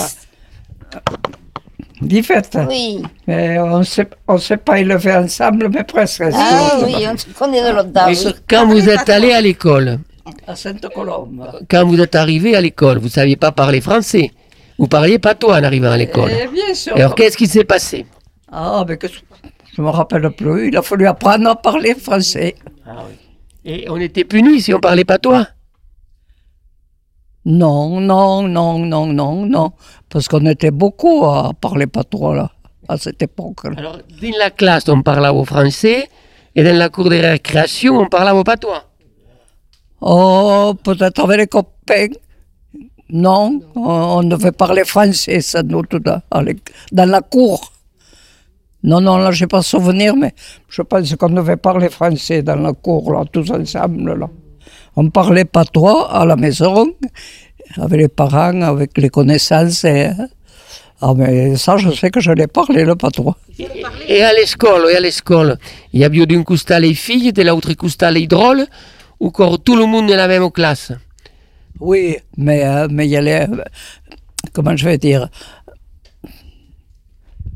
Fait. 2.22 2.58
oui. 2.68 3.02
Mais 3.26 3.58
on 3.58 3.82
sait, 3.82 4.08
on 4.28 4.36
sait 4.38 4.58
pas 4.58 4.78
élever 4.80 5.14
ensemble, 5.14 5.70
mais 5.72 5.82
presque. 5.82 6.22
Ah 6.32 6.78
oui, 6.84 6.94
on 7.10 7.16
se 7.16 7.26
connaît 7.30 7.62
de 7.62 7.74
l'autre 7.74 8.40
Quand 8.48 8.66
vous 8.66 8.88
êtes 8.88 9.08
allé 9.08 9.32
à 9.32 9.40
l'école, 9.40 9.98
À 10.46 10.54
Sainte-Colombe. 10.54 11.46
quand 11.70 11.86
vous 11.86 11.98
êtes 12.00 12.14
arrivé 12.14 12.54
à 12.54 12.60
l'école, 12.60 12.98
vous 12.98 13.06
ne 13.06 13.10
saviez 13.10 13.36
pas 13.36 13.52
parler 13.52 13.80
français. 13.80 14.30
Vous 14.78 14.88
parliez 14.88 15.18
pas 15.18 15.34
toi 15.34 15.56
en 15.58 15.64
arrivant 15.64 15.90
à 15.90 15.96
l'école. 15.96 16.30
Eh 16.30 16.48
bien 16.48 16.74
sûr. 16.74 16.94
Alors 16.96 17.14
qu'est-ce 17.14 17.36
qui 17.36 17.46
s'est 17.46 17.64
passé? 17.64 18.04
Ah, 18.52 18.84
mais 18.86 18.98
que 18.98 19.06
je 19.08 19.80
me 19.82 19.88
rappelle 19.88 20.30
plus. 20.30 20.68
Il 20.68 20.76
a 20.76 20.82
fallu 20.82 21.06
apprendre 21.06 21.48
à 21.48 21.56
parler 21.56 21.94
français. 21.94 22.54
Et 23.64 23.86
on 23.90 23.96
était 23.96 24.24
punis 24.24 24.60
si 24.60 24.74
on 24.74 24.80
parlait 24.80 25.04
pas 25.04 25.18
toi. 25.18 25.46
Non, 27.46 28.00
non, 28.00 28.42
non, 28.48 28.78
non, 28.80 29.06
non, 29.06 29.46
non. 29.46 29.70
Parce 30.10 30.26
qu'on 30.28 30.44
était 30.46 30.70
beaucoup 30.72 31.24
à 31.24 31.52
parler 31.60 31.86
patois, 31.86 32.34
là, 32.34 32.50
à 32.88 32.96
cette 32.98 33.22
époque-là. 33.22 33.74
Alors 33.78 33.98
dans 33.98 34.38
la 34.38 34.50
classe, 34.50 34.88
on 34.88 35.00
parlait 35.02 35.28
au 35.28 35.44
français. 35.44 36.08
Et 36.54 36.64
dans 36.64 36.76
la 36.76 36.88
cour 36.88 37.04
de 37.08 37.16
récréation, 37.16 37.98
on 37.98 38.06
parlait 38.08 38.42
pas 38.42 38.56
toi. 38.56 38.82
Oh, 40.00 40.74
peut-être 40.82 41.20
avec 41.20 41.38
les 41.38 41.46
copains. 41.46 42.08
Non, 43.10 43.60
on 43.76 44.22
devait 44.24 44.50
parler 44.52 44.84
français, 44.84 45.40
ça, 45.40 45.62
nous, 45.62 45.82
tout 45.82 46.00
dans, 46.00 46.20
à 46.30 46.42
l'éc- 46.42 46.72
dans 46.90 47.08
la 47.08 47.20
cour. 47.20 47.72
Non, 48.82 49.00
non, 49.00 49.18
là, 49.18 49.30
je 49.30 49.44
n'ai 49.44 49.48
pas 49.48 49.62
souvenir, 49.62 50.16
mais 50.16 50.34
je 50.68 50.82
pense 50.82 51.14
qu'on 51.14 51.28
devait 51.30 51.56
parler 51.56 51.88
français 51.88 52.42
dans 52.42 52.56
la 52.56 52.72
cour, 52.72 53.12
là, 53.12 53.24
tous 53.30 53.50
ensemble, 53.52 54.14
là. 54.18 54.28
On 54.96 55.10
parlait 55.10 55.44
patois 55.44 56.10
à 56.10 56.24
la 56.24 56.36
maison, 56.36 56.86
avec 57.76 58.00
les 58.00 58.08
parents, 58.08 58.62
avec 58.62 58.96
les 58.98 59.10
connaissances. 59.10 59.84
et- 59.84 60.10
Ah, 61.02 61.12
mais 61.14 61.56
ça, 61.56 61.76
je 61.76 61.90
sais 61.90 62.10
que 62.10 62.20
je 62.20 62.32
l'ai 62.32 62.46
parlé, 62.46 62.82
le 62.84 62.96
patois. 62.96 63.36
Et 64.08 64.22
à 64.22 64.32
l'école, 64.32 64.90
et 64.90 64.96
à 64.96 65.00
l'école, 65.00 65.58
il 65.92 66.00
y 66.00 66.04
avait 66.04 66.24
d'une 66.24 66.42
costal 66.44 66.82
les 66.82 66.94
filles, 66.94 67.32
de 67.34 67.42
l'autre 67.42 67.74
costal 67.74 68.14
les 68.14 68.26
drôles, 68.26 68.64
ou 69.20 69.26
encore 69.28 69.58
tout 69.62 69.76
le 69.76 69.84
monde 69.84 70.06
dans 70.08 70.16
la 70.16 70.26
même 70.28 70.50
classe? 70.50 70.92
Oui, 71.78 72.16
mais 72.38 72.64
euh, 72.64 72.88
mais 72.90 73.06
il 73.06 73.10
y 73.10 73.16
a 73.18 73.20
les... 73.20 73.46
Comment 74.54 74.74
je 74.74 74.86
vais 74.86 74.96
dire? 74.96 75.28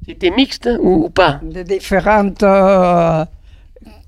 C'était 0.06 0.30
mixte 0.30 0.68
ou, 0.82 1.04
ou 1.06 1.08
pas? 1.08 1.40
Des 1.42 1.64
différentes... 1.64 2.42
euh, 2.42 3.24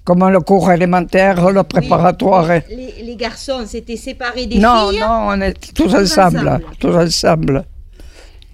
comme 0.05 0.29
le 0.29 0.41
cours 0.41 0.71
élémentaire, 0.73 1.51
le 1.51 1.63
préparatoire. 1.63 2.49
Les, 2.69 2.95
les 3.05 3.17
garçons 3.17 3.65
s'étaient 3.67 3.97
séparés 3.97 4.47
des 4.47 4.59
Non, 4.59 4.91
filles. 4.91 5.01
non, 5.01 5.29
on 5.29 5.41
est 5.41 5.55
tous 5.75 5.95
ensemble, 5.95 6.49
ensemble. 6.49 6.65
tous 6.79 6.97
ensemble. 6.97 7.65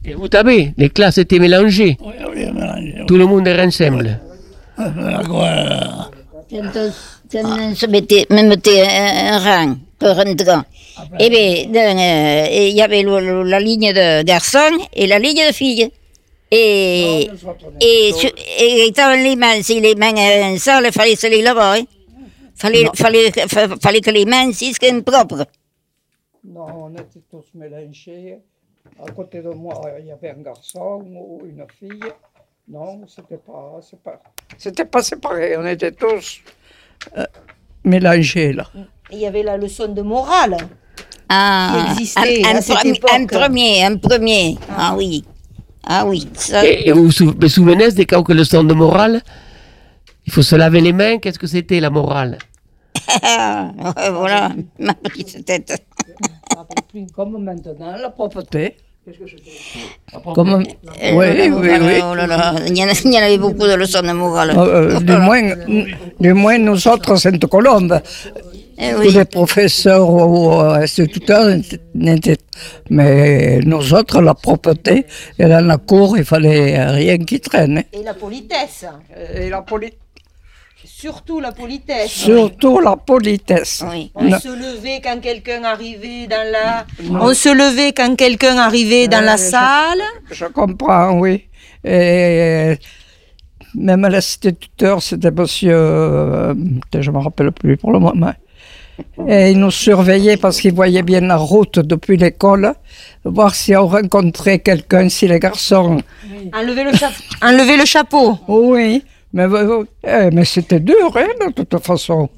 Et 0.05 0.15
vous 0.15 0.29
savez, 0.31 0.73
les 0.77 0.91
classes 0.91 1.19
étaient 1.19 1.39
mélangées. 1.39 1.97
Oui. 2.01 2.15
Tout 3.07 3.17
le 3.17 3.27
monde 3.27 3.47
était 3.49 3.63
ensemble. 3.63 4.21
Quand 4.77 4.95
on, 7.45 7.75
se 7.75 7.87
mettait, 7.87 8.27
me 8.31 8.43
mettait 8.43 8.83
un, 8.87 9.39
rang 9.39 9.77
pour 9.99 10.09
rentrer, 10.17 10.35
eh 11.19 11.29
bien, 11.29 11.99
euh, 11.99 12.47
il 12.51 12.75
y 12.77 12.81
avait 12.81 13.03
la 13.03 13.61
ligne 13.61 13.93
de 13.93 14.23
garçons 14.23 14.79
et 14.95 15.07
la 15.07 15.19
ligne 15.19 15.43
de 15.49 15.53
filles. 15.53 15.91
Et, 16.51 17.29
et, 17.81 18.13
su- 18.15 18.33
et 18.59 18.87
étant 18.87 19.13
les 19.15 19.37
mains, 19.37 19.61
si 19.63 19.81
les 19.81 19.95
mains 19.95 20.15
euh, 20.17 20.57
sales, 20.57 20.87
il 20.87 20.93
fallait 20.93 21.15
se 21.17 21.27
les 21.27 21.43
laver. 21.43 21.81
Hein. 21.81 21.85
Fallait, 22.57 22.87
fallait, 22.95 23.31
fa- 23.31 23.77
fallait 23.81 24.01
que 24.01 24.11
les 24.11 24.25
mains 24.25 24.51
si 24.53 24.73
soient 24.73 25.03
propres. 25.03 25.45
Non, 26.45 26.67
on 26.85 26.93
était 26.95 27.21
tous 27.31 27.45
mélangés. 27.55 28.39
À 29.07 29.11
côté 29.13 29.43
de 29.43 29.51
moi, 29.51 29.81
il 30.01 30.07
y 30.07 30.11
avait 30.13 30.31
un 30.31 30.41
garçon 30.43 31.05
ou 31.07 31.43
une 31.45 31.65
fille. 31.79 32.01
Non, 32.67 33.03
c'était 33.07 33.37
pas, 33.37 33.79
pas, 34.05 34.21
c'était 34.57 34.85
pas 34.87 35.03
séparé. 35.03 35.57
On 35.59 35.67
était 35.67 35.93
tous 35.93 36.41
euh, 37.17 37.25
mélangés 37.85 38.53
là. 38.55 38.67
Il 39.11 39.19
y 39.19 39.27
avait 39.27 39.43
la 39.43 39.57
leçon 39.59 39.89
de 39.89 40.03
morale. 40.03 40.57
Ah, 41.29 41.85
Qui 41.97 42.03
existait 42.03 42.43
un, 42.47 42.55
à 42.55 42.57
un 42.57 42.61
cette 42.63 42.77
premi- 42.77 42.97
époque. 42.97 43.11
un 43.13 43.27
premier, 43.27 43.85
un 43.85 43.97
premier. 43.99 44.57
Ah, 44.77 44.95
oui. 44.97 45.25
Ah 45.89 46.05
oui. 46.07 46.29
ça- 46.35 46.65
Et, 46.67 46.89
et 46.89 46.93
vous 46.93 47.05
vous 47.09 47.49
souvenez 47.49 47.91
des 47.93 48.05
quelques 48.07 48.29
leçons 48.41 48.63
de 48.65 48.75
morale 48.75 49.23
Il 50.27 50.33
faut 50.33 50.43
se 50.43 50.55
laver 50.57 50.81
les 50.83 50.93
mains, 50.93 51.17
qu'est-ce 51.19 51.39
que 51.39 51.47
c'était 51.47 51.81
la 51.81 51.91
morale? 51.91 52.39
Ah, 53.23 53.71
voilà, 54.13 54.51
ma 54.79 54.93
petite 54.95 55.45
tête. 55.47 55.73
Comme 57.15 57.43
maintenant, 57.43 57.97
la 57.97 58.11
propreté. 58.11 58.77
Comme 60.35 60.51
Euh, 60.51 61.13
oui, 61.15 61.51
oh 61.51 61.59
oui, 61.61 61.69
là 61.69 61.79
là, 61.79 61.87
oui. 61.87 62.01
oh 62.05 62.15
là 62.15 62.27
là, 62.27 62.55
Il 62.67 62.77
y 62.77 62.85
en, 62.85 62.89
a- 62.89 63.01
il 63.05 63.13
y 63.13 63.17
en 63.19 63.23
avait 63.23 63.39
beaucoup 63.39 63.67
de 63.67 63.73
leçons 63.75 64.03
de 64.03 64.13
morale. 64.13 64.51
Euh, 64.55 64.97
euh, 64.97 65.01
du, 65.01 65.17
moins, 65.17 65.43
du 66.21 66.33
moins, 66.35 66.59
nous 66.59 66.87
autres, 66.89 67.17
Sainte-Colombe, 67.17 68.03
Eh 68.81 68.93
tous 68.95 69.11
les 69.19 69.25
professeurs 69.25 70.09
ou 70.09 70.53
euh, 70.53 70.75
instituteurs, 70.83 71.47
n'étaient- 71.95 72.37
mais 72.91 73.59
nous 73.65 73.93
autres, 73.93 74.21
la 74.23 74.35
propreté, 74.35 75.05
et 75.39 75.45
dans 75.47 75.67
la 75.67 75.79
cour, 75.79 76.17
il 76.17 76.25
fallait 76.25 76.85
rien 76.87 77.19
qui 77.19 77.41
traîne. 77.41 77.83
Et 77.93 78.03
la 78.05 78.15
politesse. 78.15 78.85
Et 79.35 79.49
la 79.51 79.63
politesse. 79.63 79.99
Surtout 80.85 81.41
la 81.41 81.53
politesse. 81.53 82.11
Surtout 82.11 82.79
la 82.81 82.97
politesse. 82.97 83.85
Oui. 83.91 84.11
On 84.15 84.25
Non. 84.25 84.39
se 84.39 84.49
levait 84.49 85.01
quand 85.03 85.21
quelqu'un 85.21 85.63
arrivait 85.65 86.27
dans 86.29 86.47
la. 86.51 86.87
On 87.21 87.35
se 87.35 87.49
levait 87.49 87.93
quand 87.93 88.15
quelqu'un 88.17 88.57
arrivait 88.59 89.07
dans 89.09 89.21
la 89.25 89.35
Euh, 89.35 89.37
je- 89.37 89.51
salle. 89.51 90.03
Je 90.31 90.45
comprends, 90.47 91.19
oui. 91.19 91.45
Et 91.85 92.75
même 93.75 94.07
l'instituteur, 94.09 95.03
c'était 95.03 95.31
monsieur, 95.31 95.73
euh, 95.75 96.55
je 96.99 97.11
ne 97.11 97.17
me 97.17 97.23
rappelle 97.23 97.53
plus 97.53 97.77
pour 97.77 97.93
le 97.93 97.99
moment. 97.99 98.33
Et 99.29 99.51
il 99.53 99.59
nous 99.59 99.71
surveillait 99.71 100.37
parce 100.37 100.61
qu'il 100.61 100.75
voyait 100.75 101.03
bien 101.03 101.21
la 101.21 101.37
route 101.37 101.79
depuis 101.79 102.17
l'école, 102.17 102.73
voir 103.25 103.55
si 103.55 103.75
on 103.77 103.87
rencontrait 103.87 104.59
quelqu'un, 104.61 105.09
si 105.09 105.29
les 105.29 105.39
garçons. 105.39 105.99
Enlever 106.55 106.85
le, 106.85 106.93
cha- 106.95 107.11
enlever 107.43 107.77
le 107.77 107.85
chapeau. 107.85 108.39
Oui, 108.49 109.05
mais, 109.33 109.47
eh, 110.05 110.31
mais 110.33 110.45
c'était 110.45 110.81
dur, 110.81 111.17
hein, 111.17 111.47
de 111.47 111.53
toute 111.53 111.79
façon. 111.85 112.29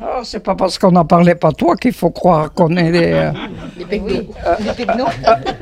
Ah, 0.00 0.22
c'est 0.24 0.42
pas 0.42 0.54
parce 0.56 0.78
qu'on 0.78 0.90
n'en 0.92 1.04
parlait 1.04 1.34
pas 1.36 1.52
toi 1.52 1.76
qu'il 1.76 1.92
faut 1.92 2.10
croire 2.10 2.52
qu'on 2.52 2.76
est 2.76 2.90
des, 2.90 3.30
euh, 3.90 4.24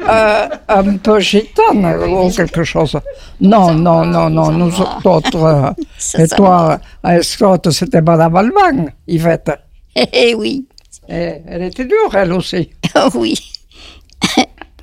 euh, 0.08 0.48
un 0.68 0.96
peu 0.96 1.20
gitane 1.20 1.86
ou 2.08 2.30
quelque 2.30 2.64
chose. 2.64 2.98
Non, 3.40 3.72
non, 3.74 4.04
non, 4.04 4.30
non, 4.30 4.50
nous 4.50 4.72
autres. 5.04 5.36
euh, 5.44 5.70
et 6.22 6.28
toi, 6.28 6.78
à 7.02 7.18
Escrotte, 7.18 7.70
c'était 7.70 8.00
Madame 8.02 8.36
Allemagne, 8.36 8.92
Yvette. 9.06 9.50
Eh, 9.96 10.06
eh 10.12 10.34
oui. 10.34 10.66
Et 11.08 11.42
elle 11.46 11.62
était 11.64 11.84
dure, 11.84 12.14
elle 12.14 12.32
aussi. 12.32 12.70
Oui. 13.14 13.34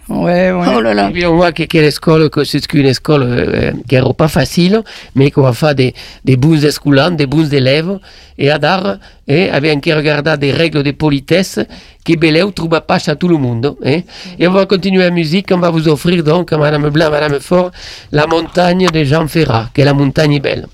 Oui, 0.10 0.32
oui. 0.52 0.68
Oh 0.74 0.80
là 0.80 0.94
là. 0.94 1.10
Et 1.10 1.14
puis 1.14 1.26
on 1.26 1.36
voit 1.36 1.52
que, 1.52 1.64
que 1.64 1.78
l'école, 1.80 2.30
que 2.30 2.46
c'est 2.46 2.74
une 2.74 2.86
école 2.86 3.24
euh, 3.24 3.72
qui 3.90 3.96
n'est 3.96 4.14
pas 4.14 4.30
facile, 4.30 4.82
mais 5.16 5.32
qu'on 5.32 5.42
va 5.42 5.52
faire 5.52 5.76
des, 5.76 5.94
des 6.24 6.38
bons 6.38 6.64
escoulants, 6.64 7.12
des 7.12 7.26
bons 7.26 7.54
élèves, 7.54 8.00
et 8.38 8.50
Adar 8.50 8.98
eh, 9.28 9.50
avait 9.50 9.72
anche 9.74 9.94
regardé 9.94 10.38
des 10.38 10.52
règles 10.52 10.82
de 10.82 10.92
politesse 10.92 11.60
qui 12.06 12.16
Beleu 12.16 12.50
trouve 12.54 12.80
pas 12.88 13.00
chez 13.00 13.16
tout 13.18 13.28
le 13.28 13.38
monde. 13.38 13.76
eh. 13.84 14.06
Et 14.40 14.48
on 14.48 14.52
va 14.52 14.66
continuer 14.66 15.00
la 15.04 15.12
musique, 15.12 15.50
on 15.52 15.58
va 15.60 15.70
vous 15.72 15.90
offrir 15.90 16.24
donc, 16.24 16.54
Madame 16.54 16.90
Blanc, 16.90 17.10
Madame 17.12 17.40
Fort, 17.42 17.72
la 18.14 18.28
montagne 18.28 18.88
de 18.88 19.04
Jean 19.04 19.28
Ferrat, 19.28 19.70
qui 19.74 19.82
est 19.82 19.86
la 19.86 19.94
montagne 19.94 20.40
belle. 20.40 20.68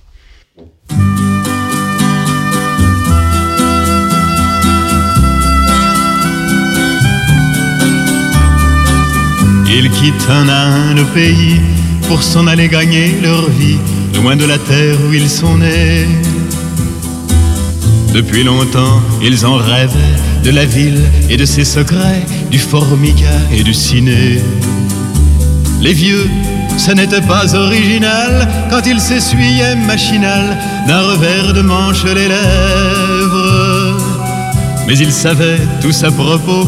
Ils 9.76 9.90
quittent 9.90 10.30
un 10.30 10.48
à 10.50 10.66
un 10.66 10.94
le 10.94 11.04
pays 11.04 11.60
pour 12.08 12.22
s'en 12.22 12.46
aller 12.46 12.68
gagner 12.68 13.16
leur 13.24 13.50
vie, 13.50 13.80
loin 14.14 14.36
de 14.36 14.46
la 14.46 14.60
terre 14.60 14.98
où 15.10 15.14
ils 15.14 15.30
sont 15.30 15.58
nés. 15.58 16.06
Depuis 18.14 18.44
longtemps, 18.44 19.02
ils 19.24 19.44
en 19.48 19.56
rêvaient 19.56 20.20
de 20.44 20.52
la 20.52 20.66
ville 20.66 21.02
et 21.28 21.38
de 21.38 21.46
ses 21.46 21.66
secrets, 21.66 22.24
du 22.52 22.60
formica 22.60 23.36
et 23.52 23.64
du 23.64 23.74
ciné. 23.74 24.40
Les 25.82 25.94
vieux, 25.94 26.30
ce 26.78 26.92
n'était 26.92 27.22
pas 27.22 27.56
original 27.56 28.48
quand 28.70 28.86
ils 28.86 29.02
s'essuyaient 29.02 29.76
machinal 29.76 30.56
d'un 30.88 31.02
revers 31.02 31.54
de 31.54 31.62
manche 31.62 32.04
les 32.04 32.28
lèvres. 32.28 33.98
Mais 34.86 34.98
ils 35.00 35.12
savaient 35.12 35.62
tous 35.82 36.04
à 36.04 36.12
propos 36.12 36.68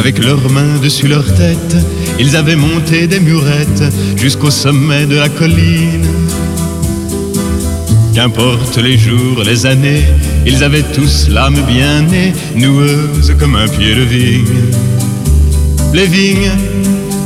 Avec 0.00 0.24
leurs 0.24 0.50
mains 0.50 0.78
dessus 0.82 1.08
leur 1.08 1.26
tête, 1.34 1.76
ils 2.18 2.34
avaient 2.34 2.56
monté 2.56 3.06
des 3.06 3.20
murettes 3.20 3.84
jusqu'au 4.16 4.50
sommet 4.50 5.04
de 5.04 5.16
la 5.16 5.28
colline. 5.28 6.06
Qu'importe 8.14 8.78
les 8.78 8.96
jours, 8.96 9.42
les 9.44 9.66
années, 9.66 10.04
ils 10.46 10.64
avaient 10.64 10.86
tous 10.94 11.28
l'âme 11.28 11.60
bien 11.68 12.00
née, 12.00 12.32
noueuse 12.54 13.34
comme 13.38 13.56
un 13.56 13.68
pied 13.68 13.94
de 13.94 14.00
vigne. 14.00 14.72
Les 15.92 16.06
vignes, 16.06 16.52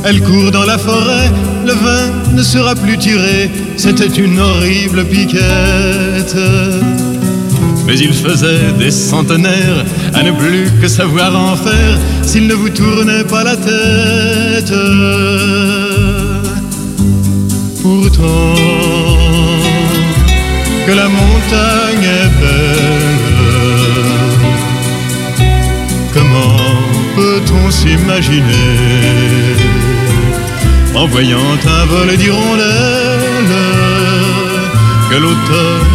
elles 0.03 0.21
courent 0.21 0.51
dans 0.51 0.65
la 0.65 0.77
forêt, 0.77 1.31
le 1.65 1.71
vin 1.71 2.33
ne 2.33 2.43
sera 2.43 2.75
plus 2.75 2.97
tiré, 2.97 3.49
c'était 3.77 4.21
une 4.21 4.37
horrible 4.37 5.05
piquette. 5.05 6.35
Mais 7.85 7.97
il 7.99 8.13
faisait 8.13 8.71
des 8.79 8.91
centenaires 8.91 9.85
à 10.13 10.23
ne 10.23 10.31
plus 10.31 10.71
que 10.81 10.87
savoir 10.87 11.35
en 11.35 11.55
faire 11.55 11.97
s'il 12.23 12.47
ne 12.47 12.53
vous 12.53 12.69
tournait 12.69 13.23
pas 13.23 13.43
la 13.43 13.55
tête. 13.55 14.73
Pourtant, 17.83 18.55
que 20.85 20.91
la 20.91 21.07
montagne 21.07 22.07
est 22.21 22.31
belle, 22.41 23.21
comment 26.13 26.57
peut-on 27.15 27.71
s'imaginer 27.71 28.45
en 30.95 31.07
voyant 31.07 31.57
un 31.67 31.85
vol 31.85 32.17
d'hirondelles 32.17 33.55
que 35.09 35.15
l'automne 35.15 35.94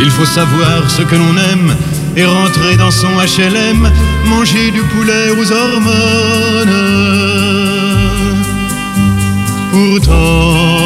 Il 0.00 0.10
faut 0.10 0.24
savoir 0.24 0.90
ce 0.90 1.02
que 1.02 1.14
l'on 1.14 1.36
aime 1.52 1.74
et 2.16 2.24
rentrer 2.24 2.76
dans 2.76 2.90
son 2.90 3.08
HLM, 3.08 3.90
manger 4.26 4.70
du 4.70 4.82
poulet 4.82 5.30
aux 5.30 5.52
hormones. 5.52 6.80
Pourtant, 9.72 10.84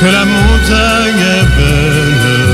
que 0.00 0.06
la 0.06 0.24
montagne 0.24 1.24
est 1.36 1.48
belle. 1.56 2.48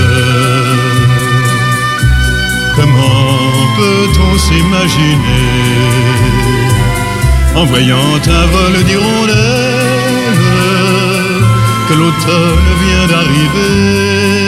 Comment 2.77 3.51
peut-on 3.77 4.39
s'imaginer 4.39 5.45
en 7.55 7.65
voyant 7.65 8.15
un 8.27 8.47
vol 8.47 8.83
d'hirondelles 8.85 9.35
que 11.89 11.95
l'automne 11.95 12.69
vient 12.83 13.07
d'arriver? 13.09 14.44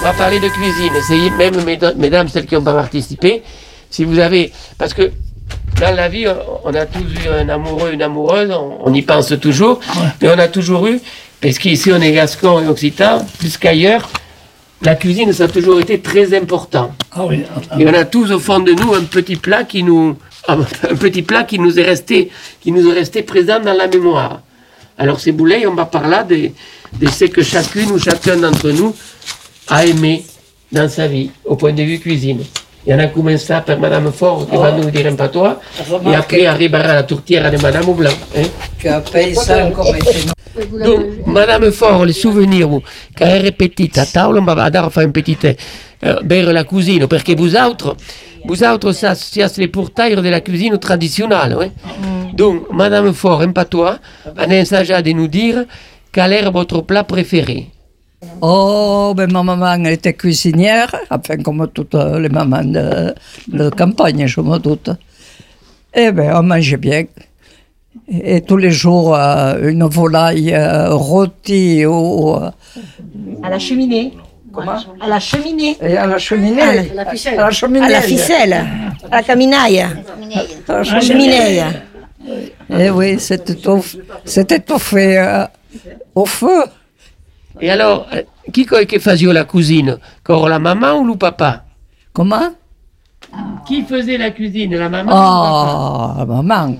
On 0.00 0.04
va 0.04 0.12
parler 0.12 0.40
de 0.40 0.48
cuisine. 0.48 0.92
Essayez, 0.96 1.30
même 1.30 1.56
mesda- 1.64 1.94
mesdames, 1.94 2.28
celles 2.28 2.46
qui 2.46 2.54
n'ont 2.54 2.62
pas 2.62 2.72
participé, 2.74 3.42
si 3.90 4.04
vous 4.04 4.18
avez. 4.18 4.50
Parce 4.78 4.94
que 4.94 5.10
dans 5.80 5.94
la 5.94 6.08
vie, 6.08 6.26
on- 6.64 6.74
a 6.74 6.86
tous 6.86 7.00
eu 7.00 7.28
un 7.28 7.48
amoureux, 7.48 7.90
une 7.92 8.02
amoureuse, 8.02 8.50
on, 8.50 8.78
on 8.88 8.94
y 8.94 9.02
pense 9.02 9.32
toujours, 9.40 9.80
mais 10.20 10.28
on 10.28 10.38
a 10.38 10.48
toujours 10.48 10.86
eu, 10.86 11.00
parce 11.40 11.58
qu'ici 11.58 11.92
on 11.92 12.00
est 12.00 12.12
gascon 12.12 12.60
et 12.62 12.68
occitan, 12.68 13.26
plus 13.38 13.56
qu'ailleurs, 13.58 14.08
la 14.82 14.94
cuisine, 14.94 15.32
ça 15.34 15.44
a 15.44 15.48
toujours 15.48 15.78
été 15.80 16.00
très 16.00 16.34
important. 16.36 16.92
Ah 17.12 17.26
oui. 17.26 17.42
Et 17.78 17.86
on 17.86 17.92
a 17.92 18.04
tous 18.06 18.30
au 18.32 18.38
fond 18.38 18.60
de 18.60 18.72
nous 18.72 18.94
un 18.94 19.02
petit 19.04 19.36
plat 19.36 19.64
qui 19.64 19.82
nous, 19.82 20.16
un 20.48 20.56
petit 20.98 21.22
plat 21.22 21.44
qui 21.44 21.58
nous 21.58 21.78
est 21.78 21.82
resté, 21.84 22.30
qui 22.62 22.72
nous 22.72 22.88
est 22.88 22.94
resté 22.94 23.22
présent 23.22 23.60
dans 23.60 23.74
la 23.74 23.86
mémoire. 23.86 24.40
Alors 24.96 25.20
ces 25.20 25.32
boulets, 25.32 25.66
on 25.66 25.74
va 25.74 25.84
par 25.84 26.08
là 26.08 26.24
de, 26.24 26.50
de 26.98 27.08
ce 27.08 27.26
que 27.26 27.42
chacune 27.42 27.90
ou 27.92 27.98
chacun 27.98 28.36
d'entre 28.36 28.70
nous 28.70 28.94
a 29.70 29.86
aimé 29.86 30.24
dans 30.72 30.88
sa 30.88 31.06
vie, 31.06 31.30
au 31.44 31.56
point 31.56 31.72
de 31.72 31.82
vue 31.82 31.98
cuisine. 31.98 32.40
Il 32.86 32.92
y 32.92 32.94
en 32.94 32.98
a 32.98 33.06
commencé 33.08 33.54
par 33.66 33.78
Madame 33.78 34.10
Fort, 34.10 34.48
qui 34.48 34.56
va 34.56 34.72
nous 34.72 34.90
dire 34.90 35.06
un 35.06 35.14
patois, 35.14 35.60
et 36.06 36.14
après 36.14 36.46
arrivera 36.46 36.86
la 36.94 37.02
tourtière 37.02 37.50
de 37.50 37.58
Madame 37.58 37.92
Blanc. 37.92 38.10
Hein. 38.36 38.42
Tu 38.78 38.88
come 38.88 39.84
chez 40.02 40.26
nous. 40.26 40.78
Donc, 40.82 41.26
Madame 41.26 41.70
Fort, 41.70 42.04
les 42.06 42.14
souvenirs, 42.14 42.68
vous, 42.68 42.82
quand 43.16 43.26
elle 43.26 43.46
est 43.46 43.52
petite, 43.52 43.98
à 43.98 44.06
table, 44.06 44.38
on 44.38 44.44
va 44.44 44.64
andare 44.64 44.86
a 44.86 44.90
fare 44.90 45.04
un 45.04 45.10
petit 45.10 45.36
euh, 46.04 46.16
vers 46.24 46.52
la 46.52 46.64
cuisine, 46.64 47.06
perché 47.06 47.34
vous 47.34 47.54
autres, 47.54 47.96
vous 48.46 48.64
autres, 48.64 48.92
ça, 48.92 49.14
c'est 49.14 49.58
les 49.58 49.68
portails 49.68 50.16
de 50.16 50.28
la 50.28 50.40
cuisine 50.40 50.78
traditionnelle. 50.78 51.54
ouais. 51.56 51.70
Donc, 52.32 52.72
Madame 52.72 53.12
Fort, 53.12 53.42
un 53.42 53.52
patois, 53.52 53.98
on 54.24 54.40
a 54.40 55.02
de 55.02 55.12
nous 55.12 55.28
dire 55.28 55.64
quel 56.10 56.32
est 56.32 56.50
votre 56.50 56.80
plat 56.80 57.04
préféré. 57.04 57.68
Oh, 58.42 59.14
ben 59.16 59.32
ma 59.32 59.42
maman 59.42 59.84
elle 59.84 59.94
était 59.94 60.12
cuisinière, 60.12 60.94
enfin 61.10 61.38
comme 61.38 61.66
toutes 61.72 61.94
les 61.94 62.28
mamans 62.28 62.64
de, 62.64 63.14
de 63.48 63.70
campagne, 63.70 64.26
je 64.26 64.40
me 64.40 64.58
doute. 64.58 64.90
Eh 65.94 66.12
bien, 66.12 66.38
on 66.38 66.42
mangeait 66.42 66.76
bien. 66.76 67.04
Et 68.08 68.42
tous 68.42 68.56
les 68.56 68.70
jours, 68.70 69.14
euh, 69.16 69.68
une 69.68 69.84
volaille 69.84 70.54
euh, 70.54 70.94
rôtie 70.94 71.84
ou, 71.86 72.34
euh, 72.36 72.50
À 73.42 73.50
la 73.50 73.58
cheminée. 73.58 74.12
À 75.00 75.08
la 75.08 75.20
cheminée. 75.20 75.76
et 75.80 75.96
à 75.96 76.06
la 76.06 76.18
cheminée. 76.18 76.60
À 76.62 76.70
À 76.70 77.44
la 77.44 77.50
cheminée. 77.50 77.86
À 77.86 77.88
la 77.88 78.00
ficelle. 78.02 78.52
À 79.10 79.16
la 79.16 79.22
caminaille. 79.22 79.80
À 79.80 79.88
la 80.68 80.74
À 80.76 80.82
la 80.82 81.00
cheminée. 81.00 81.62
Eh 82.78 82.90
oui, 82.90 83.18
c'était 83.18 83.54
tout, 83.54 83.82
c'était 84.24 84.60
tout 84.60 84.78
fait 84.78 85.18
euh, 85.18 85.44
au 86.14 86.26
feu. 86.26 86.62
Et 87.60 87.70
alors, 87.70 88.06
euh, 88.12 88.22
qui 88.52 88.66
qui 88.66 88.98
faisait 88.98 89.32
la 89.32 89.44
cuisine? 89.44 89.98
La 90.28 90.58
maman 90.58 90.98
ou 91.00 91.06
le 91.06 91.16
papa? 91.16 91.64
Comment? 92.12 92.50
Qui 93.66 93.82
faisait 93.82 94.18
la 94.18 94.30
cuisine, 94.30 94.76
la 94.76 94.88
maman 94.88 95.12
ou 95.12 95.14
le 95.14 95.20
papa? 95.20 96.16
Ah, 96.18 96.24
maman. 96.26 96.76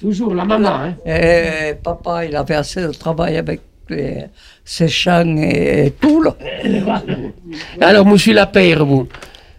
Toujours 0.00 0.34
la 0.34 0.44
maman. 0.44 0.68
Hein? 0.74 0.94
Et 1.06 1.74
papa, 1.82 2.24
il 2.24 2.34
avait 2.36 2.54
assez 2.56 2.82
de 2.82 2.92
travail 2.92 3.36
avec 3.36 3.60
les- 3.88 4.26
ses 4.64 4.88
champs 4.88 5.36
et, 5.36 5.86
et 5.86 5.90
tout. 5.92 6.22
Là. 6.22 6.34
Alors, 7.80 8.06
monsieur 8.06 8.34
la 8.34 8.46
père, 8.46 8.84
vous, 8.84 9.06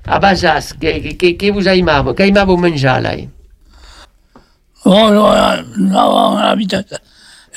à 0.08 0.19
Bazas, 0.19 0.73
que, 0.80 1.13
que, 1.13 1.32
que 1.38 1.51
vous 1.51 1.67
aimez 1.67 2.13
Che 2.15 2.23
aimavo 2.23 2.58
mangiare 2.58 3.01
lei 3.01 3.30
Oh, 4.88 5.10
no, 5.10 5.32
no, 5.78 6.38
abituati, 6.38 6.93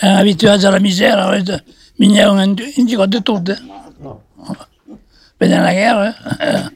abituati 0.01 0.65
alla 0.65 0.79
misera, 0.79 1.27
avete, 1.27 1.63
mi 1.99 2.09
ne 2.09 2.23
hanno 2.23 2.55
indicato 2.77 3.23
tutte. 3.23 3.57
Pendant 5.39 5.63
la 5.63 5.73
guerre, 5.73 6.15
hein. 6.41 6.71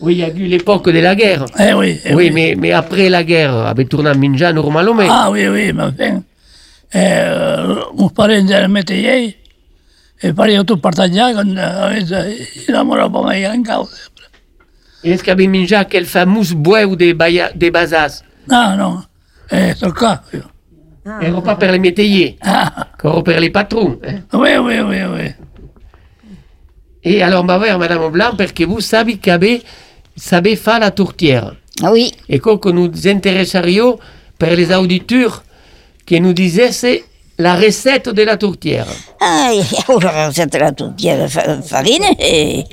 Oui, 0.00 0.14
il 0.14 0.18
y 0.18 0.22
a 0.24 0.28
eu 0.28 0.46
l'époque 0.46 0.90
de 0.90 0.98
la 1.00 1.14
guerre. 1.14 1.44
Eh 1.58 1.72
oui, 1.74 2.00
eh 2.04 2.14
oui, 2.14 2.30
mais, 2.30 2.54
mais 2.56 2.72
après 2.72 3.08
la 3.10 3.22
guerre, 3.22 3.54
avait 3.54 3.84
tourné 3.84 4.08
à 4.10 4.14
mangiare 4.14 4.54
normalement. 4.54 5.02
Ah 5.08 5.30
oui, 5.30 5.46
oui, 5.48 5.72
ma 5.72 5.88
enfin, 5.88 6.22
eh, 6.92 7.28
uns 7.98 8.08
parents 8.10 8.42
del 8.46 8.68
métayer, 8.68 9.36
e 10.22 10.32
pare 10.32 10.56
tutto 10.56 10.78
partagiato 10.78 11.34
con 11.36 11.56
avete 11.56 12.36
innamorato 12.66 13.10
con 13.10 13.32
in 13.32 13.62
causa. 13.62 13.94
Est-ce 15.02 15.22
qu'avait 15.22 15.46
mangé 15.48 15.82
quel 15.88 16.04
fameux 16.06 16.54
bois 16.54 16.86
de, 16.96 17.12
baya- 17.14 17.52
de 17.54 17.70
Bazas? 17.70 18.22
No, 18.46 18.76
no, 18.76 19.04
eh, 19.50 19.74
tocca. 19.78 20.22
Un 20.32 20.40
repas 21.04 21.56
per 21.56 21.70
les 21.72 21.78
métayers, 21.78 22.36
Ah, 22.42 22.88
repas 23.02 23.22
per 23.22 23.40
les 23.40 23.50
patrons. 23.50 23.98
hein. 24.06 24.20
oui, 24.32 24.50
oui, 24.58 24.80
oui, 24.80 24.98
oui. 25.14 25.28
Et 27.02 27.22
alors, 27.22 27.44
va 27.46 27.56
voir 27.58 27.78
Madame 27.78 28.10
Blanc, 28.10 28.32
parce 28.36 28.52
que 28.52 28.64
vous 28.64 28.80
savez 28.80 29.16
qu'avait 29.16 29.62
savait 30.16 30.56
faire 30.56 30.80
la 30.80 30.90
tourtière. 30.90 31.54
Ah 31.82 31.90
oui, 31.92 32.12
Et 32.28 32.38
que 32.58 32.68
nous 32.68 32.90
intéresserions 33.08 33.98
per 34.38 34.54
les 34.54 34.70
auditeurs 34.74 35.42
qui 36.04 36.20
nous 36.20 36.34
disaient 36.34 36.72
c'est 36.72 37.04
la 37.38 37.54
recette 37.54 38.10
de 38.10 38.22
la 38.22 38.36
tourtière. 38.36 38.86
ah, 39.20 39.50
ora 39.88 40.26
rosetta 40.26 40.58
la 40.58 40.72
tortilla 40.72 41.26
fa- 41.26 41.62
farina 41.62 42.08
e... 42.20 42.64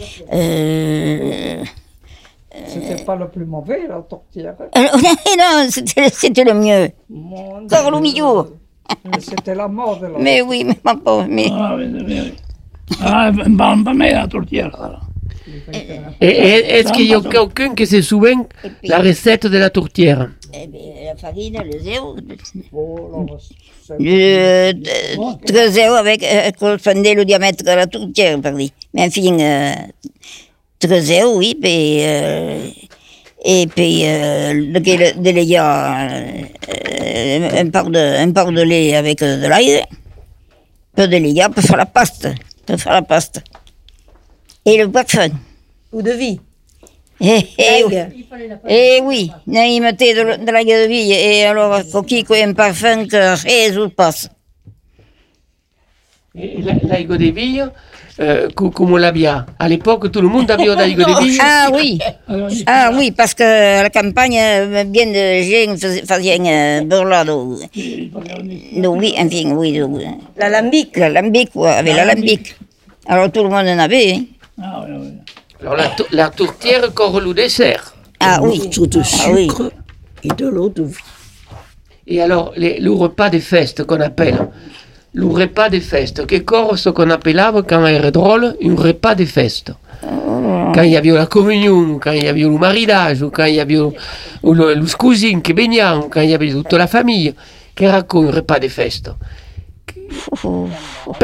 C'était 2.65 3.04
pas 3.04 3.15
le 3.15 3.28
plus 3.30 3.46
mauvais, 3.46 3.88
la 3.88 4.02
tortilla. 4.02 4.56
eh, 4.76 4.80
non, 4.82 5.67
c'était 5.70 6.10
c'était 6.10 6.43
le 6.43 6.54
mieux. 6.54 6.89
Mon 7.10 7.63
Encore 7.63 7.91
le 7.91 8.00
milieu. 8.00 8.58
C'était 9.20 9.56
la 9.56 9.67
mort 9.67 10.00
de 10.00 10.08
la 10.08 10.17
Mais 10.20 10.41
oui, 10.41 10.63
mais 10.65 10.78
ma 10.84 10.96
pauvre, 10.96 11.28
mais... 11.30 11.48
Ah, 11.52 11.76
oui. 11.78 12.34
Ah, 13.02 13.32
me 13.32 14.12
la 14.12 15.00
et 16.22 16.28
est-ce 16.28 16.91
qu'il 16.93 17.08
y 17.08 17.13
a 17.13 17.22
quelqu'un 17.22 17.74
qui 17.74 17.86
se 17.88 18.02
souvient 18.02 18.46
la 18.84 19.00
recette 19.00 19.48
de 19.48 19.58
la 19.58 19.70
tourtière 19.70 20.30
Eh 20.54 20.67
bien, 20.67 20.82
la 21.06 21.15
farine, 21.15 21.62
le 21.63 21.80
zéro, 21.80 22.15
Oh, 22.74 23.26
le, 24.00 24.74
de- 24.74 25.46
tre 25.46 25.70
zéro 25.70 25.96
avec, 25.96 26.22
euh, 26.24 26.52
le 27.15 27.24
diamètre 27.24 27.63
de 27.63 27.72
la 27.72 27.88
tourtière, 27.88 28.41
par 28.41 28.52
lui. 28.54 28.72
Mais 28.93 29.04
enfin, 29.08 29.39
euh, 29.39 29.74
tre 30.80 31.00
zéro, 31.02 31.38
oui, 31.38 31.56
puis, 31.60 32.00
euh, 32.04 32.70
et 33.44 33.68
puis, 33.68 34.06
euh, 34.06 34.54
lequel 34.54 35.22
de 35.22 35.30
lait, 35.30 35.60
euh, 35.60 37.62
un, 37.62 37.70
part 37.70 37.90
de, 37.90 38.00
un 38.00 38.32
part 38.32 38.52
de 38.52 38.62
lait 38.62 38.96
avec 38.96 39.22
euh, 39.22 39.42
de 39.42 39.48
l'ail, 39.48 39.84
peu 40.96 41.08
de 41.08 41.18
lait 41.18 41.42
pour 41.54 41.63
faire 41.63 41.78
la 41.78 41.86
pâte, 41.86 42.28
pour 42.66 42.80
faire 42.80 42.94
la 42.94 43.02
pâte. 43.02 43.44
Et 44.66 44.78
le 44.78 44.90
parfum. 44.92 45.30
Ou 45.94 46.02
de 46.02 46.12
vie. 46.12 46.40
Eh, 47.20 47.40
eh, 47.58 47.84
L'ail. 47.90 48.10
eh 48.68 49.00
oui, 49.04 49.32
il 49.48 49.82
mettait 49.82 50.13
de, 50.13 50.46
de 50.46 50.52
l'ail 50.52 50.66
de 50.66 50.88
vie 50.88 51.12
et 51.13 51.46
alors 51.46 51.82
faut 51.92 52.04
qu'il 52.04 52.20
y 52.30 52.34
ait 52.34 52.44
un 52.44 52.54
parfum 52.54 53.08
que 53.08 53.36
Jésus 53.38 53.90
passe. 53.90 54.30
Et 56.36 56.62
la- 56.62 56.74
L'aigo 56.84 57.18
de 57.18 57.32
vie, 57.32 57.62
euh, 58.19 58.47
co- 58.56 58.69
comme 58.71 58.97
l'avait 58.97 59.25
À 59.27 59.67
l'époque, 59.67 60.12
tout 60.12 60.21
le 60.21 60.27
monde 60.27 60.49
avait 60.49 60.63
l'aigo 60.75 61.03
de 61.03 61.23
vie. 61.25 61.38
Ah 61.41 61.69
oui, 61.73 61.99
ah 62.65 62.91
oui, 62.93 63.12
parce 63.12 63.34
que 63.34 63.43
à 63.43 63.84
la 63.84 63.89
campagne, 63.89 64.38
euh, 64.39 64.84
bien 64.86 65.06
de 65.08 65.41
gens 65.43 65.75
fais- 65.77 66.06
faisaient 66.06 66.39
euh, 66.39 66.82
burlado. 66.82 67.60
No, 68.75 68.96
oui, 68.96 69.13
enfin, 69.17 69.56
oui, 69.56 69.73
de- 69.73 69.87
L'alambic. 70.39 70.98
l'alambic, 70.98 71.52
quoi, 71.52 71.71
avec 71.71 71.96
l'alambic. 71.96 72.56
Alors 73.08 73.31
tout 73.31 73.44
le 73.44 73.50
monde 73.50 73.67
en 73.67 73.79
avait. 73.79 74.13
hein. 74.13 74.23
Ah, 74.62 74.83
oui, 74.87 74.96
oui. 75.00 75.08
Alors 75.62 75.75
la, 75.75 75.92
la 76.12 76.29
tourtière 76.29 76.94
corps 76.94 77.19
le 77.19 77.33
dessert. 77.33 77.94
Ah 78.19 78.39
oui, 78.42 78.60
de 78.60 79.00
ah 79.02 79.31
oui. 79.31 79.48
et 80.23 80.27
de 80.29 80.48
l'eau 80.48 80.69
de 80.69 80.83
vie. 80.83 80.96
Et 82.10 82.21
alors, 82.21 82.54
les, 82.56 82.79
le 82.79 82.92
repas 82.92 83.29
de 83.29 83.37
fête 83.39 83.83
qu'on 83.83 84.00
appelle, 84.02 84.37
le 85.18 85.26
repas 85.26 85.70
de 85.70 85.80
fête, 85.80 86.28
que 86.28 86.38
corps 86.38 86.78
ce 86.78 86.90
qu'on 86.90 87.10
appelait 87.10 87.42
quand 87.68 87.84
era 87.88 88.12
drôle, 88.12 88.56
un 88.63 88.76
repas 88.76 89.15
de 89.15 89.26
fête. 89.26 89.72
Quand 90.04 90.84
il 90.84 90.92
y 90.92 90.98
avait 90.98 91.10
la 91.10 91.26
communion, 91.26 91.98
quand 91.98 92.12
il 92.12 92.24
y 92.24 92.28
avait 92.28 92.42
le 92.42 92.52
mariage, 92.52 93.26
quand 93.34 93.46
il 93.46 93.56
y 93.56 93.60
avait 93.60 93.74
le, 93.74 93.90
ou 94.44 94.54
le, 94.54 94.76
le 94.76 94.96
cousins 94.96 95.40
qui 95.42 95.54
ou 95.54 96.10
quand 96.12 96.22
il 96.22 96.30
y 96.30 96.36
avait 96.36 96.52
toute 96.52 96.72
la 96.74 96.86
famille, 96.86 97.34
qui 97.76 97.84
era 97.86 97.98
un 98.08 98.32
repas 98.32 98.60
de 98.60 98.68
fête. 98.68 99.10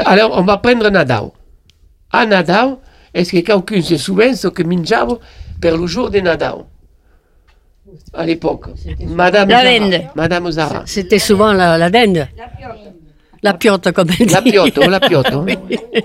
Alors, 0.05 0.31
on 0.39 0.41
va 0.41 0.57
prendre 0.57 0.89
Nadal. 0.89 1.25
À 2.11 2.25
Nadal, 2.25 2.77
est-ce 3.13 3.31
que 3.31 3.41
quelqu'un 3.41 3.81
se 3.83 3.97
souvient 3.97 4.33
ce 4.33 4.47
que 4.47 4.63
mangeava 4.63 5.19
pour 5.61 5.77
le 5.77 5.85
jour 5.85 6.09
de 6.09 6.19
Nadal 6.19 6.65
à 8.11 8.25
l'époque 8.25 8.65
Madame 9.05 9.49
La 9.49 9.61
Zara. 9.61 9.79
dinde. 9.79 10.01
Madame 10.15 10.51
Zara. 10.51 10.81
C'était 10.87 11.19
souvent 11.19 11.53
la, 11.53 11.77
la 11.77 11.91
dinde. 11.91 12.27
La 12.35 12.47
piotte, 13.51 13.91
comme 13.91 14.07
elle 14.17 14.27
dit. 14.27 14.33
La 14.33 14.41
piotte, 14.41 14.79
oh, 14.81 14.89
la 14.89 15.01
piotte. 15.01 15.33
oui, 15.35 15.57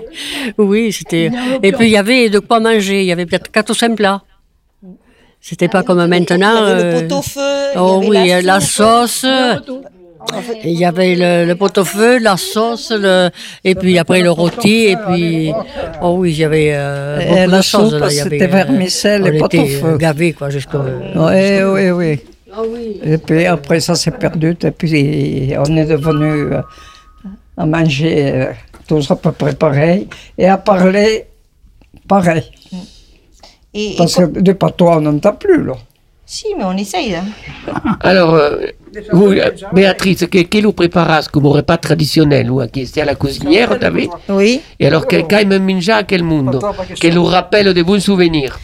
Oui, 0.57 0.91
c'était. 0.91 1.31
Et 1.63 1.71
puis 1.71 1.87
il 1.87 1.91
y 1.91 1.97
avait 1.97 2.29
de 2.29 2.39
quoi 2.39 2.59
manger. 2.59 2.99
Il 2.99 3.05
y 3.05 3.13
avait 3.13 3.25
peut-être 3.25 3.49
quatre 3.49 3.69
ou 3.69 3.73
cinq 3.73 3.95
plats. 3.95 4.21
C'était 5.39 5.69
pas 5.69 5.83
comme 5.83 6.05
maintenant. 6.05 6.65
Il 6.65 6.67
y 6.67 6.71
avait 6.71 6.83
euh, 6.83 7.01
le 7.01 7.07
pot-au-feu. 7.07 7.41
Oh 7.77 7.99
avait 7.99 8.07
oui, 8.09 8.43
la 8.43 8.59
sauce. 8.59 9.25
Il 10.65 10.77
y 10.77 10.83
avait 10.83 11.15
le, 11.15 11.45
le 11.45 11.55
pot-au-feu, 11.55 12.19
la 12.19 12.35
sauce, 12.35 12.91
le, 12.91 13.29
et 13.63 13.73
puis 13.73 13.97
après 13.97 14.21
le 14.21 14.29
rôti, 14.29 14.87
et 14.87 14.97
puis 14.97 15.51
oh 16.01 16.17
oui, 16.19 16.31
il 16.31 16.39
y 16.39 16.43
avait 16.43 16.71
euh, 16.73 17.19
Et 17.19 17.45
beaucoup 17.47 17.51
la 17.51 17.99
de. 17.99 18.11
Il 18.11 18.15
y 18.15 18.17
c'était 18.17 18.35
avait, 18.35 18.43
euh, 18.43 18.47
vermicelle 18.47 19.27
et 19.27 19.37
pot-au-feu. 19.37 19.97
gavés 19.97 20.33
quoi 20.33 20.49
jusqu'au. 20.49 20.79
Oui, 21.15 21.63
oui, 21.63 21.91
oui. 21.91 22.19
Et 23.03 23.17
puis 23.17 23.45
après, 23.45 23.79
ça 23.79 23.95
s'est 23.95 24.11
perdu. 24.11 24.55
Et 24.61 24.71
puis, 24.71 25.53
on 25.57 25.77
est 25.77 25.85
devenu 25.85 26.53
euh, 26.53 26.61
à 27.59 27.65
manger 27.65 28.31
euh, 28.33 28.45
tous 28.87 29.11
à 29.11 29.15
peu 29.17 29.31
près 29.33 29.53
pareil 29.53 30.07
et 30.37 30.47
à 30.47 30.57
parler 30.57 31.25
pareil. 32.07 32.43
Et, 33.73 33.93
et 33.93 33.97
Parce 33.97 34.15
que 34.15 34.39
du 34.39 34.55
patois, 34.55 34.97
on 34.97 35.01
n'entend 35.01 35.33
plus, 35.33 35.63
là. 35.63 35.73
Si, 36.25 36.47
mais 36.57 36.63
on 36.63 36.77
essaye. 36.77 37.15
hein. 37.15 37.25
Alors, 38.01 38.33
euh, 38.35 38.57
vous, 39.11 39.33
Béatrice, 39.73 40.25
que, 40.27 40.41
que 40.43 40.57
vous 40.63 40.73
préparas 40.73 41.27
comme 41.31 41.47
repas 41.47 41.77
traditionnel 41.77 42.49
ou 42.51 42.65
qui 42.67 42.85
c'est 42.87 43.01
à 43.01 43.05
la 43.05 43.15
cuisinière, 43.15 43.77
t'avais 43.79 44.09
Oui. 44.29 44.61
Et 44.79 44.87
alors, 44.87 45.05
que 45.07 45.17
quand 45.17 45.45
même 45.45 45.63
minja 45.63 45.97
à 45.97 46.03
quel 46.03 46.23
monde 46.23 46.59
Qui 46.95 47.11
nous 47.11 47.25
rappelle 47.25 47.73
de 47.73 47.83
bons 47.83 47.99
souvenirs? 48.01 48.59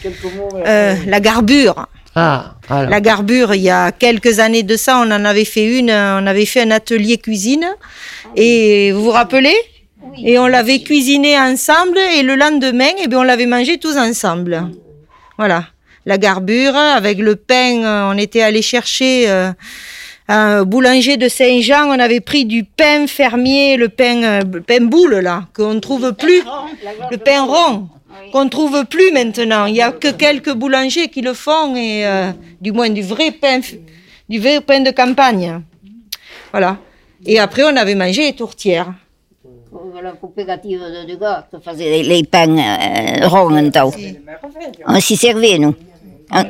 Euh, 0.66 0.94
la 1.06 1.20
garbure. 1.20 1.86
Ah, 2.16 2.54
alors. 2.70 2.90
La 2.90 3.00
garbure, 3.00 3.54
il 3.54 3.60
y 3.60 3.70
a 3.70 3.92
quelques 3.92 4.38
années 4.38 4.62
de 4.62 4.76
ça, 4.76 4.98
on 4.98 5.10
en 5.10 5.24
avait 5.24 5.44
fait 5.44 5.78
une, 5.78 5.90
euh, 5.90 6.18
on 6.18 6.26
avait 6.26 6.46
fait 6.46 6.62
un 6.62 6.70
atelier 6.70 7.18
cuisine. 7.18 7.66
Et 8.34 8.90
vous 8.92 9.04
vous 9.04 9.10
rappelez 9.10 9.54
Et 10.24 10.38
on 10.38 10.46
l'avait 10.46 10.80
cuisiné 10.80 11.38
ensemble 11.38 11.98
et 11.98 12.22
le 12.22 12.34
lendemain, 12.34 12.90
eh 13.02 13.06
bien, 13.06 13.20
on 13.20 13.22
l'avait 13.22 13.46
mangé 13.46 13.78
tous 13.78 13.96
ensemble. 13.98 14.70
Voilà. 15.36 15.66
La 16.06 16.18
garbure, 16.18 16.76
avec 16.76 17.18
le 17.18 17.34
pain, 17.34 17.82
euh, 17.82 18.10
on 18.12 18.16
était 18.16 18.40
allé 18.40 18.62
chercher 18.62 19.28
euh, 19.28 19.50
un 20.28 20.62
boulanger 20.62 21.16
de 21.16 21.28
Saint-Jean, 21.28 21.88
on 21.88 21.98
avait 21.98 22.20
pris 22.20 22.44
du 22.44 22.62
pain 22.62 23.08
fermier, 23.08 23.76
le 23.76 23.88
pain, 23.88 24.22
euh, 24.22 24.40
le 24.50 24.60
pain 24.60 24.82
boule, 24.82 25.16
là, 25.16 25.48
qu'on 25.52 25.74
ne 25.74 25.80
trouve 25.80 26.12
plus. 26.12 26.42
Le 27.10 27.16
pain 27.16 27.42
rond, 27.42 27.88
qu'on 28.32 28.44
ne 28.44 28.50
trouve 28.50 28.84
plus 28.84 29.12
maintenant. 29.12 29.66
Il 29.66 29.74
n'y 29.74 29.80
a 29.82 29.92
que 29.92 30.10
quelques 30.12 30.52
boulangers 30.52 31.08
qui 31.08 31.22
le 31.22 31.34
font, 31.34 31.74
et 31.76 32.06
euh, 32.06 32.32
du 32.60 32.72
moins 32.72 32.90
du 32.90 33.02
vrai 33.02 33.30
pain, 33.30 33.60
du 34.28 34.38
vrai 34.38 34.60
pain 34.60 34.80
de 34.80 34.90
campagne. 34.90 35.62
Voilà. 36.50 36.78
Et 37.24 37.38
après, 37.38 37.62
on 37.64 37.76
avait 37.76 37.94
mangé 37.94 38.22
les 38.22 38.32
tourtières. 38.34 38.92
La 40.02 40.12
coopérative 40.12 40.80
de, 40.80 41.58
faisait 41.60 42.02
les, 42.02 42.22
pains 42.24 42.56
euh, 42.56 43.26
ronds 43.28 43.56
en 43.56 43.70
tau. 43.70 43.92
On 44.86 45.00
s'y 45.00 45.16
servait, 45.16 45.58
nous. 45.58 45.74
On- 46.32 46.42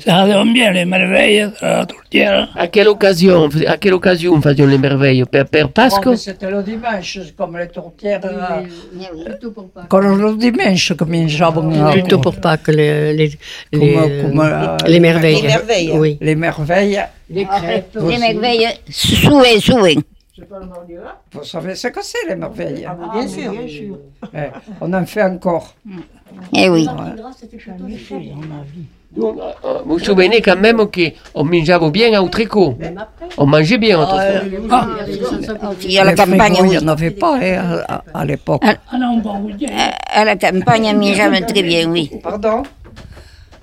Ça 0.00 0.16
allait 0.22 0.52
bien, 0.52 0.70
les 0.72 0.84
merveilles, 0.84 1.48
la 1.62 1.86
tourtière. 1.86 2.48
À 2.56 2.66
quelle 2.66 2.88
occasion 2.88 3.48
À 3.66 3.76
quelle 3.76 3.94
occasion 3.94 4.40
faisions 4.42 4.66
les 4.66 4.78
merveilles? 4.78 5.24
Per, 5.24 5.44
per 5.44 5.68
Pasco 5.68 6.16
C'était 6.16 6.50
le 6.50 6.62
dimanche, 6.62 7.18
comme 7.36 7.56
les 7.56 7.68
tourtières. 7.68 8.20
Comme 9.88 10.18
le 10.20 10.36
dimanche, 10.36 10.92
comme 10.96 11.14
ils 11.14 11.22
mangeaient. 11.22 11.92
Plutôt 11.92 12.18
pour 12.18 12.34
Pâques, 12.40 12.68
les, 12.68 13.12
les, 13.14 13.30
Comme- 13.30 13.80
les, 13.80 14.22
comme, 14.22 14.40
euh, 14.40 14.76
les 14.86 15.00
merveilles. 15.00 15.42
Les 15.42 15.48
merveilles. 15.48 15.90
Oui. 15.94 16.18
Les 16.20 16.34
merveilles. 16.34 17.00
Les 17.30 17.44
merveilles, 18.18 18.68
souvent, 18.90 19.42
souvent. 19.60 20.00
Vous 21.32 21.44
savez 21.44 21.74
ce 21.76 21.88
que 21.88 22.00
c'est, 22.02 22.26
les 22.28 22.34
merveilles 22.34 22.88
Bien 23.12 23.28
sûr. 23.28 23.52
Bien 23.52 23.68
sûr. 23.68 23.98
Eh, 24.34 24.38
On 24.80 24.92
en 24.92 25.06
fait 25.06 25.22
encore. 25.22 25.74
Eh 26.52 26.68
oui. 26.68 26.86
Donc, 29.16 29.38
euh, 29.38 29.42
euh, 29.64 29.78
Vous 29.86 29.92
vous 29.92 29.98
souvenez 30.00 30.42
quand 30.42 30.56
même 30.56 30.78
qu'on 30.90 31.44
mangeait 31.44 31.78
bien 31.90 32.20
au 32.20 32.28
tricot 32.28 32.76
On 33.38 33.46
mangeait 33.46 33.78
bien 33.78 34.00
autrefois. 34.00 34.40
Il 35.82 35.92
y 35.92 35.98
a 36.00 36.04
la 36.04 36.10
Les 36.10 36.16
campagne, 36.16 36.56
il 36.58 36.64
n'y 36.70 36.78
en 36.78 36.88
avait 36.88 37.12
pas 37.12 37.36
hein, 37.36 37.82
à, 37.86 37.94
à- 37.94 38.02
à 38.12 38.24
l'époque. 38.24 38.62
Ah. 38.64 38.74
À, 39.70 40.20
à 40.20 40.24
la 40.24 40.34
campagne, 40.36 40.86
on 40.92 40.94
mangeait 40.98 41.42
très 41.42 41.62
bien, 41.62 41.88
oui. 41.88 42.10
Pardon? 42.20 42.64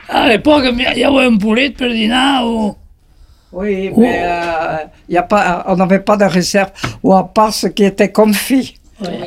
À 0.07 0.29
l'époque, 0.29 0.63
il 0.71 0.97
y 0.99 1.03
avait 1.03 1.25
un 1.25 1.37
poulet 1.37 1.69
de 1.69 1.75
Perdina 1.75 2.45
ou... 2.45 2.75
Oui, 3.53 3.91
mais 3.97 4.21
euh, 4.23 4.77
il 5.09 5.15
y 5.15 5.17
a 5.17 5.23
pas, 5.23 5.65
on 5.67 5.75
n'avait 5.75 5.99
pas 5.99 6.15
de 6.17 6.23
réserve, 6.25 6.69
ou 7.03 7.13
à 7.13 7.27
part 7.27 7.53
ce 7.53 7.67
qui 7.67 7.83
était 7.83 8.11
confit. 8.11 8.75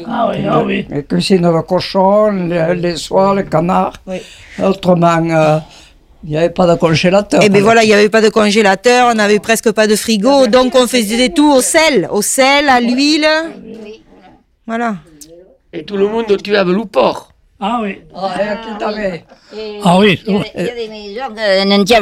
Ah 0.09 0.29
oui, 0.31 0.37
ah 0.49 0.63
oui. 0.65 0.87
Les 0.89 1.03
cuisines 1.05 1.43
de 1.43 1.61
cochon, 1.63 2.31
les, 2.31 2.75
les 2.77 2.97
soies, 2.97 3.35
les 3.35 3.45
canards. 3.45 3.95
Oui. 4.07 4.19
Autrement, 4.63 5.19
euh, 5.31 5.59
il 6.23 6.31
n'y 6.31 6.37
avait 6.39 6.51
pas 6.51 6.67
de 6.67 6.75
congélateur. 6.79 7.43
Et 7.43 7.49
bien 7.51 7.61
voilà, 7.61 7.83
il 7.83 7.89
n'y 7.89 7.93
avait 7.93 8.09
pas 8.09 8.23
de 8.23 8.29
congélateur, 8.31 9.11
on 9.11 9.15
n'avait 9.15 9.41
presque 9.41 9.73
pas 9.73 9.87
de 9.87 9.97
frigo, 9.97 10.47
donc 10.47 10.75
on 10.75 10.87
faisait 10.87 11.29
tout 11.31 11.53
au 11.53 11.61
sel, 11.61 12.09
au 12.11 12.23
sel, 12.23 12.69
à 12.69 12.81
l'huile. 12.81 13.27
Voilà. 14.67 14.97
Et 15.73 15.83
tout 15.85 15.97
le 15.97 16.07
monde 16.09 16.27
tuait 16.43 16.65
le 16.65 16.85
porc. 16.87 17.33
Ah 17.61 17.81
oui. 17.83 18.01
Ah, 18.15 18.31
Ah 19.85 19.99
oui. 19.99 20.23
Il 20.27 20.35
y 20.35 20.39
a 20.39 20.75
des- 20.75 20.89
maisons 20.89 21.85
qui 21.85 21.95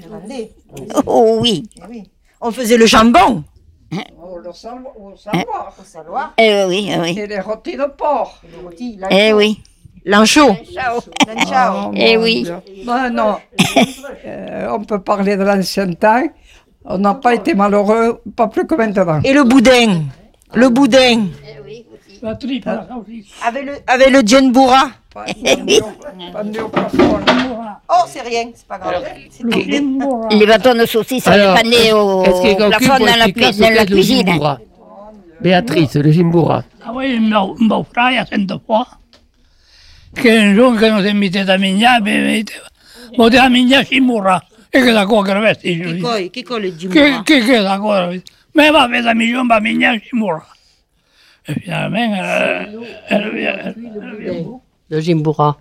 n'en 0.00 0.20
tiennent 0.20 0.48
vendues. 0.76 0.92
hein. 0.96 1.02
Oh 1.06 1.38
oui. 1.40 1.68
On 2.40 2.50
faisait 2.50 2.76
le 2.76 2.86
jambon. 2.86 3.44
Oh, 4.22 4.38
le 4.42 4.52
sal- 4.52 4.82
au 4.96 5.14
saloir. 5.84 6.32
Eh 6.38 6.64
oui, 6.66 6.90
eh 6.90 6.98
oui. 6.98 7.18
Et 7.18 7.26
les 7.26 7.40
rôtis 7.40 7.76
de 7.76 7.84
porc. 7.84 8.40
Eh 9.10 9.32
oui. 9.32 9.60
L'ancho. 10.04 10.48
Oh, 10.50 11.90
Eh 11.94 12.16
oui. 12.16 12.42
Dieu. 12.44 12.56
Ben 12.86 13.10
non, 13.10 13.36
Euh, 14.26 14.68
on 14.72 14.82
peut 14.84 15.00
parler 15.00 15.36
de 15.36 15.42
l'ancien 15.44 15.92
temps. 15.92 16.24
On 16.84 16.98
n'a 16.98 17.14
pas 17.14 17.34
été 17.34 17.54
malheureux, 17.54 18.20
pas 18.34 18.48
plus 18.48 18.66
que 18.66 18.74
maintenant. 18.74 19.20
Et 19.22 19.32
le 19.32 19.44
boudin. 19.44 20.02
Le 20.54 20.68
boudin. 20.70 21.26
Saucisse. 21.26 21.84
Avec 22.24 23.64
le, 23.64 23.72
avec 23.86 24.10
le 24.10 24.20
djenboura. 24.24 24.90
Au. 25.14 25.22
Oh, 27.88 28.04
c'est 28.06 28.22
rien, 28.22 28.44
c'est 28.54 28.66
pas 28.66 28.78
grave. 28.78 29.04
Les 30.30 30.46
bâtons 30.46 30.74
de 30.74 30.86
saucisse, 30.86 31.24
ça 31.24 31.32
Alors, 31.32 31.56
dépendait 31.56 31.92
au 31.92 32.22
est-ce 32.24 32.40
que 32.42 32.42
quelqu'un 32.42 32.68
plafond 32.70 32.98
dans 32.98 33.06
la, 33.06 33.26
dans 33.26 33.74
la 33.74 33.84
le 33.84 33.94
cuisine? 33.94 34.26
jimbura 34.26 34.58
Béatrice, 35.40 35.96
le 35.96 36.12
jimbura. 36.12 36.64
Ah 36.84 36.92
oui, 36.94 37.16
un 37.16 37.28
beau, 37.28 37.56
un 37.60 37.66
beau 37.66 37.84
frère, 37.92 38.22
a 38.22 38.26
cent 38.26 38.60
fois. 38.64 38.86
Qu'un 40.14 40.54
jour 40.54 40.76
que 40.76 40.84
nous 40.86 41.06
invitait 41.06 41.48
a 41.50 41.58
menjar, 41.58 42.00
ben, 42.00 42.44
poteva 43.16 43.48
menjar 43.48 43.84
Shimura. 43.84 44.42
E 44.70 44.80
che 44.80 44.92
da 44.92 45.04
cosa 45.04 45.38
vesti, 45.40 45.68
Chi 45.74 45.82
Giulio? 45.82 46.02
coi, 46.08 46.30
chi 46.30 46.42
coi 46.42 46.60
le 46.60 46.76
Che, 46.76 46.76
djenboura 46.76 47.22
che, 47.24 47.40
che 47.40 47.60
da 47.60 47.78
cosa 47.78 48.06
vesti? 48.06 48.30
Ma 48.52 48.70
va, 48.70 48.88
per 48.88 49.02
la 49.02 49.14
migliore, 49.14 49.46
va 49.46 49.56
a 49.56 49.60
menjar 49.60 50.00
E 51.48 51.52
eh, 51.52 51.60
via, 51.64 51.88
era 53.10 53.30
via. 53.30 53.74
Le 54.90 55.00
jimbura. 55.00 55.56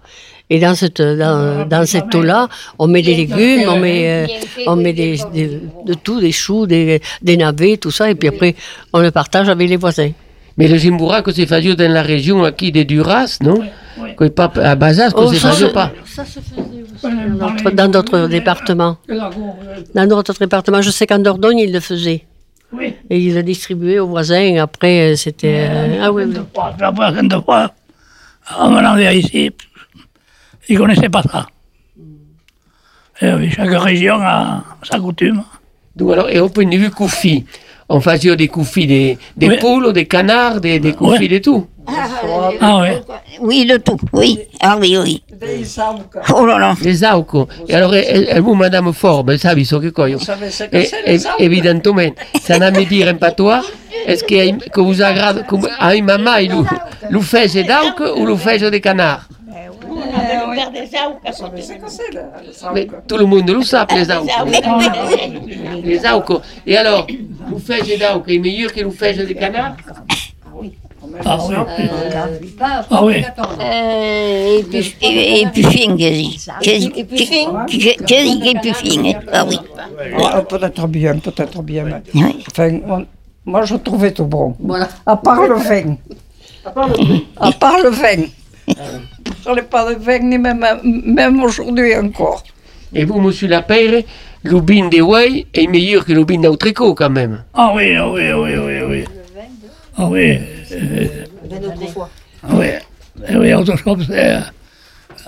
Et 0.49 0.59
dans 0.59 0.75
cette, 0.75 1.01
dans, 1.01 1.65
dans 1.65 1.85
cette 1.85 2.13
eau-là, 2.13 2.49
on 2.77 2.87
met 2.87 3.01
des 3.01 3.15
légumes, 3.15 3.63
on 3.69 3.79
met, 3.79 4.25
euh, 4.25 4.27
on 4.67 4.75
met 4.75 4.91
des, 4.91 5.17
des- 5.33 5.61
de 5.85 5.93
tout, 5.93 6.19
des 6.19 6.33
choux, 6.33 6.65
des, 6.67 7.01
des 7.21 7.37
navets, 7.37 7.77
tout 7.77 7.91
ça, 7.91 8.11
et 8.11 8.15
puis 8.15 8.27
après, 8.27 8.55
on 8.91 8.99
le 8.99 9.11
partage 9.11 9.47
avec 9.47 9.69
les 9.69 9.77
voisins. 9.77 10.11
Mais 10.57 10.67
le 10.67 10.77
jimbura 10.77 11.21
que 11.21 11.31
c'est 11.31 11.45
fait 11.45 11.61
dans 11.75 11.91
la 11.91 12.01
région 12.01 12.43
aquí 12.43 12.73
de 12.73 12.83
Duras, 12.83 13.37
non? 13.41 13.59
Que 14.17 14.25
pas 14.27 14.51
à 14.57 14.75
Bazas, 14.75 15.11
que 15.11 15.19
Oh, 15.21 15.31
c'est 15.31 15.39
fait 15.39 15.71
pas. 15.71 15.91
ça 16.05 16.25
se 16.25 16.39
faisait 16.41 16.83
aussi 16.83 17.75
dans 17.75 17.87
d'autres- 17.87 18.27
départements. 18.27 18.97
Dans 19.95 20.07
d'autres 20.07 20.33
départements, 20.37 20.81
je 20.81 20.91
sais 20.91 21.07
qu'en 21.07 21.19
Dordogne, 21.19 21.59
ils 21.59 21.71
le 21.71 21.79
faisaient. 21.79 22.25
Oui. 22.73 22.95
Et 23.09 23.19
ils 23.19 23.33
le 23.35 23.43
distribuaient 23.43 23.99
aux 23.99 24.07
voisins. 24.07 24.57
Après, 24.57 25.11
euh, 25.11 25.15
c'était. 25.15 25.67
euh, 25.69 26.01
ah 26.03 26.11
oui, 26.11 26.23
oui. 26.25 26.35
Fois, 27.43 27.73
en 28.57 28.71
venant 28.73 28.97
ici, 28.97 29.51
ils 30.69 30.75
ne 30.75 30.79
connaissaient 30.79 31.09
pas 31.09 31.23
ça. 31.23 31.47
Et 33.21 33.33
oui, 33.33 33.51
chaque 33.51 33.69
région 33.69 34.15
a 34.19 34.63
sa 34.83 34.99
coutume. 34.99 35.43
Donc, 35.95 36.13
alors, 36.13 36.29
et 36.29 36.39
au 36.39 36.49
point 36.49 36.65
de 36.65 36.77
vue 36.77 36.89
coufi, 36.89 37.45
on 37.93 37.99
faisait 38.01 38.35
des 38.35 38.47
coufis 38.47 38.87
des, 38.87 39.17
des 39.35 39.49
Oui. 39.49 39.57
poules, 39.59 39.91
des 39.93 40.05
canards, 40.05 40.61
des, 40.61 40.79
des 40.79 40.93
coufis 40.93 41.19
Oui. 41.19 41.27
de 41.27 41.37
tout. 41.39 41.67
Ah 42.61 42.79
oui. 42.81 42.89
Oui, 43.41 43.65
de 43.65 43.77
tout, 43.77 43.97
oui. 44.13 44.39
Ah 44.61 44.77
oui, 44.79 44.97
oui. 44.97 45.23
Des 45.39 45.65
saouques. 45.65 46.17
Oh 46.33 46.45
là 46.45 46.57
là. 46.57 46.75
Les 46.81 47.03
auco. 47.03 47.47
E 47.67 47.75
allora, 47.75 47.97
e, 47.97 48.27
e 48.37 48.39
vous, 48.39 48.53
Madame 48.55 48.93
Forbe, 48.93 49.37
savi 49.37 49.65
so 49.65 49.79
che 49.79 49.91
coglio? 49.91 50.17
Vous 50.17 50.23
savez 50.25 50.51
ce 50.51 50.65
que 50.69 50.83
c'est, 50.85 51.01
e, 51.05 51.11
les 51.11 51.27
evidentemente, 51.39 52.17
se 52.41 52.57
non 52.57 52.71
mi 52.75 52.85
dire 52.85 53.09
un 53.09 53.17
patois, 53.17 53.61
est-ce 54.05 54.23
que, 54.23 54.69
que 54.69 54.79
vous 54.81 55.01
agrade, 55.01 55.43
que 55.47 55.55
hai 55.79 56.01
mamma, 56.01 56.39
lo, 56.41 56.65
lo 57.09 57.21
fece 57.21 57.63
d'auc 57.63 57.99
o 57.99 58.25
lo 58.25 58.37
fece 58.37 58.69
de 58.69 58.79
canard? 58.79 59.21
Eh, 59.21 59.27
faire 59.27 59.40
des 60.55 60.89
auques. 60.97 62.73
Mais 62.73 62.87
tout 63.07 63.17
le 63.17 63.25
monde 63.25 63.49
le 63.49 63.61
sait, 63.63 63.77
les 63.95 64.09
auques. 64.11 64.29
Les 65.83 66.01
auques. 66.05 66.41
Et 66.65 66.77
alors, 66.77 67.07
le 67.51 67.57
fège 67.57 67.97
d'autres 67.99 68.23
est 68.31 68.37
meilleur 68.39 68.71
que 68.73 68.81
le 68.81 68.91
fège 68.91 69.17
de 69.17 69.33
canard 69.33 69.75
Ah 70.45 70.49
oui. 70.55 70.73
Ah 72.89 73.03
oui. 73.03 73.23
Euh, 73.59 74.59
et 74.59 74.63
puis, 74.63 74.95
et, 75.01 75.45
puis 75.51 75.63
fin, 75.63 75.97
quasi. 75.97 76.39
Quasi, 76.61 76.91
Et 76.95 77.03
puis 77.03 77.25
fin 77.25 77.65
et 77.67 78.55
puis 78.61 78.73
fin. 78.73 79.19
Ah 79.33 79.45
oui. 79.47 79.57
Ah, 80.23 80.41
peut-être 80.43 80.87
bien, 80.87 81.17
peut-être 81.17 81.61
bien. 81.63 82.01
Enfin, 82.49 82.79
on- 82.87 83.05
moi, 83.45 83.63
je 83.65 83.75
trouvais 83.75 84.11
tout 84.11 84.25
bon. 84.25 84.55
Voilà. 84.59 84.87
À 85.05 85.15
part 85.17 85.47
le 85.47 85.55
vin. 85.55 85.97
À 87.39 87.51
part 87.51 87.79
le 87.83 87.89
vin. 87.89 88.23
Je 89.45 89.49
n'ai 89.51 89.61
pas 89.63 89.93
de 89.93 89.99
vin, 89.99 90.19
ni 90.19 90.37
même, 90.37 90.65
même 90.83 91.41
aujourd'hui 91.43 91.95
encore. 91.95 92.43
Et 92.93 93.05
vous, 93.05 93.19
monsieur 93.21 93.47
Lapeyre, 93.47 94.03
le 94.43 94.57
vin 94.59 94.89
de 94.89 95.01
Way 95.01 95.47
est 95.53 95.67
meilleur 95.67 96.05
que 96.05 96.13
le 96.13 96.25
vin 96.25 96.39
d'Autrico, 96.39 96.93
quand 96.93 97.09
même. 97.09 97.43
Ah 97.53 97.71
oui, 97.75 97.95
ah 97.95 98.09
oui, 98.09 98.27
ah 98.29 98.39
oui, 98.39 98.51
ah 98.55 98.65
oui, 98.65 98.77
ah 98.81 98.87
oui. 98.89 99.03
Ah 99.97 100.07
oui. 100.09 100.39
euh, 100.71 101.07
Ah 102.43 102.47
oui. 102.53 102.67
Eh 103.29 103.37
oui, 103.37 103.53
c'est... 104.07 104.39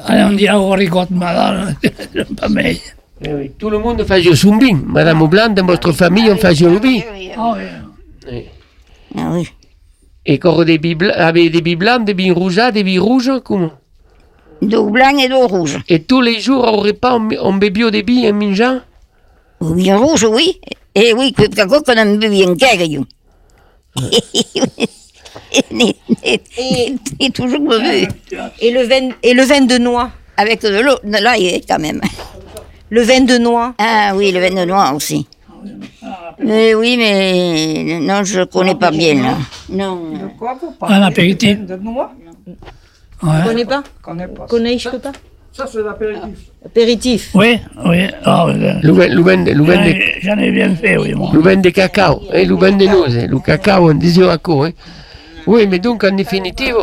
Allez, 0.06 0.24
on 0.24 0.32
dit 0.34 0.48
à 0.48 0.60
Oricote, 0.60 1.12
madame, 1.12 1.76
c'est 1.82 2.36
pas 2.36 2.50
meilleur. 2.50 2.80
Eh 3.24 3.34
oui, 3.34 3.52
Tout 3.58 3.70
le 3.70 3.78
monde 3.80 4.04
fait 4.04 4.22
son 4.36 4.58
vin. 4.58 4.80
Madame 4.86 5.26
Blanc, 5.28 5.50
dans 5.50 5.66
votre 5.66 5.92
famille, 5.92 6.30
on 6.32 6.38
fait 6.38 6.60
le 6.60 6.80
vin. 6.80 7.00
Ah 7.38 7.54
oui. 7.56 7.64
Eh. 8.32 8.46
Ah 9.18 9.30
oui. 9.34 9.48
Et 10.26 10.38
des 10.38 11.10
avec 11.12 11.52
des 11.52 11.62
billes 11.62 11.76
blancs, 11.76 12.06
des 12.06 12.14
billes 12.14 12.32
rouges, 12.32 12.60
des 12.74 12.84
billes 12.84 13.00
rouges, 13.00 13.32
comment 13.44 13.72
D'eau 14.70 14.90
blanc 14.90 15.18
et 15.18 15.28
d'eau 15.30 15.48
rouge. 15.48 15.80
Et 15.90 16.04
tous 16.04 16.22
les 16.22 16.40
jours, 16.40 16.64
au 16.66 16.78
repas, 16.78 17.18
on, 17.18 17.30
on 17.42 17.54
bébait 17.54 17.92
des 17.92 18.04
billes 18.04 18.30
en 18.30 18.34
mangeant 18.34 18.80
Oui, 19.60 19.92
en 19.92 20.00
rouge, 20.00 20.26
oui. 20.30 20.60
Et 20.96 21.14
oui, 21.14 21.34
que 21.34 21.44
quand 21.56 21.82
on 21.88 21.98
a 21.98 22.06
bu 22.06 22.30
bien 22.30 22.56
quelques 22.56 23.02
Et 27.20 27.30
toujours 27.32 27.60
bebu. 27.60 28.08
Et 28.60 28.72
le 28.72 28.84
vin, 28.84 29.10
et 29.22 29.34
le 29.34 29.44
vin 29.44 29.62
de 29.62 29.78
noix? 29.78 30.12
Avec 30.38 30.62
de 30.62 30.80
l'eau, 30.80 30.96
de 31.04 31.18
l'ail 31.24 31.62
quand 31.68 31.80
même. 31.80 32.02
Le 32.90 33.02
vin 33.02 33.22
de 33.22 33.38
noix? 33.38 33.74
Ah 33.78 34.14
oui, 34.16 34.32
le 34.32 34.40
vin 34.40 34.52
de 34.52 34.66
noix 34.66 34.94
aussi. 34.94 35.28
Mais 36.40 36.74
oui, 36.74 36.98
mais 36.98 38.00
non, 38.02 38.24
je 38.24 38.44
connais 38.44 38.76
pas 38.76 38.92
bien 38.92 39.16
là. 39.16 39.38
Non. 39.70 40.00
Quoi, 40.38 40.58
vous 40.60 40.74
Un 40.82 41.02
apéritif. 41.04 41.60
De 41.60 41.76
noix? 41.76 42.12
Ouais. 43.24 43.44
connais 43.46 43.66
pas 43.66 43.84
connais 44.02 44.28
pas. 44.28 44.46
Ça, 45.56 45.66
c'est 45.72 45.84
l'apéritif. 45.84 46.40
Apéritif. 46.66 47.30
Oui, 47.36 47.60
oui. 47.86 48.08
Ah, 48.26 48.48
vin 49.64 49.76
J'en 49.76 49.84
de, 49.84 49.88
ai- 49.90 50.16
J'en 50.22 50.38
ai 50.40 50.52
bien 50.52 50.76
fait, 50.76 50.98
oui, 50.98 51.14
moi. 51.14 51.30
le 51.32 51.40
vin 51.42 51.58
de 51.58 51.70
cacao, 51.70 52.22
eh, 52.34 52.44
le 52.44 52.56
vin 52.56 52.72
de 52.72 52.86
noix, 52.86 53.08
le 53.08 53.40
cacao, 53.40 53.90
on 53.92 53.94
disait 53.94 54.28
à 54.28 54.38
quoi, 54.40 54.68
hein. 54.68 54.72
Oui, 55.46 55.68
mais 55.68 55.78
donc, 55.80 56.04
en 56.06 56.12
définitive, 56.16 56.76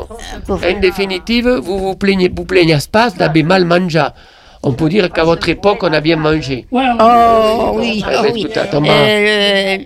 en 0.48 0.80
définitive, 0.80 1.48
vous 1.62 1.78
vous 1.78 1.94
plaignez, 1.96 2.30
vous 2.34 2.44
plaignez 2.44 2.78
pas 2.92 3.10
d'avoir 3.10 3.44
mal 3.44 3.64
mangé. 3.64 4.04
On 4.62 4.72
peut 4.72 4.88
dire 4.90 5.10
qu'à 5.10 5.24
votre 5.24 5.48
époque, 5.48 5.78
on 5.82 5.92
a 5.92 6.00
bien 6.00 6.16
mangé. 6.16 6.66
Ouais, 6.70 6.82
ouais. 6.84 6.90
Oh 7.00 7.72
oui, 7.76 8.04
Ah, 8.06 8.22
mais 8.22 8.32
oui. 8.32 8.46
Euh, 8.88 9.78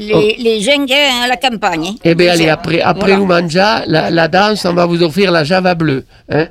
les, 0.00 0.36
les 0.38 0.60
gens 0.60 0.84
qui 0.84 0.92
sont 0.92 1.24
à 1.24 1.28
la 1.28 1.36
campagne. 1.36 1.86
hein. 1.88 1.94
Eh 2.04 2.14
bien, 2.14 2.32
allez, 2.32 2.48
après, 2.50 2.80
après 2.82 3.16
manger, 3.16 3.82
la, 3.86 4.10
la 4.10 4.28
danse, 4.28 4.64
on 4.66 4.74
va 4.74 4.84
vous 4.86 5.02
offrir 5.02 5.32
la 5.32 5.44
java 5.44 5.74
bleue. 5.74 6.04
Hein? 6.30 6.46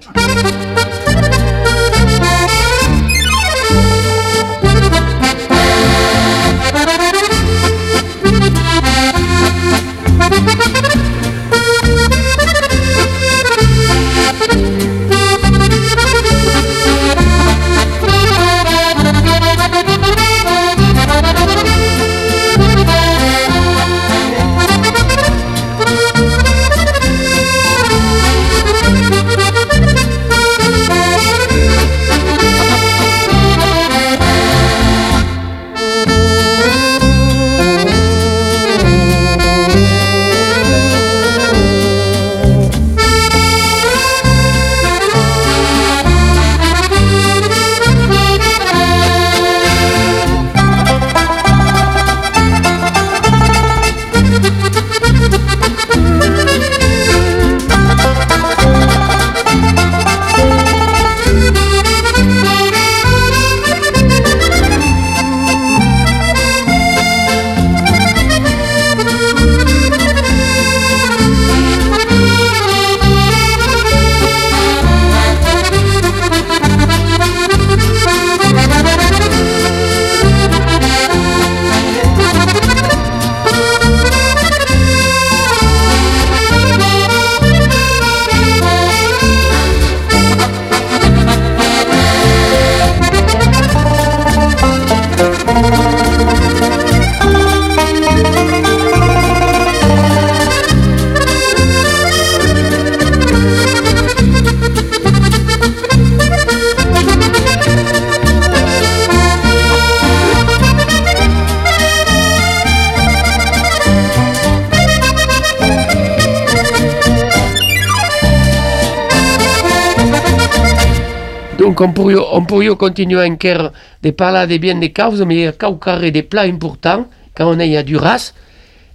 Donc 121.77 121.89
on 121.89 121.93
pourrait, 121.93 122.15
on 122.31 122.43
pourrait 122.43 122.75
continuer 122.75 123.23
encore 123.23 123.71
de 124.01 124.09
parler 124.09 124.47
de 124.47 124.57
bien 124.59 124.75
des 124.75 124.91
causes, 124.91 125.21
mais 125.21 125.35
il 125.35 125.41
y 125.41 125.47
a 125.47 125.53
encore 125.69 125.99
des 125.99 126.23
plats 126.23 126.41
importants 126.41 127.05
quand 127.35 127.53
on 127.53 127.59
est 127.59 127.77
à 127.77 127.83
Duras, 127.83 128.33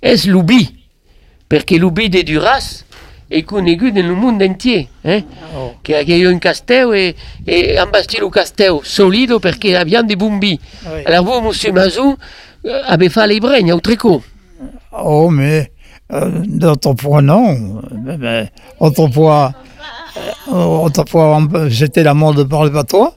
est 0.02 0.26
l'ubi. 0.26 0.74
Parce 1.48 1.64
que 1.64 1.76
l'ubi 1.76 2.10
de 2.10 2.22
Duras 2.22 2.82
est 3.30 3.42
connu 3.42 3.76
dans 3.76 4.04
le 4.04 4.14
monde 4.16 4.42
entier. 4.42 4.88
Hein? 5.04 5.20
Qu'il 5.84 6.08
y 6.08 6.26
a 6.26 6.28
un 6.28 6.38
castel 6.38 6.88
et, 6.92 7.14
et 7.46 7.78
un 7.78 7.86
bastille 7.86 8.22
au 8.22 8.30
castel 8.30 8.72
solide 8.82 9.38
parce 9.40 9.58
qu'il 9.58 9.70
y 9.70 9.76
a 9.76 9.84
bien 9.84 10.02
des 10.02 10.16
bombis. 10.16 10.58
Oui. 10.84 11.02
Alors 11.06 11.24
vous, 11.24 11.48
monsieur 11.48 11.70
Mazou, 11.70 12.16
euh, 12.66 12.82
avez 12.88 13.10
fait 13.10 13.28
les 13.28 13.38
bregnes 13.38 13.72
au 13.72 13.80
tricot. 13.80 14.22
Oh, 14.92 15.30
mais 15.30 15.70
euh, 16.12 16.30
d'autrefois, 16.44 17.22
non. 17.22 17.80
Mais, 18.04 18.18
mais, 18.18 18.50
autrefois, 18.80 19.52
autrefois, 20.50 21.36
on- 21.38 21.70
c'était 21.70 22.02
la 22.02 22.14
mode 22.14 22.36
de 22.36 22.42
parler 22.44 22.70
patois. 22.70 23.14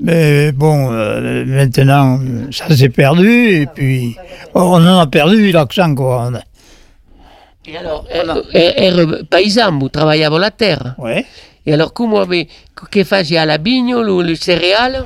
Mais 0.00 0.52
bon, 0.52 0.92
euh, 0.92 1.44
maintenant, 1.44 2.20
ça 2.52 2.74
s'est 2.76 2.88
perdu. 2.88 3.28
Et 3.62 3.66
puis, 3.66 4.16
on 4.54 4.60
en 4.86 4.98
a 5.00 5.06
perdu 5.08 5.50
l'accent, 5.50 5.94
quoi. 5.94 6.30
Et 7.66 7.76
alors, 7.76 8.04
euh, 8.14 8.42
er, 8.54 9.24
paysan, 9.28 9.78
vous 9.78 9.88
travaillez 9.88 10.24
à 10.24 10.30
la 10.30 10.50
terre. 10.50 10.94
Ouais, 10.98 11.26
Et 11.66 11.72
alors, 11.74 11.92
comment 11.92 12.24
vous, 12.24 12.44
que 12.90 13.04
faisiez 13.04 13.38
à 13.38 13.44
la 13.44 13.58
vigne, 13.58 13.94
le, 13.96 14.22
le 14.22 14.34
céréal 14.36 15.04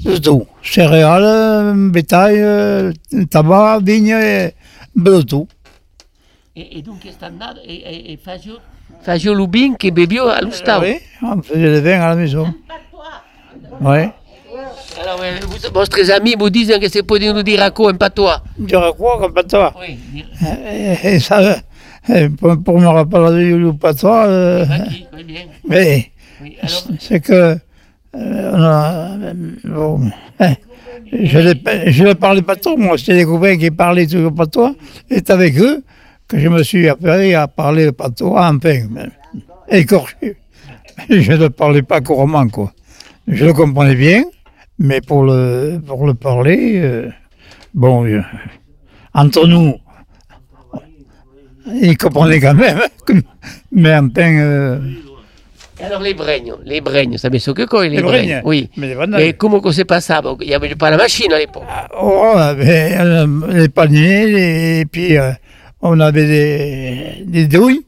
c'est 0.00 0.20
tout. 0.20 0.46
Céréales, 0.62 1.24
euh, 1.24 1.90
bétail, 1.90 2.36
euh, 2.38 2.92
tabac, 3.28 3.80
vigne, 3.82 4.10
et 4.16 4.54
de 4.94 5.22
tout. 5.22 5.48
Et, 6.54 6.82
donc, 6.82 7.00
standard, 7.10 7.54
et, 7.66 8.16
le 9.06 9.46
vin 9.46 9.74
que 9.74 9.90
bebio 9.90 10.28
à 10.28 10.40
l'ustau. 10.40 10.72
Oui, 10.82 10.96
on 11.22 11.42
faisait 11.42 11.60
le 11.60 11.80
vin 11.80 12.00
à 12.00 12.08
la 12.10 12.16
maison. 12.16 12.52
Ouais. 13.80 14.10
Alors, 15.00 15.20
euh, 15.22 15.30
vous- 15.46 15.72
vostres 15.72 16.10
amis 16.10 16.34
vous 16.38 16.50
disent 16.50 16.76
que 16.80 16.88
c'est 16.88 17.02
pour 17.04 17.18
nous 17.20 17.42
dire 17.42 17.62
à 17.62 17.70
quoi 17.70 17.90
un 17.92 17.94
patois. 17.94 18.42
Dire 18.58 18.92
quoi 18.96 19.18
comme 19.20 19.32
patois 19.32 19.72
Oui, 19.80 19.96
Et, 20.72 21.14
et 21.14 21.20
ça, 21.20 21.56
euh, 22.10 22.28
pour, 22.38 22.60
pour 22.62 22.80
me 22.80 22.86
rappeler 22.88 23.52
du 23.52 23.72
patois, 23.78 24.26
euh, 24.26 24.64
Qui 24.88 25.06
Oui, 25.14 25.24
bien. 25.24 25.40
mais 25.68 26.10
Oui, 26.42 26.56
c'est 26.98 27.20
que 27.20 27.32
euh, 27.32 27.56
on 28.14 28.62
a, 28.62 29.10
euh, 29.22 29.32
bon, 29.64 30.00
hein, 30.40 30.54
je 31.12 32.02
ne 32.02 32.12
parlais 32.14 32.42
pas 32.42 32.56
trop, 32.56 32.76
moi, 32.76 32.98
c'était 32.98 33.14
des 33.18 33.24
copains 33.24 33.56
qui 33.56 33.70
parlaient 33.70 34.06
toujours 34.06 34.34
patois, 34.34 34.74
et 35.10 35.22
avec 35.28 35.58
eux 35.60 35.84
que 36.28 36.38
je 36.38 36.48
me 36.48 36.62
suis 36.62 36.88
appris 36.88 37.34
à 37.34 37.48
parler 37.48 37.86
le 37.86 37.92
patois, 37.92 38.48
enfin, 38.48 38.86
mais 38.90 39.08
écorché. 39.68 40.36
Je 41.08 41.32
ne 41.32 41.48
parlais 41.48 41.82
pas 41.82 42.00
couramment, 42.00 42.48
quoi. 42.48 42.72
Je 43.28 43.44
le 43.44 43.52
comprenais 43.52 43.94
bien, 43.94 44.24
mais 44.78 45.00
pour 45.00 45.24
le, 45.24 45.80
pour 45.86 46.06
le 46.06 46.14
parler, 46.14 46.80
euh, 46.82 47.08
bon, 47.72 48.04
euh, 48.04 48.20
entre 49.14 49.46
nous, 49.46 49.74
ils 51.80 51.96
comprenaient 51.96 52.40
quand 52.40 52.54
même, 52.54 52.80
mais 53.72 53.94
enfin, 53.94 54.38
euh, 54.38 54.78
alors 55.80 56.00
les 56.00 56.14
bregnes, 56.14 56.54
les 56.64 56.80
bregnes, 56.80 57.18
savez 57.18 57.38
ce 57.38 57.52
que 57.52 57.62
quoi 57.64 57.86
les, 57.86 57.96
Les 57.96 58.02
bregnes 58.02 58.40
Oui. 58.44 58.68
mais 58.76 59.32
comment 59.34 59.60
que 59.60 59.70
se 59.70 59.82
passava 59.82 60.34
Il 60.40 60.48
n'y 60.48 60.54
avait 60.54 60.74
pas 60.74 60.90
la 60.90 60.96
machine 60.96 61.32
à 61.32 61.38
l'époque. 61.38 61.62
Oh, 62.00 62.34
ben, 62.56 63.42
les 63.48 63.68
paniers, 63.68 64.80
et 64.80 64.84
puis 64.86 65.16
euh, 65.16 65.30
on 65.80 66.00
avait 66.00 66.26
des, 66.26 67.24
des 67.24 67.46
douilles. 67.46 67.84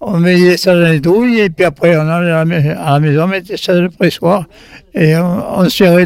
On 0.00 0.20
mettait 0.20 0.56
ça 0.56 0.74
dans 0.74 0.90
les 0.90 1.00
douilles, 1.00 1.40
et 1.40 1.50
puis 1.50 1.64
après 1.64 1.96
on 1.96 2.06
allait 2.06 2.30
à 2.30 2.44
la, 2.44 3.00
maison, 3.00 3.24
on 3.24 3.26
mettait 3.26 3.56
ça 3.56 3.74
dans 3.74 3.82
le 3.82 3.88
pressoir, 3.88 4.44
et 4.92 5.16
on, 5.16 5.66
serrait 5.70 6.04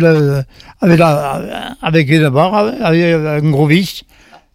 avec, 0.81 1.01
avec 1.83 2.09
une 2.09 2.29
barre, 2.29 2.75
avec 2.81 3.03
un 3.03 3.51
gros 3.51 3.67
vis, 3.67 4.05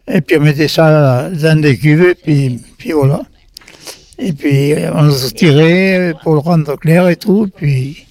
et 0.07 0.21
puis 0.21 0.38
on 0.38 0.41
mettait 0.41 0.69
ça 0.69 1.29
dans 1.29 1.59
des 1.59 1.77
cuves, 1.77 2.03
et 2.03 2.15
puis, 2.15 2.61
puis 2.77 2.91
voilà. 2.93 3.21
Et 4.17 4.31
puis 4.31 4.75
on 4.93 5.11
se 5.11 5.34
tirait 5.34 6.13
pour 6.23 6.36
le 6.36 6.39
rendre 6.39 6.77
clair 6.77 7.09
et 7.09 7.17
tout, 7.17 7.49
puis 7.53 8.05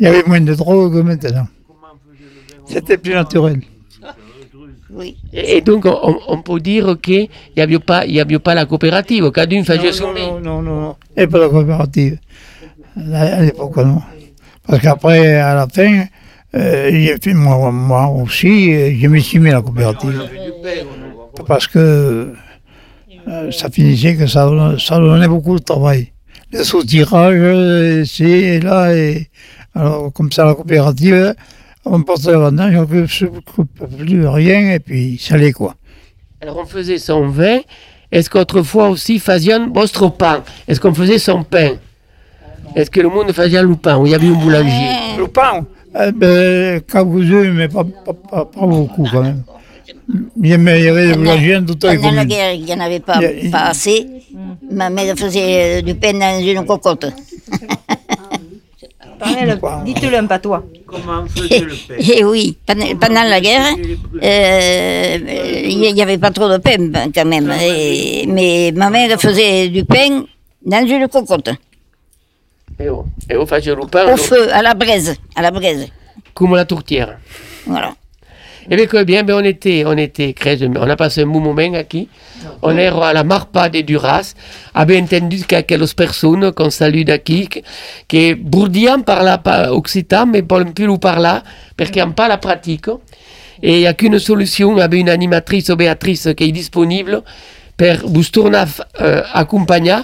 il 0.00 0.04
y 0.04 0.08
avait 0.08 0.24
moins 0.24 0.40
de 0.40 0.54
drogue 0.54 1.04
maintenant. 1.04 1.46
C'était 2.66 2.96
plus 2.98 3.14
naturel. 3.14 3.60
Oui. 4.96 5.16
Et, 5.32 5.60
donc 5.60 5.86
on, 5.86 6.40
peut 6.42 6.60
dire 6.60 6.96
qu'il 7.02 7.28
n'y 7.56 7.62
avait, 7.62 7.78
pas- 7.80 8.06
il 8.06 8.14
y 8.14 8.20
avait 8.20 8.38
pas 8.38 8.54
la 8.54 8.64
coopérative, 8.64 9.30
Cadune 9.32 9.64
faisait 9.64 9.92
son 9.92 10.12
non, 10.12 10.40
non, 10.40 10.62
non, 10.62 10.80
non. 10.80 10.96
Et 11.16 11.26
pas 11.26 11.38
la 11.40 11.48
coopérative. 11.48 12.18
À 13.12 13.42
l'époque, 13.42 13.76
non. 13.78 14.00
Parce 14.66 14.80
qu'après, 14.80 15.36
à 15.36 15.54
la 15.54 15.66
fin, 15.66 16.04
euh, 16.54 16.90
j'ai 16.92 17.16
fait 17.20 17.34
moi, 17.34 17.72
moi 17.72 18.06
aussi, 18.08 18.72
euh, 18.72 18.94
je 18.96 19.08
me 19.08 19.18
suis 19.18 19.40
mis 19.40 19.50
à 19.50 19.54
la 19.54 19.62
coopérative. 19.62 20.22
Parce 21.46 21.66
que 21.66 22.32
euh, 23.28 23.50
ça 23.50 23.68
finissait 23.70 24.14
que 24.14 24.26
ça, 24.28 24.46
donnait- 24.46 24.78
ça 24.78 24.98
donnait 24.98 25.26
beaucoup 25.28 25.58
de 25.58 25.64
travail. 25.64 26.12
Le 26.52 26.62
soutirage, 26.62 27.34
euh, 27.36 28.04
c'est 28.04 28.24
et 28.24 28.60
là, 28.60 28.94
et 28.94 29.28
alors 29.74 30.12
comme 30.12 30.30
ça, 30.30 30.44
la 30.44 30.54
coopérative, 30.54 31.34
on 31.84 32.02
portait 32.02 32.32
la 32.32 32.38
vendange, 32.38 32.74
on 32.76 32.94
ne 32.94 33.06
s'occupe 33.06 33.96
plus 33.98 34.26
rien, 34.26 34.72
et 34.74 34.78
puis 34.80 35.18
ça 35.22 35.34
allait 35.34 35.52
quoi. 35.52 35.74
Alors 36.40 36.58
on 36.58 36.66
faisait 36.66 36.98
son 36.98 37.28
vin. 37.28 37.60
Est-ce 38.12 38.30
qu'autrefois 38.30 38.88
aussi 38.90 39.18
faisions 39.18 39.70
votre 39.72 40.08
pain 40.10 40.42
Est-ce 40.68 40.78
qu'on 40.80 40.94
faisait 40.94 41.18
son 41.18 41.42
pain? 41.42 41.72
Est-ce 42.76 42.90
que 42.90 43.00
le 43.00 43.08
monde 43.08 43.32
faisait 43.32 43.62
le 43.62 43.74
pain 43.76 43.96
Ou 43.98 44.06
il 44.06 44.12
y 44.12 44.14
avait 44.14 44.28
un 44.28 44.32
boulanger? 44.32 44.90
Le 45.18 45.26
pain, 45.28 45.64
eh 46.00 46.12
ben, 46.12 46.80
quelques-uns, 46.80 47.52
mais 47.52 47.68
pas, 47.68 47.84
pas, 47.84 48.12
pas, 48.12 48.44
pas 48.44 48.66
beaucoup 48.66 49.06
quand 49.10 49.22
même. 49.22 49.42
Il 50.42 50.48
y 50.48 50.52
avait, 50.52 50.80
il 50.80 50.84
y 50.84 50.88
avait 50.88 51.06
des 51.08 51.14
boulangers 51.14 51.60
dans 51.60 51.66
toutes 51.66 51.84
les 51.84 51.96
Pendant 51.98 52.12
la 52.12 52.24
guerre, 52.24 52.52
il 52.52 52.64
n'y 52.64 52.74
en 52.74 52.80
avait 52.80 53.00
pas, 53.00 53.18
a- 53.52 53.68
assez. 53.68 54.06
Ma 54.70 54.90
mère 54.90 55.16
faisait 55.16 55.78
euh, 55.78 55.82
du 55.82 55.94
pain 55.94 56.12
dans 56.12 56.40
une 56.44 56.64
cocotte. 56.66 57.06
Parlez-le, 59.18 59.58
Dites-le 59.84 60.18
un 60.18 60.26
patois. 60.26 60.64
Et 61.98 62.24
oui, 62.30 62.56
pendant, 62.66 62.86
pendant 62.96 63.22
la 63.24 63.40
guerre, 63.40 63.66
euh, 64.22 65.18
il 65.68 65.92
n'y 65.94 66.02
avait 66.02 66.18
pas 66.18 66.30
trop 66.30 66.48
de 66.48 66.58
pain 66.58 66.76
ben, 66.78 67.10
quand 67.14 67.24
même. 67.24 67.52
Et- 67.62 68.26
mais 68.26 68.72
ma 68.74 68.90
mère 68.90 69.20
faisait 69.20 69.68
du 69.68 69.84
pain 69.84 70.24
dans 70.64 70.86
une 70.86 71.08
cocotte, 71.08 71.50
Et 72.80 72.88
on, 72.90 73.04
et 73.30 73.36
on 73.36 73.46
faisait 73.46 73.74
le 73.74 73.86
pain 73.86 74.12
au 74.12 74.16
feu, 74.16 74.52
à 74.52 74.62
la 74.62 74.74
braise, 74.74 75.16
à 75.36 75.42
la 75.42 75.50
braise. 75.50 75.88
comme 76.32 76.54
la 76.56 76.64
tourtière. 76.64 77.18
Voilà. 77.66 77.94
Et 78.70 78.76
bien, 78.76 78.86
que 78.86 79.04
bien, 79.04 79.22
ben, 79.24 79.34
on 79.34 79.44
était, 79.44 79.84
on 79.86 79.96
était 79.96 80.34
on 80.76 80.88
a 80.88 80.96
passé 80.96 81.22
un 81.22 81.26
bon 81.26 81.40
moment 81.40 81.60
ici. 81.60 82.08
On 82.62 82.76
est 82.76 82.86
à 82.86 83.12
la 83.12 83.24
Marpa 83.24 83.68
de 83.68 83.82
Duras. 83.82 84.34
avait 84.74 85.00
entendu 85.00 85.38
qu'il 85.44 85.52
y 85.52 85.60
a 85.60 85.62
quelques 85.62 85.94
personnes 85.94 86.50
qu'on 86.52 86.70
salue 86.70 87.02
d'ici, 87.02 87.48
qui 88.08 88.34
bourdian 88.34 89.00
parla 89.02 89.38
pas 89.38 89.70
occitan, 89.72 90.26
mais 90.26 90.42
parlent 90.42 90.72
plus 90.72 90.88
ou 90.88 90.98
par 90.98 91.20
là, 91.20 91.42
parce 91.76 91.90
qu'ils 91.90 92.02
n'ont 92.02 92.12
pas 92.12 92.28
la 92.28 92.38
pratique. 92.38 92.88
Et 93.62 93.76
il 93.76 93.80
n'y 93.80 93.86
a 93.86 93.94
qu'une 93.94 94.18
solution, 94.18 94.78
avec 94.78 94.98
une 94.98 95.08
animatrice 95.08 95.68
ou 95.68 95.76
Béatrice 95.76 96.28
qui 96.36 96.44
est 96.44 96.52
disponible 96.52 97.22
pour 97.76 98.08
vous 98.08 98.24
tourner 98.24 98.64
euh, 99.00 99.22
accompagner 99.32 99.96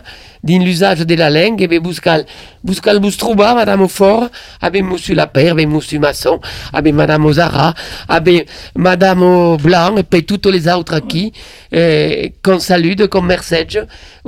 dans 0.43 0.59
l'usage 0.64 1.01
de 1.01 1.14
la 1.14 1.28
langue 1.30 1.61
et 1.62 1.66
vous 1.78 1.80
buscar, 1.88 2.20
buscar 2.64 3.01
vous 3.01 3.11
trouver, 3.11 3.53
Madame 3.55 3.86
Fort, 3.88 4.28
avec 4.61 4.82
Monsieur 4.84 5.14
Lapère, 5.14 5.53
avec 5.53 5.68
Monsieur 5.68 5.99
Masson, 5.99 6.41
avec 6.72 6.95
Madame 6.95 7.24
Ozara, 7.26 7.74
avec 8.09 8.49
Madame 8.76 9.57
Blanc 9.57 9.97
et 9.97 10.03
puis 10.03 10.24
toutes 10.24 10.47
les 10.47 10.66
autres 10.68 11.01
qui, 11.01 11.32
euh, 11.74 12.28
qu'on 12.43 12.59
salue, 12.59 12.95
comme 13.11 13.26
message, 13.26 13.78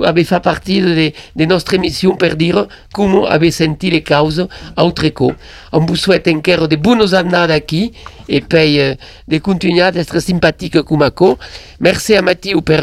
avec 0.02 0.26
fait 0.26 0.40
partie 0.40 0.80
de, 0.80 1.12
de 1.36 1.44
notre 1.44 1.74
émission 1.74 2.14
pour 2.16 2.34
dire 2.36 2.66
comment 2.92 3.26
avez 3.26 3.50
senti 3.50 3.90
les 3.90 4.02
causes 4.02 4.46
à 4.76 4.84
Outreco. 4.84 5.32
On 5.72 5.80
vous 5.80 5.96
souhaite 5.96 6.28
encore 6.28 6.68
de 6.68 6.76
bonnes 6.76 7.14
années 7.14 7.56
ici 7.66 7.92
et 8.28 8.40
puis 8.40 8.78
euh, 8.80 8.94
de 9.28 9.38
continuer 9.38 9.90
d'être 9.90 10.18
sympathique 10.20 10.82
comme 10.82 11.02
ako. 11.02 11.38
Merci 11.80 12.14
à 12.16 12.22
Mathieu 12.22 12.60
pour 12.60 12.76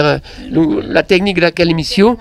le- 0.51 0.81
la 0.81 1.03
technique 1.03 1.35
de 1.37 1.41
laquelle 1.41 1.69
émission 1.71 2.17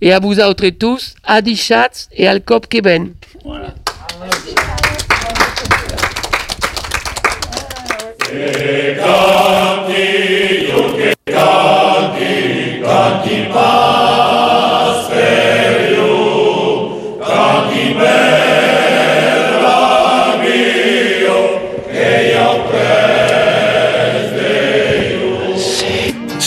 et 0.00 0.12
à 0.12 0.18
vous 0.18 0.40
autres 0.40 0.68
tous, 0.70 1.14
à 1.24 1.42
des 1.42 1.56
chats 1.56 2.08
et 2.12 2.26
à 2.26 2.34
le 2.34 2.40
cop 2.40 2.66
Keben. 2.66 3.12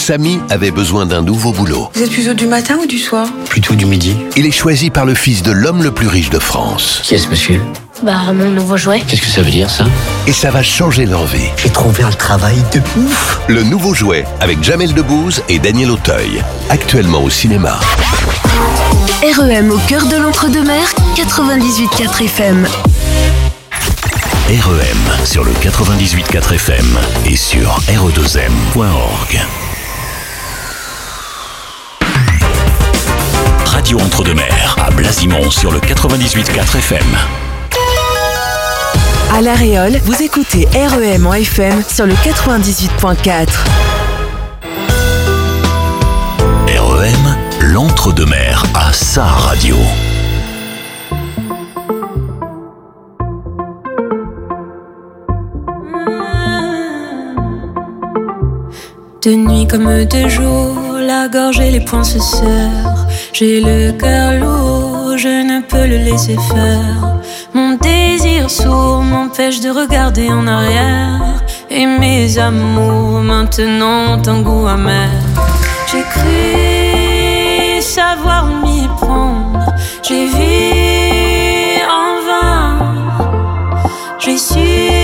Samy 0.04 0.42
avait 0.50 0.72
besoin 0.72 1.06
d'un 1.06 1.22
nouveau 1.22 1.54
boulot. 1.54 1.90
Vous 1.94 2.02
êtes 2.04 2.12
plutôt 2.12 2.34
du 2.34 2.46
matin 2.46 2.78
ou 2.84 2.86
du 2.86 3.00
soir 3.00 3.26
Plutôt 3.48 3.74
du 3.74 3.86
midi. 3.86 4.18
Il 4.36 4.46
est 4.46 4.52
choisi 4.52 4.90
par 4.90 5.06
le 5.06 5.16
fils 5.16 5.44
de 5.44 5.52
l'homme 5.54 5.82
le 5.82 5.92
plus 5.92 6.10
riche 6.10 6.30
de 6.30 6.40
France. 6.40 7.00
Qui 7.06 7.16
est 7.16 7.20
ce 7.20 7.30
monsieur 7.30 7.62
Bah, 8.04 8.34
mon 8.34 8.50
nouveau 8.52 8.76
jouet. 8.76 9.02
Qu'est-ce 9.08 9.22
que 9.22 9.28
ça 9.28 9.42
veut 9.42 9.50
dire 9.50 9.70
ça 9.70 9.86
Et 10.28 10.34
ça 10.34 10.52
va 10.52 10.62
changer 10.62 11.06
leur 11.06 11.26
vie. 11.26 11.48
J'ai 11.56 11.70
trouvé 11.70 12.04
un 12.04 12.12
travail 12.12 12.58
de 12.74 12.82
ouf 13.00 13.40
Le 13.48 13.64
nouveau 13.64 13.94
jouet 13.94 14.26
avec 14.42 14.62
Jamel 14.62 14.94
Debbouze 14.94 15.42
et 15.48 15.58
Daniel 15.58 15.90
Auteuil. 15.92 16.44
Actuellement 16.70 17.24
au 17.24 17.30
cinéma. 17.30 17.80
REM 19.24 19.72
au 19.72 19.78
cœur 19.88 20.06
de 20.08 20.18
l'entre-deux-mer, 20.18 20.84
98.4 21.16 22.26
FM. 22.26 22.68
REM 24.50 25.26
sur 25.26 25.46
le 25.46 25.54
98.4 25.54 26.56
FM 26.56 27.00
et 27.26 27.38
sur 27.38 27.80
E 27.88 27.94
re2m.org. 27.94 29.40
Radio 33.84 34.00
Entre-deux-Mers 34.00 34.78
à 34.82 34.92
Blasimont 34.92 35.52
sur 35.52 35.70
le 35.70 35.80
98.4 35.80 36.78
FM. 36.78 37.04
À 39.34 39.42
La 39.42 39.56
Réole, 39.56 39.98
vous 40.06 40.24
écoutez 40.24 40.70
REM 40.74 41.28
en 41.28 41.34
FM 41.34 41.84
sur 41.86 42.06
le 42.06 42.14
98.4. 42.14 43.50
REM, 46.78 47.38
l'entre-deux-mers 47.60 48.64
à 48.74 48.94
sa 48.94 49.26
radio. 49.26 49.76
De 59.26 59.32
nuit 59.32 59.68
comme 59.68 60.06
de 60.06 60.30
jour, 60.30 60.83
la 61.06 61.28
gorge 61.28 61.60
et 61.60 61.72
les 61.72 61.80
poings 61.80 62.04
se 62.04 62.20
serrent. 62.20 63.06
J'ai 63.34 63.62
le 63.62 63.92
cœur 63.92 64.34
lourd, 64.34 65.18
je 65.18 65.44
ne 65.52 65.62
peux 65.62 65.86
le 65.86 65.98
laisser 65.98 66.38
faire. 66.52 67.20
Mon 67.54 67.76
désir 67.76 68.50
sourd 68.50 69.02
m'empêche 69.02 69.60
de 69.60 69.70
regarder 69.70 70.30
en 70.30 70.48
arrière. 70.48 71.44
Et 71.70 71.86
mes 71.86 72.38
amours 72.38 73.22
maintenant 73.22 74.18
ont 74.18 74.28
un 74.28 74.42
goût 74.42 74.68
amer. 74.68 75.10
J'ai 75.92 76.04
cru 76.14 77.82
savoir 77.82 78.46
m'y 78.62 78.88
prendre. 79.02 79.66
J'ai 80.04 80.26
vu 80.28 81.82
en 82.02 82.12
vain. 82.28 82.78
J'ai 84.20 84.38
su. 84.38 85.03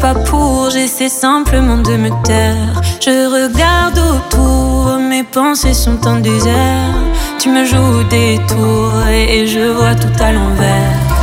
pas 0.00 0.14
pour, 0.14 0.70
j'essaie 0.70 1.08
simplement 1.08 1.78
de 1.78 1.96
me 1.96 2.10
taire. 2.24 2.80
Je 3.00 3.26
regarde 3.26 3.98
autour, 3.98 4.98
mes 4.98 5.24
pensées 5.24 5.74
sont 5.74 6.06
en 6.06 6.16
désert. 6.20 6.94
Tu 7.38 7.48
me 7.50 7.64
joues 7.64 8.04
des 8.10 8.38
tours 8.48 9.06
et 9.10 9.46
je 9.46 9.72
vois 9.72 9.94
tout 9.94 10.22
à 10.22 10.32
l'envers. 10.32 11.18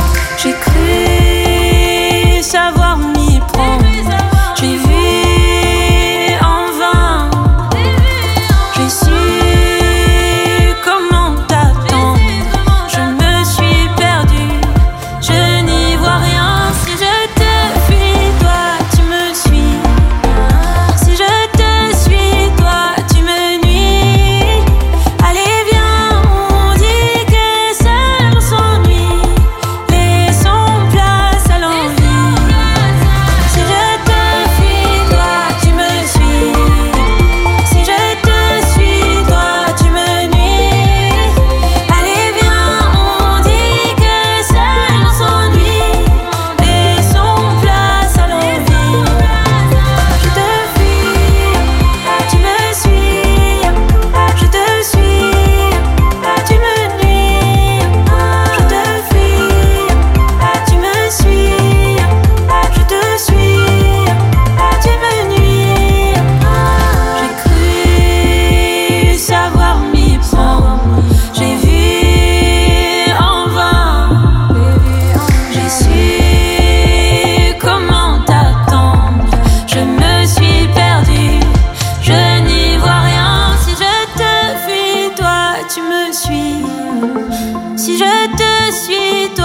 君 88.86 89.35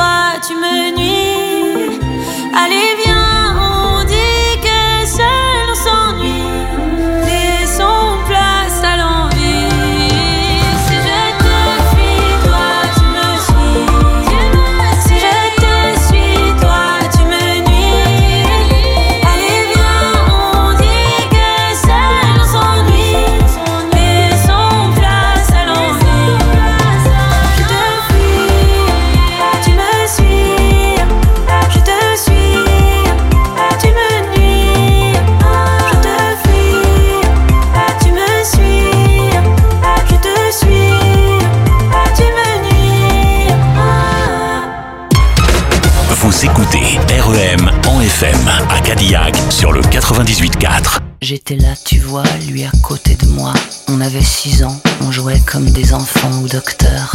J'étais 51.22 51.56
là, 51.56 51.74
tu 51.84 51.98
vois, 51.98 52.24
lui 52.48 52.64
à 52.64 52.72
côté 52.84 53.16
de 53.16 53.26
moi. 53.28 53.54
On 53.88 54.02
avait 54.02 54.22
6 54.22 54.64
ans, 54.64 54.80
on 55.02 55.12
jouait 55.12 55.40
comme 55.48 55.66
des 55.72 55.94
enfants 55.94 56.44
au 56.44 56.48
docteur. 56.48 57.14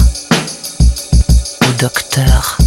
Au 1.62 1.72
docteur. 1.80 2.58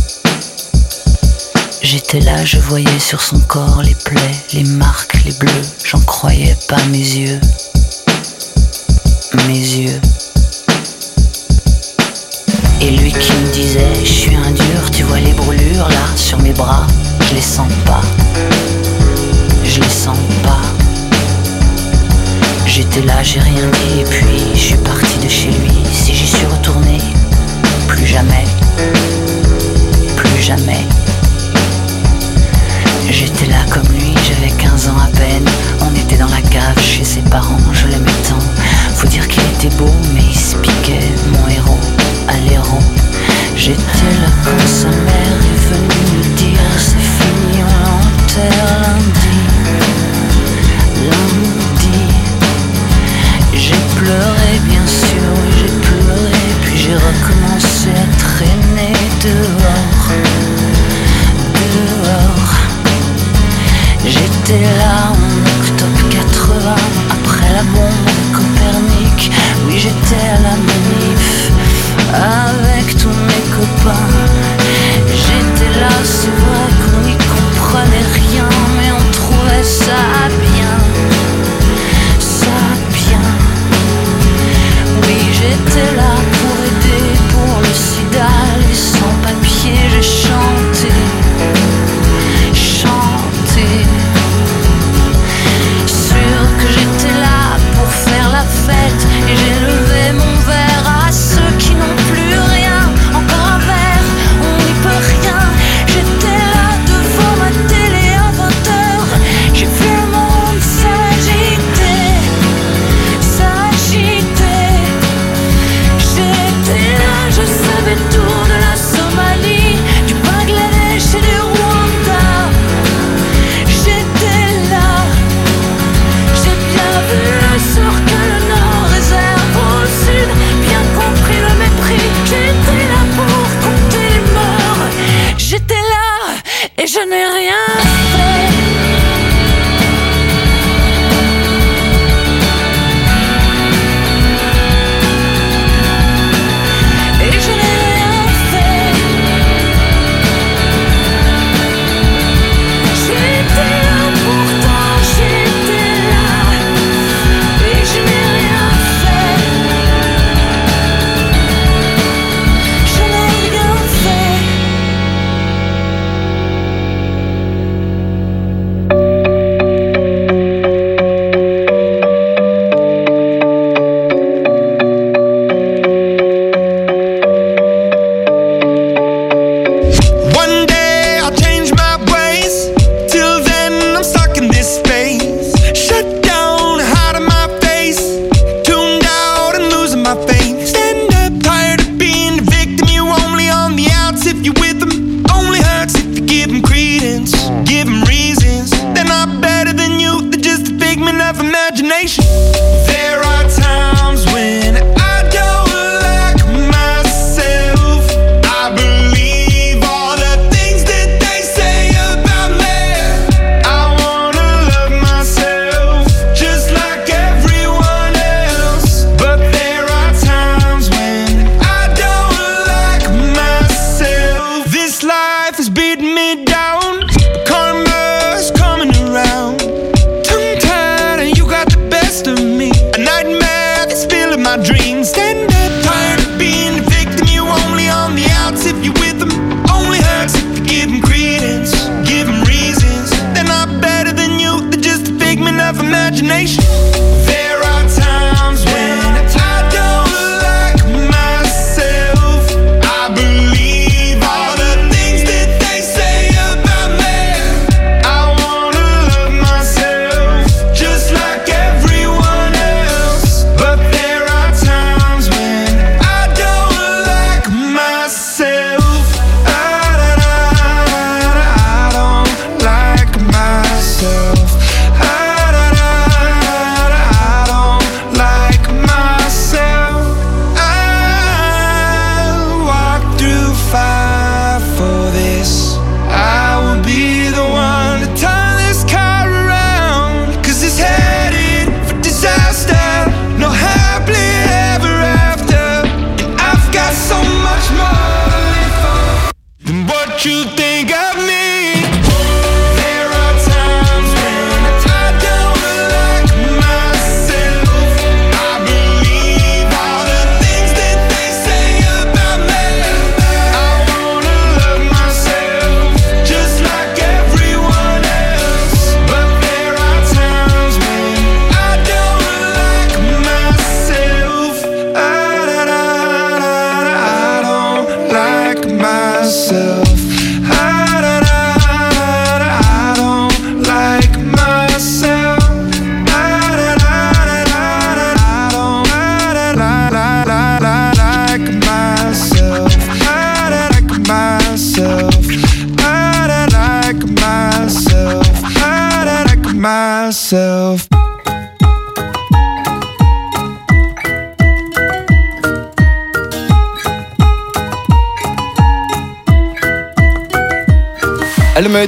J'étais 1.81 2.21
là, 2.21 2.45
je 2.45 2.57
voyais 2.57 2.99
sur 2.99 3.21
son 3.21 3.39
corps 3.39 3.81
les 3.83 3.95
plaies, 3.95 4.35
les 4.53 4.63
marques, 4.63 5.21
les 5.25 5.33
bleus. 5.33 5.67
J'en 5.83 5.99
croyais 6.01 6.55
pas 6.69 6.81
mes 6.85 6.97
yeux. 6.97 7.39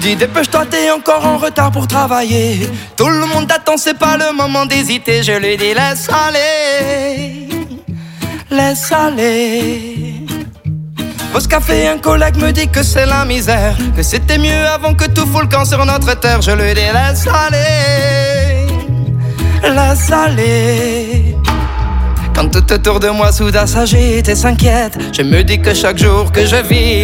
dis 0.01 0.15
dépêche-toi, 0.15 0.65
t'es 0.69 0.91
encore 0.91 1.25
en 1.25 1.37
retard 1.37 1.71
pour 1.71 1.87
travailler. 1.87 2.67
Tout 2.97 3.07
le 3.07 3.25
monde 3.27 3.47
t'attend, 3.47 3.77
c'est 3.77 3.97
pas 3.97 4.17
le 4.17 4.35
moment 4.35 4.65
d'hésiter. 4.65 5.23
Je 5.23 5.33
lui 5.33 5.55
dis 5.57 5.73
laisse 5.73 6.09
aller, 6.09 7.47
laisse 8.49 8.91
aller. 8.91 10.15
Pause 11.31 11.47
café, 11.47 11.87
un 11.87 11.99
collègue 11.99 12.37
me 12.37 12.51
dit 12.51 12.67
que 12.67 12.83
c'est 12.83 13.05
la 13.05 13.23
misère, 13.23 13.77
que 13.95 14.03
c'était 14.03 14.37
mieux 14.37 14.65
avant 14.75 14.93
que 14.93 15.05
tout 15.05 15.25
fout 15.25 15.43
le 15.43 15.47
camp 15.47 15.65
sur 15.65 15.85
notre 15.85 16.19
terre. 16.19 16.41
Je 16.41 16.51
lui 16.51 16.73
dis 16.73 16.91
laisse 16.97 17.25
aller, 17.27 18.67
laisse 19.63 20.11
aller. 20.11 21.35
Quand 22.33 22.49
tout 22.49 22.73
autour 22.73 22.99
de 22.99 23.09
moi 23.09 23.31
soudain 23.31 23.67
s'agite 23.67 24.27
et 24.29 24.35
s'inquiète, 24.35 24.97
je 25.13 25.21
me 25.21 25.43
dis 25.43 25.61
que 25.61 25.73
chaque 25.73 25.97
jour 25.97 26.31
que 26.31 26.45
je 26.45 26.55
vis 26.55 26.99